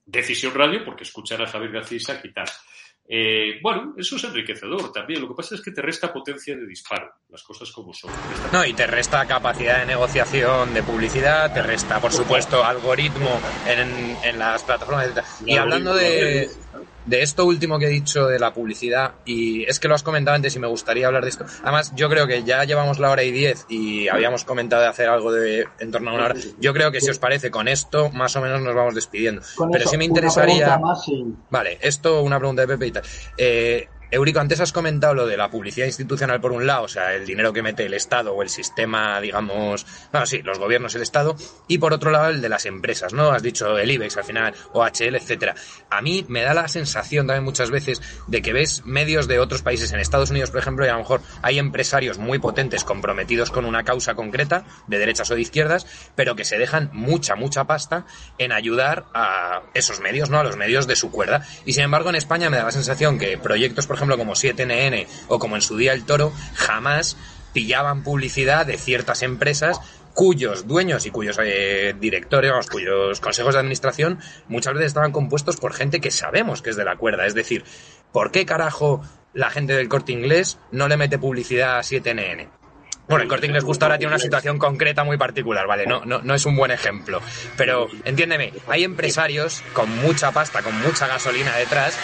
[0.06, 2.46] Decisión Radio porque escuchan a Javier García y tal.
[3.08, 5.20] Eh, bueno, eso es enriquecedor también.
[5.20, 8.10] Lo que pasa es que te resta potencia de disparo, las cosas como son.
[8.52, 14.16] No, y te resta capacidad de negociación, de publicidad, te resta, por supuesto, algoritmo en,
[14.22, 15.10] en las plataformas.
[15.44, 16.48] Y hablando de,
[17.06, 20.34] de esto último que he dicho de la publicidad, y es que lo has comentado
[20.34, 21.44] antes y me gustaría hablar de esto.
[21.62, 25.08] Además, yo creo que ya llevamos la hora y diez y habíamos comentado de hacer
[25.08, 26.34] algo de en torno a una hora.
[26.58, 29.42] Yo creo que si os parece, con esto más o menos nos vamos despidiendo.
[29.70, 30.80] Pero sí me interesaría.
[31.50, 33.02] Vale, esto una pregunta de Pepe y tal.
[33.36, 37.14] Eh, Eurico, antes has comentado lo de la publicidad institucional por un lado, o sea,
[37.14, 41.00] el dinero que mete el Estado o el sistema, digamos, bueno, sí, los gobiernos, el
[41.00, 41.34] Estado,
[41.66, 43.30] y por otro lado el de las empresas, ¿no?
[43.30, 45.54] Has dicho el IBEX al final, OHL, etcétera.
[45.88, 49.62] A mí me da la sensación también muchas veces de que ves medios de otros
[49.62, 53.50] países, en Estados Unidos, por ejemplo, y a lo mejor hay empresarios muy potentes comprometidos
[53.50, 57.64] con una causa concreta, de derechas o de izquierdas, pero que se dejan mucha, mucha
[57.64, 58.04] pasta
[58.36, 60.38] en ayudar a esos medios, ¿no?
[60.38, 61.46] A los medios de su cuerda.
[61.64, 65.06] Y sin embargo, en España me da la sensación que proyectos, por ejemplo, como 7NN
[65.28, 67.16] o como en su día El Toro, jamás
[67.52, 69.80] pillaban publicidad de ciertas empresas
[70.14, 74.18] cuyos dueños y cuyos eh, directores, cuyos consejos de administración
[74.48, 77.26] muchas veces estaban compuestos por gente que sabemos que es de la cuerda.
[77.26, 77.64] Es decir,
[78.12, 79.02] ¿por qué carajo
[79.32, 82.61] la gente del corte inglés no le mete publicidad a 7NN?
[83.08, 85.86] Bueno, el Corte Inglés justo ahora tiene una situación concreta muy particular, ¿vale?
[85.86, 87.20] No, no, no es un buen ejemplo.
[87.56, 91.98] Pero, entiéndeme, hay empresarios con mucha pasta, con mucha gasolina detrás,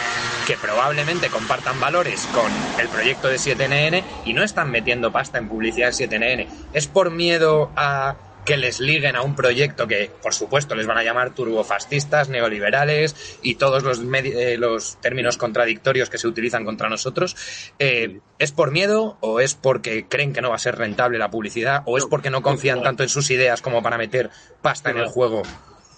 [0.46, 5.48] que probablemente compartan valores con el proyecto de 7NN y no están metiendo pasta en
[5.48, 6.46] publicidad de 7NN.
[6.72, 10.98] ¿Es por miedo a que les liguen a un proyecto que, por supuesto, les van
[10.98, 16.88] a llamar turbofascistas, neoliberales y todos los, eh, los términos contradictorios que se utilizan contra
[16.88, 17.36] nosotros.
[17.78, 21.30] Eh, ¿Es por miedo o es porque creen que no va a ser rentable la
[21.30, 24.30] publicidad o es porque no confían tanto en sus ideas como para meter
[24.62, 25.42] pasta en el juego?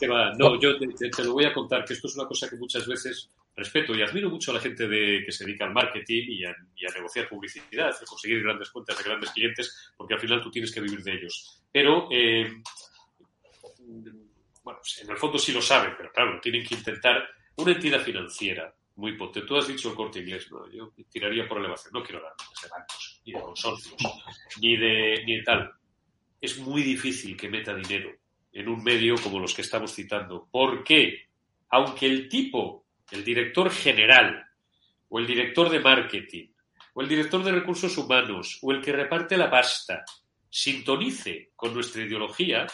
[0.07, 3.31] No, yo te, lo voy a contar, que esto es una cosa que muchas veces
[3.55, 6.55] respeto y admiro mucho a la gente de, que se dedica al marketing y a,
[6.95, 10.81] negociar publicidad, a conseguir grandes cuentas de grandes clientes, porque al final tú tienes que
[10.81, 11.63] vivir de ellos.
[11.71, 12.51] Pero, eh,
[14.63, 18.01] bueno, pues en el fondo sí lo saben, pero claro, tienen que intentar una entidad
[18.01, 19.49] financiera muy potente.
[19.49, 20.71] Tú has dicho el corte inglés, ¿no?
[20.71, 21.93] Yo tiraría por elevación.
[21.93, 23.97] No quiero dar de bancos, ni de consorcios,
[24.61, 25.73] ni de, ni de tal.
[26.41, 28.20] Es muy difícil que meta dinero
[28.53, 30.49] en un medio como los que estamos citando.
[30.51, 31.29] ¿Por qué?
[31.71, 34.47] Aunque el tipo, el director general,
[35.09, 36.49] o el director de marketing,
[36.95, 40.05] o el director de recursos humanos, o el que reparte la pasta,
[40.49, 42.67] sintonice con nuestra ideología,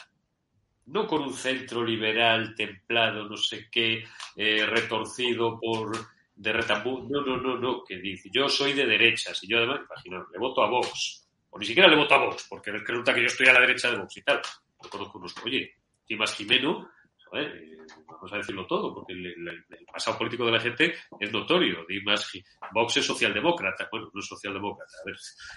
[0.86, 4.04] no con un centro liberal, templado, no sé qué,
[4.36, 5.96] eh, retorcido por
[6.36, 9.80] de retambú, no, no, no, no, que dice, yo soy de derechas y yo además,
[9.90, 13.22] imagino, le voto a Vox, o ni siquiera le voto a Vox, porque resulta que
[13.22, 14.42] yo estoy a la derecha de Vox y tal,
[14.86, 15.74] yo conozco unos, oye,
[16.08, 16.88] Dimas Jimeno,
[17.32, 17.76] eh,
[18.06, 21.84] vamos a decirlo todo, porque el, pasado político de la gente es notorio.
[21.88, 22.30] Dimas,
[22.72, 24.92] Vox es socialdemócrata, bueno, no es socialdemócrata.
[25.02, 25.16] A ver,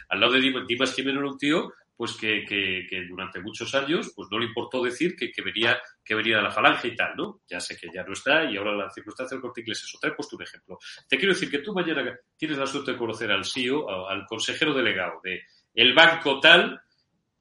[0.10, 4.30] al lado de Dimas, Jimeno era un tío pues que, que, durante muchos años pues
[4.32, 7.42] no le importó decir que, que, venía que venía de la falange y tal, ¿no?
[7.46, 10.10] Ya sé que ya no está y ahora la circunstancia del corte inglés es otra.
[10.10, 10.80] He puesto un ejemplo.
[11.10, 14.74] Te quiero decir que tú mañana tienes la suerte de conocer al CEO, al consejero
[14.74, 15.42] delegado de
[15.74, 16.80] el banco tal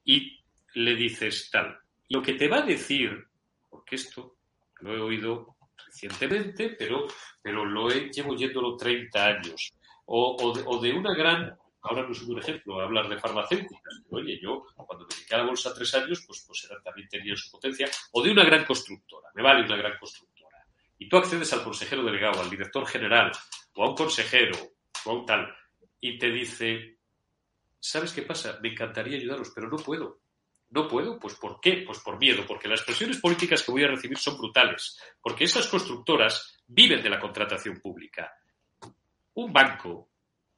[0.05, 0.38] y
[0.75, 1.79] le dices tal
[2.09, 3.27] lo que te va a decir,
[3.69, 4.37] porque esto
[4.81, 7.07] lo he oído recientemente, pero,
[7.43, 9.73] pero lo he, llevo yéndolo 30 años,
[10.07, 14.65] o, o, de, una gran, ahora no es un ejemplo, hablar de farmacéuticas, oye, yo
[14.75, 18.23] cuando me dediqué a la bolsa tres años, pues, pues también tenía su potencia, o
[18.23, 20.65] de una gran constructora, me vale una gran constructora.
[20.99, 23.31] y tú accedes al consejero delegado, al director general,
[23.75, 24.57] o a un consejero,
[25.05, 25.55] o a un tal,
[26.01, 26.99] y te dice,
[27.79, 28.59] ¿sabes qué pasa?
[28.63, 30.21] Me encantaría ayudaros, pero no puedo.
[30.71, 31.83] No puedo, pues ¿por qué?
[31.87, 35.67] Pues por miedo, porque las presiones políticas que voy a recibir son brutales, porque esas
[35.67, 38.33] constructoras viven de la contratación pública.
[39.35, 40.11] Un banco,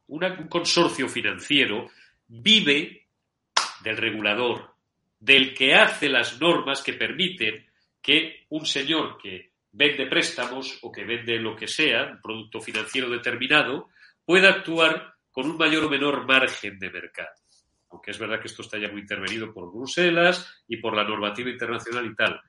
[0.09, 1.89] un consorcio financiero,
[2.27, 3.07] vive
[3.83, 4.75] del regulador,
[5.19, 7.67] del que hace las normas que permiten
[8.03, 13.09] que un señor que vende préstamos o que vende lo que sea, un producto financiero
[13.09, 13.91] determinado,
[14.25, 17.35] pueda actuar con un mayor o menor margen de mercado.
[17.91, 21.51] Aunque es verdad que esto está ya muy intervenido por Bruselas y por la normativa
[21.51, 22.41] internacional y tal.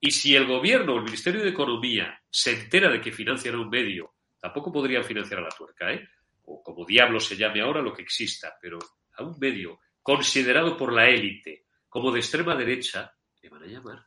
[0.00, 3.60] Y si el gobierno o el Ministerio de Economía se entera de que financian a
[3.60, 6.08] un medio, tampoco podrían financiar a la tuerca, ¿eh?
[6.44, 8.78] O como diablo se llame ahora lo que exista, pero
[9.14, 14.06] a un medio considerado por la élite como de extrema derecha, le van a llamar.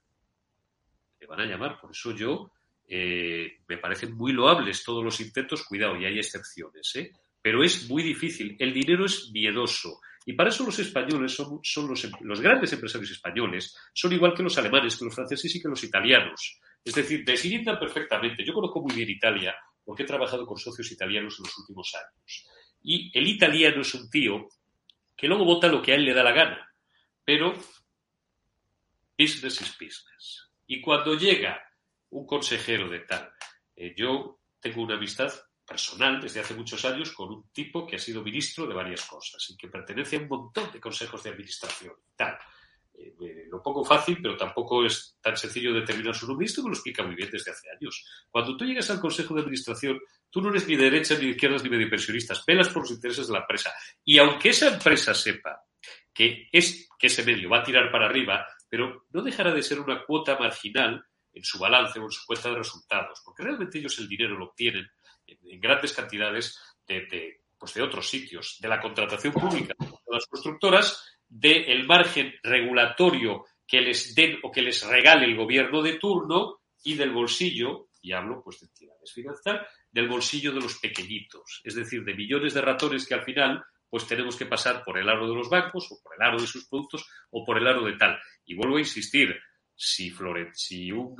[1.20, 1.80] Le van a llamar.
[1.80, 2.52] Por eso yo
[2.88, 7.12] eh, me parecen muy loables todos los intentos, cuidado, y hay excepciones, ¿eh?
[7.42, 8.56] pero es muy difícil.
[8.60, 10.02] El dinero es miedoso.
[10.26, 14.42] Y para eso los españoles son, son los, los, grandes empresarios españoles, son igual que
[14.42, 16.60] los alemanes, que los franceses y que los italianos.
[16.84, 18.44] Es decir, deslimitan perfectamente.
[18.44, 22.48] Yo conozco muy bien Italia porque he trabajado con socios italianos en los últimos años.
[22.82, 24.48] Y el italiano es un tío
[25.16, 26.72] que luego vota lo que a él le da la gana.
[27.24, 27.54] Pero
[29.18, 30.50] business is business.
[30.68, 31.62] Y cuando llega
[32.10, 33.32] un consejero de tal,
[33.76, 35.32] eh, yo tengo una amistad
[35.66, 39.46] personal desde hace muchos años con un tipo que ha sido ministro de varias cosas
[39.50, 41.94] y que pertenece a un montón de consejos de administración.
[42.16, 42.38] Tal.
[42.98, 46.46] Eh, lo pongo fácil, pero tampoco es tan sencillo determinar su nombre.
[46.46, 48.06] Esto me lo explica muy bien desde hace años.
[48.30, 51.32] Cuando tú llegas al consejo de administración, tú no eres ni de derecha, ni de
[51.32, 52.44] izquierdas, ni medio pensionistas.
[52.44, 53.74] Pelas por los intereses de la empresa.
[54.04, 55.62] Y aunque esa empresa sepa
[56.14, 59.80] que, es, que ese medio va a tirar para arriba, pero no dejará de ser
[59.80, 64.00] una cuota marginal en su balance o en su cuenta de resultados, porque realmente ellos
[64.00, 64.90] el dinero lo obtienen
[65.28, 71.18] en grandes cantidades de, pues de otros sitios, de la contratación pública de las constructoras,
[71.28, 76.94] del margen regulatorio que les den o que les regale el gobierno de turno y
[76.94, 82.04] del bolsillo, y hablo pues de entidades financieras, del bolsillo de los pequeñitos, es decir,
[82.04, 85.36] de millones de ratones que al final pues tenemos que pasar por el aro de
[85.36, 88.20] los bancos o por el aro de sus productos o por el aro de tal.
[88.46, 89.36] Y vuelvo a insistir,
[89.74, 91.16] si, Florent, si un,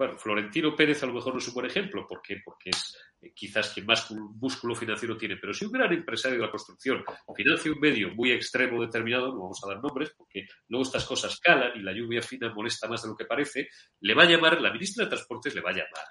[0.00, 2.40] bueno, Florentino Pérez a lo mejor no es un buen ejemplo, ¿por qué?
[2.42, 6.46] Porque es eh, quizás quien más músculo financiero tiene, pero si un gran empresario de
[6.46, 7.04] la construcción
[7.36, 11.38] financia un medio muy extremo determinado, no vamos a dar nombres porque luego estas cosas
[11.38, 13.68] calan y la lluvia fina molesta más de lo que parece,
[14.00, 16.06] le va a llamar, la ministra de Transportes le va a llamar,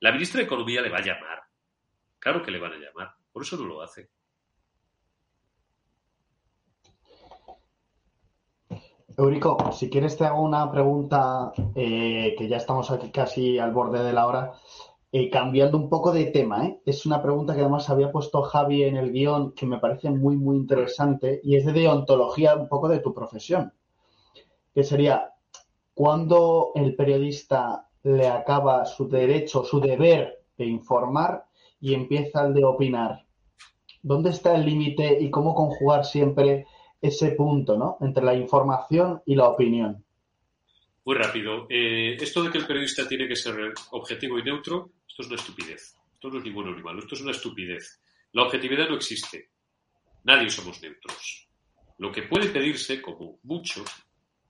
[0.00, 1.42] la ministra de Economía le va a llamar,
[2.18, 4.10] claro que le van a llamar, por eso no lo hace.
[9.16, 14.02] Eurico, si quieres te hago una pregunta eh, que ya estamos aquí casi al borde
[14.02, 14.52] de la hora.
[15.14, 16.80] Eh, cambiando un poco de tema, ¿eh?
[16.86, 20.38] es una pregunta que además había puesto Javi en el guion que me parece muy,
[20.38, 23.74] muy interesante y es de deontología un poco de tu profesión,
[24.74, 25.34] que sería,
[25.92, 31.44] ¿cuándo el periodista le acaba su derecho, su deber de informar
[31.78, 33.26] y empieza el de opinar?
[34.02, 36.64] ¿Dónde está el límite y cómo conjugar siempre
[37.02, 37.98] ese punto ¿no?
[38.00, 40.02] entre la información y la opinión?
[41.04, 41.66] Muy rápido.
[41.68, 45.36] Eh, esto de que el periodista tiene que ser objetivo y neutro esto es una
[45.36, 45.94] estupidez.
[46.14, 47.00] Esto no es ni bueno ni malo.
[47.00, 48.00] Esto es una estupidez.
[48.32, 49.50] La objetividad no existe.
[50.24, 51.48] Nadie somos neutros.
[51.98, 53.84] Lo que puede pedirse, como mucho,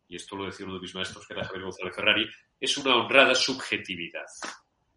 [0.07, 2.27] y esto lo decía uno de mis maestros, que era Javier González Ferrari,
[2.61, 4.27] es una honrada subjetividad.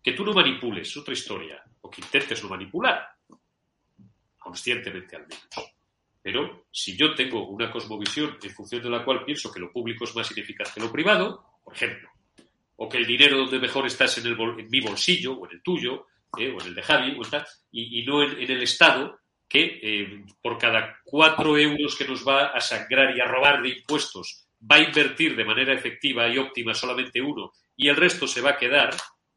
[0.03, 3.07] Que tú no manipules, otra historia, o que intentes no manipular,
[4.37, 5.74] conscientemente al menos.
[6.25, 10.05] Pero si yo tengo una cosmovisión en función de la cual pienso que lo público
[10.05, 12.09] es más ineficaz que lo privado, por ejemplo,
[12.77, 15.61] o que el dinero donde mejor estás en, el en mi bolsillo o en el
[15.61, 16.07] tuyo
[16.39, 17.15] eh, o en el de Javi
[17.71, 22.59] y, no en, el Estado que eh, por cada cuatro euros que nos va a
[22.59, 27.21] sangrar y a robar de impuestos va a invertir de manera efectiva y óptima solamente
[27.21, 28.95] uno y el resto se va a quedar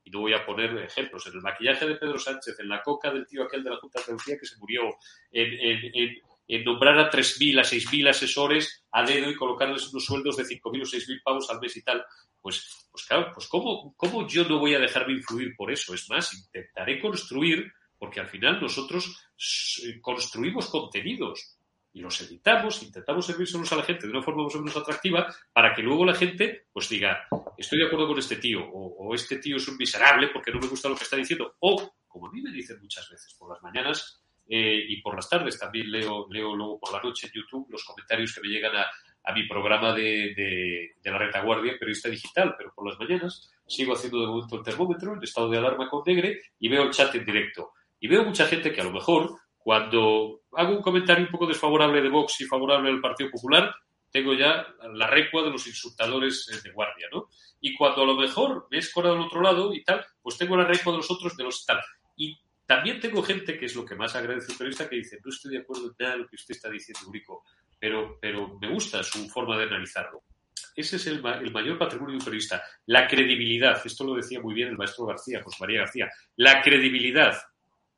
[0.09, 3.11] y no voy a poner ejemplos, en el maquillaje de Pedro Sánchez, en la coca
[3.11, 4.97] del tío aquel de la Junta de Andalucía que se murió,
[5.31, 6.17] en,
[6.65, 10.85] nombrar a 3.000, a 6.000 asesores a dedo y colocarles unos sueldos de 5.000 o
[10.85, 12.05] 6.000 pavos al mes y tal,
[12.41, 15.95] pues, pues claro, pues ¿cómo, ¿cómo yo no voy a dejarme influir por eso?
[15.95, 19.31] Es más, intentaré construir, porque al final nosotros
[20.01, 21.59] construimos contenidos
[21.93, 25.35] y los editamos, intentamos servírselos a la gente de una forma más o menos atractiva
[25.53, 27.27] para que luego la gente pues diga,
[27.57, 30.69] estoy de acuerdo con este tío, o, este tío es un miserable porque no me
[30.69, 33.63] gusta lo que está diciendo, o, como a mí me dicen muchas veces por las
[33.63, 37.69] mañanas eh, y por las tardes, también leo, leo luego por la noche en YouTube
[37.71, 38.87] los comentarios que me llegan a,
[39.25, 43.95] a mi programa de, de, de, la retaguardia periodista digital, pero por las mañanas sigo
[43.95, 47.15] haciendo de momento el termómetro, el estado de alarma con Negre y veo el chat
[47.15, 47.73] en directo.
[48.01, 52.01] Y veo mucha gente que a lo mejor cuando hago un comentario un poco desfavorable
[52.01, 53.75] de Vox y favorable al Partido Popular,
[54.11, 57.29] tengo ya la recua de los insultadores eh, de guardia, ¿no?
[57.61, 60.65] Y cuando a lo mejor me he escorado otro lado y tal, pues tengo la
[60.65, 61.81] recua de los otros de los tal.
[62.17, 62.39] Y
[62.69, 65.53] también tengo gente, que es lo que más agradece el periodista, que dice, no estoy
[65.53, 67.43] de acuerdo en nada de lo que usted está diciendo, Urico,
[67.81, 70.25] pero, pero me gusta su forma de analizarlo.
[70.77, 73.81] Ese es el, el, mayor patrimonio de un periodista, la credibilidad.
[73.83, 76.11] Esto lo decía muy bien el maestro García, José María García.
[76.37, 77.39] La credibilidad.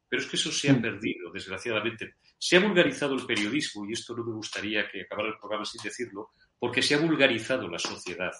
[0.08, 2.14] Pero es que eso se ha perdido, desgraciadamente.
[2.38, 5.82] Se ha vulgarizado el periodismo, y esto no me gustaría que acabara el programa sin
[5.82, 6.28] decirlo,
[6.60, 8.32] porque se ha vulgarizado la sociedad.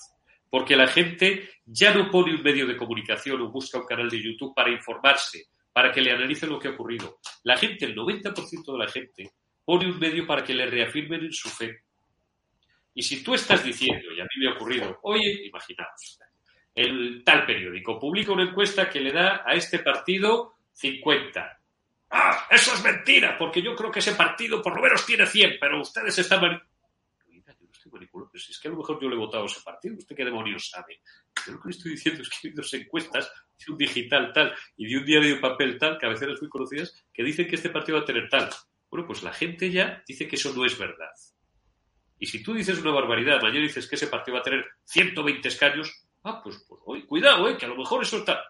[0.48, 4.22] Porque la gente ya no pone un medio de comunicación o busca un canal de
[4.22, 7.18] YouTube para informarse, para que le analicen lo que ha ocurrido.
[7.44, 9.32] La gente, el 90% de la gente,
[9.64, 11.84] pone un medio para que le reafirmen en su fe.
[12.94, 16.18] Y si tú estás diciendo, y a mí me ha ocurrido, oye, imaginaos,
[16.74, 21.60] el tal periódico publica una encuesta que le da a este partido 50.
[22.10, 22.46] ¡Ah!
[22.50, 25.80] Eso es mentira, porque yo creo que ese partido por lo menos tiene 100, pero
[25.80, 26.70] ustedes están manipulando.
[27.60, 29.60] no estoy manipulando, si es que a lo mejor yo le he votado a ese
[29.62, 31.00] partido, ¿usted qué demonios sabe?
[31.46, 34.54] Yo lo que le estoy diciendo es que hay dos encuestas de un digital tal
[34.76, 37.98] y de un diario de papel tal, cabeceras muy conocidas, que dicen que este partido
[37.98, 38.48] va a tener tal.
[38.90, 41.10] Bueno, pues la gente ya dice que eso no es verdad.
[42.18, 45.48] Y si tú dices una barbaridad, mañana dices que ese partido va a tener 120
[45.48, 48.42] escaños, ah, pues, pues oye, cuidado, eh, que a lo mejor eso está.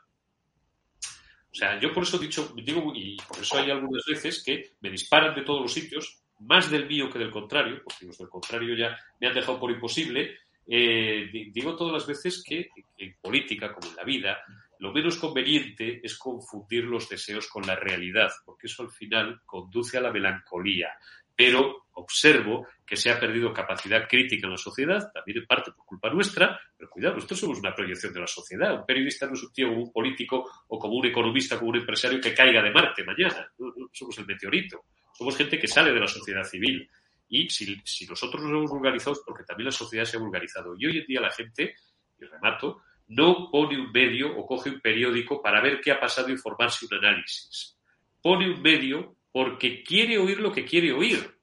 [1.53, 4.73] O sea, yo por eso he dicho, digo, y por eso hay algunas veces que
[4.81, 8.29] me disparan de todos los sitios, más del mío que del contrario, porque los del
[8.29, 10.39] contrario ya me han dejado por imposible.
[10.73, 14.39] Eh, digo todas las veces que en política, como en la vida,
[14.79, 19.99] lo menos conveniente es confundir los deseos con la realidad, porque eso al final conduce
[19.99, 20.91] a la melancolía.
[21.35, 25.85] Pero observo que se ha perdido capacidad crítica en la sociedad, también en parte por
[25.85, 28.75] culpa nuestra, pero cuidado, nosotros somos una proyección de la sociedad.
[28.75, 31.79] Un periodista no es un tío como un político o como un economista, como un
[31.79, 33.51] empresario que caiga de Marte mañana.
[33.59, 34.85] No, no somos el meteorito.
[35.13, 36.89] Somos gente que sale de la sociedad civil.
[37.33, 40.75] Y si, nosotros nos hemos vulgarizado porque también la sociedad se ha vulgarizado.
[40.77, 41.77] Y hoy en día la gente,
[42.19, 46.29] y remato, no pone un medio o coge un periódico para ver qué ha pasado
[46.29, 47.79] y formarse un análisis.
[48.21, 51.39] Pone un medio porque quiere oír lo que quiere oír.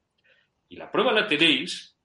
[0.67, 1.95] Y la prueba la tenéis,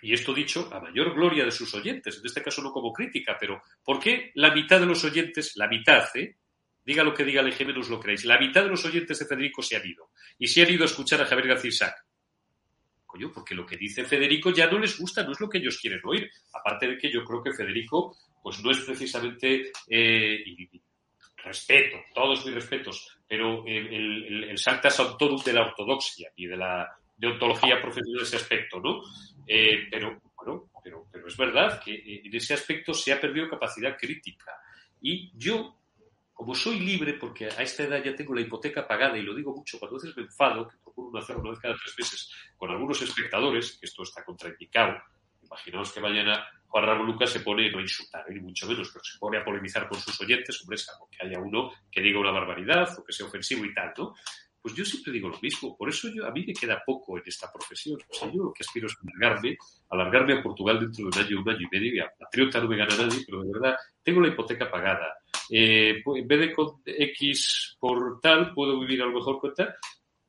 [0.00, 3.36] y esto dicho a mayor gloria de sus oyentes, en este caso no como crítica,
[3.38, 6.36] pero ¿por qué la mitad de los oyentes, la mitad, eh?
[6.84, 9.18] diga lo que diga el EGM, no os lo creéis, la mitad de los oyentes
[9.18, 11.92] de Federico se han ido y se han ido a escuchar a Javier García?
[13.32, 16.00] Porque lo que dice Federico ya no les gusta, no es lo que ellos quieren
[16.04, 16.30] oír.
[16.52, 20.68] Aparte de que yo creo que Federico, pues no es precisamente, eh, y,
[21.36, 27.28] respeto, todos mis respetos, pero el, el, el de la ortodoxia y de la de
[27.28, 29.02] ontología profesional en ese aspecto, ¿no?
[29.46, 33.96] Eh, pero, bueno, pero, pero es verdad que en ese aspecto se ha perdido capacidad
[33.96, 34.52] crítica.
[35.00, 35.76] Y yo,
[36.34, 39.54] como soy libre, porque a esta edad ya tengo la hipoteca pagada, y lo digo
[39.54, 42.70] mucho, cuando a veces me enfado, que procuro hacerlo una vez cada tres meses, con
[42.70, 45.00] algunos espectadores, que esto está contraindicado,
[45.42, 49.04] imaginaos que mañana Juan Ramón Lucas se pone, no a insultar, ni mucho menos, pero
[49.04, 52.18] se pone a polemizar con sus oyentes, hombre, es algo que haya uno que diga
[52.18, 54.14] una barbaridad o que sea ofensivo y tal, ¿no?
[54.64, 57.24] Pues yo siempre digo lo mismo, por eso yo, a mí me queda poco en
[57.26, 57.98] esta profesión.
[58.08, 59.58] O sea, yo lo que aspiro es alargarme,
[59.90, 62.68] alargarme a Portugal dentro de un año, un año y medio, y a Patriota no
[62.68, 65.18] me gana nadie, pero de verdad tengo la hipoteca pagada.
[65.50, 69.74] Eh, en vez de con X por tal, puedo vivir a lo mejor con tal,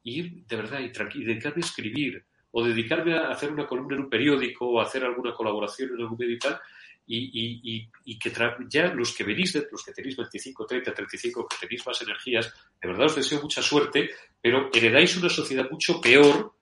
[0.03, 3.95] y ir de verdad y, y dedicarme a escribir, o dedicarme a hacer una columna
[3.95, 6.60] en un periódico, o hacer alguna colaboración en algún medio y tal,
[7.07, 8.32] y, y, y, que
[8.68, 12.53] ya los que venís, de, los que tenéis 25, 30, 35, que tenéis más energías,
[12.82, 14.10] de verdad os deseo mucha suerte,
[14.41, 16.53] pero heredáis una sociedad mucho peor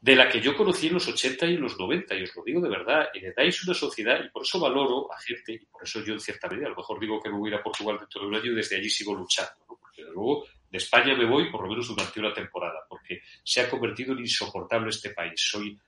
[0.00, 2.42] de la que yo conocí en los 80 y en los 90, y os lo
[2.42, 6.02] digo de verdad, heredáis una sociedad, y por eso valoro a gente, y por eso
[6.02, 7.98] yo en cierta medida, a lo mejor digo que me voy a ir a Portugal
[7.98, 9.76] dentro de un año y desde allí sigo luchando, ¿no?
[9.76, 13.68] porque luego de España me voy por lo menos durante una temporada, porque se ha
[13.68, 15.34] convertido en insoportable este país.
[15.36, 15.78] Soy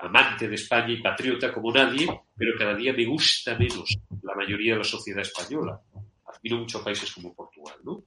[0.00, 2.06] amante de España y patriota como nadie,
[2.36, 5.80] pero cada día me gusta menos la mayoría de la sociedad española.
[6.26, 8.02] Admiro mucho países como Portugal, ¿no?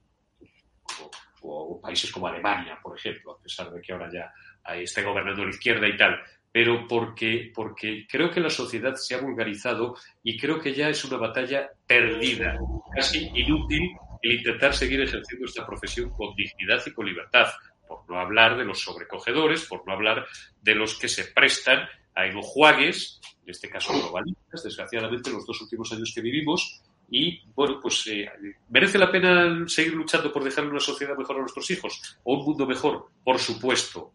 [1.00, 1.10] O,
[1.42, 4.32] o, países como Alemania, por ejemplo, a pesar de que ahora ya
[4.74, 6.20] está gobernando la izquierda y tal.
[6.50, 11.04] Pero porque, porque creo que la sociedad se ha vulgarizado y creo que ya es
[11.04, 12.58] una batalla perdida,
[12.94, 13.90] casi inútil
[14.20, 17.48] el intentar seguir ejerciendo esta profesión con dignidad y con libertad
[17.86, 20.26] por no hablar de los sobrecogedores, por no hablar
[20.60, 21.80] de los que se prestan
[22.14, 27.78] a enjuagues, en este caso globalistas, desgraciadamente los dos últimos años que vivimos, y bueno,
[27.80, 28.26] pues eh,
[28.70, 32.44] merece la pena seguir luchando por dejar una sociedad mejor a nuestros hijos, o un
[32.44, 34.12] mundo mejor, por supuesto,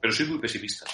[0.00, 0.86] pero soy muy pesimista.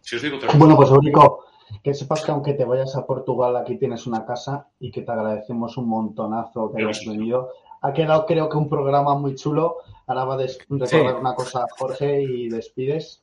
[0.00, 1.46] Si os digo Bueno, pues Eurico,
[1.82, 5.12] que sepas que aunque te vayas a Portugal, aquí tienes una casa y que te
[5.12, 7.50] agradecemos un montonazo que hayas venido.
[7.84, 9.76] Ha quedado, creo que, un programa muy chulo.
[10.06, 13.22] Ahora va a recordar una cosa, Jorge, y despides.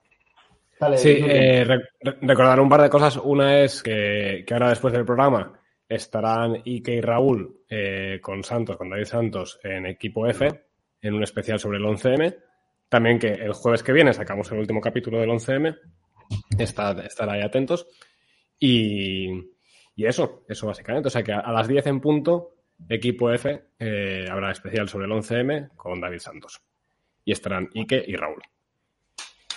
[0.98, 1.66] sí, eh,
[2.22, 3.18] recordar un par de cosas.
[3.18, 5.60] Una es que, ahora después del programa
[5.90, 10.48] estarán Ike y Raúl eh, con Santos, con David Santos en equipo F,
[11.02, 12.38] en un especial sobre el 11M.
[12.88, 15.76] También que el jueves que viene sacamos el último capítulo del 11M.
[16.60, 17.88] Está, estar ahí atentos.
[18.60, 19.28] Y,
[19.98, 21.08] eso, eso básicamente.
[21.08, 22.56] O sea que a, las 10 en punto,
[22.90, 26.62] equipo F eh, habrá especial sobre el 11M con David Santos.
[27.24, 28.42] Y estarán Ike y Raúl.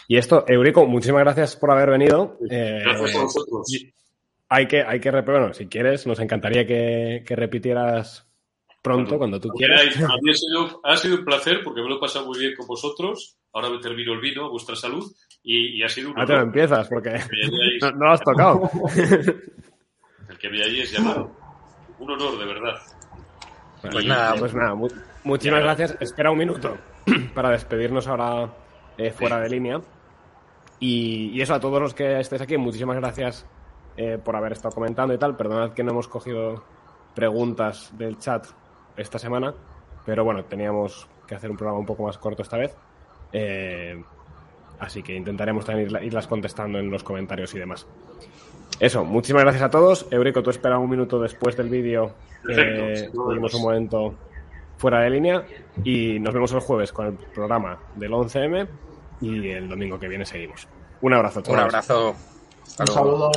[0.07, 2.39] Y esto, Eurico, muchísimas gracias por haber venido.
[2.51, 3.67] Eh, gracias a vosotros.
[4.49, 8.29] Hay que, hay que, bueno, si quieres, nos encantaría que, repitieras
[8.83, 9.83] pronto, cuando, tú quieras.
[10.85, 13.39] ha sido, un placer porque me lo he pasado muy bien con vosotros.
[13.53, 15.11] Ahora me termino el vino a vuestra salud
[15.43, 17.11] y, ha sido un Ah, te lo empiezas porque
[17.81, 18.71] no, lo has tocado.
[20.29, 21.35] el que me es llamado.
[21.99, 22.75] Un honor, de verdad.
[23.91, 24.75] Pues nada, pues nada,
[25.25, 25.97] muchísimas gracias.
[26.01, 26.77] Espera un minuto
[27.35, 28.53] para despedirnos ahora
[28.97, 29.81] eh, fuera de línea.
[30.81, 33.47] Y, eso, a todos los que estéis aquí, muchísimas gracias
[33.97, 35.37] eh, por haber estado comentando y tal.
[35.37, 36.65] Perdonad que no hemos cogido
[37.15, 38.47] preguntas del chat
[38.97, 39.55] esta semana,
[40.05, 42.77] pero bueno, teníamos que hacer un programa un poco más corto esta vez.
[43.33, 44.03] Eh,
[44.79, 47.87] Así que intentaremos también irlas contestando en los comentarios y demás.
[48.81, 50.07] Eso, muchísimas gracias a todos.
[50.11, 52.13] Eurico, tú espera un minuto después del vídeo.
[52.49, 54.15] Eh, un momento
[54.77, 55.47] fuera de línea
[55.83, 58.67] y nos vemos el jueves con el programa del 11M
[59.21, 60.69] y el domingo que viene seguimos.
[61.01, 61.43] Un abrazo.
[61.49, 62.15] Un abrazo.
[62.79, 63.31] Un saludo.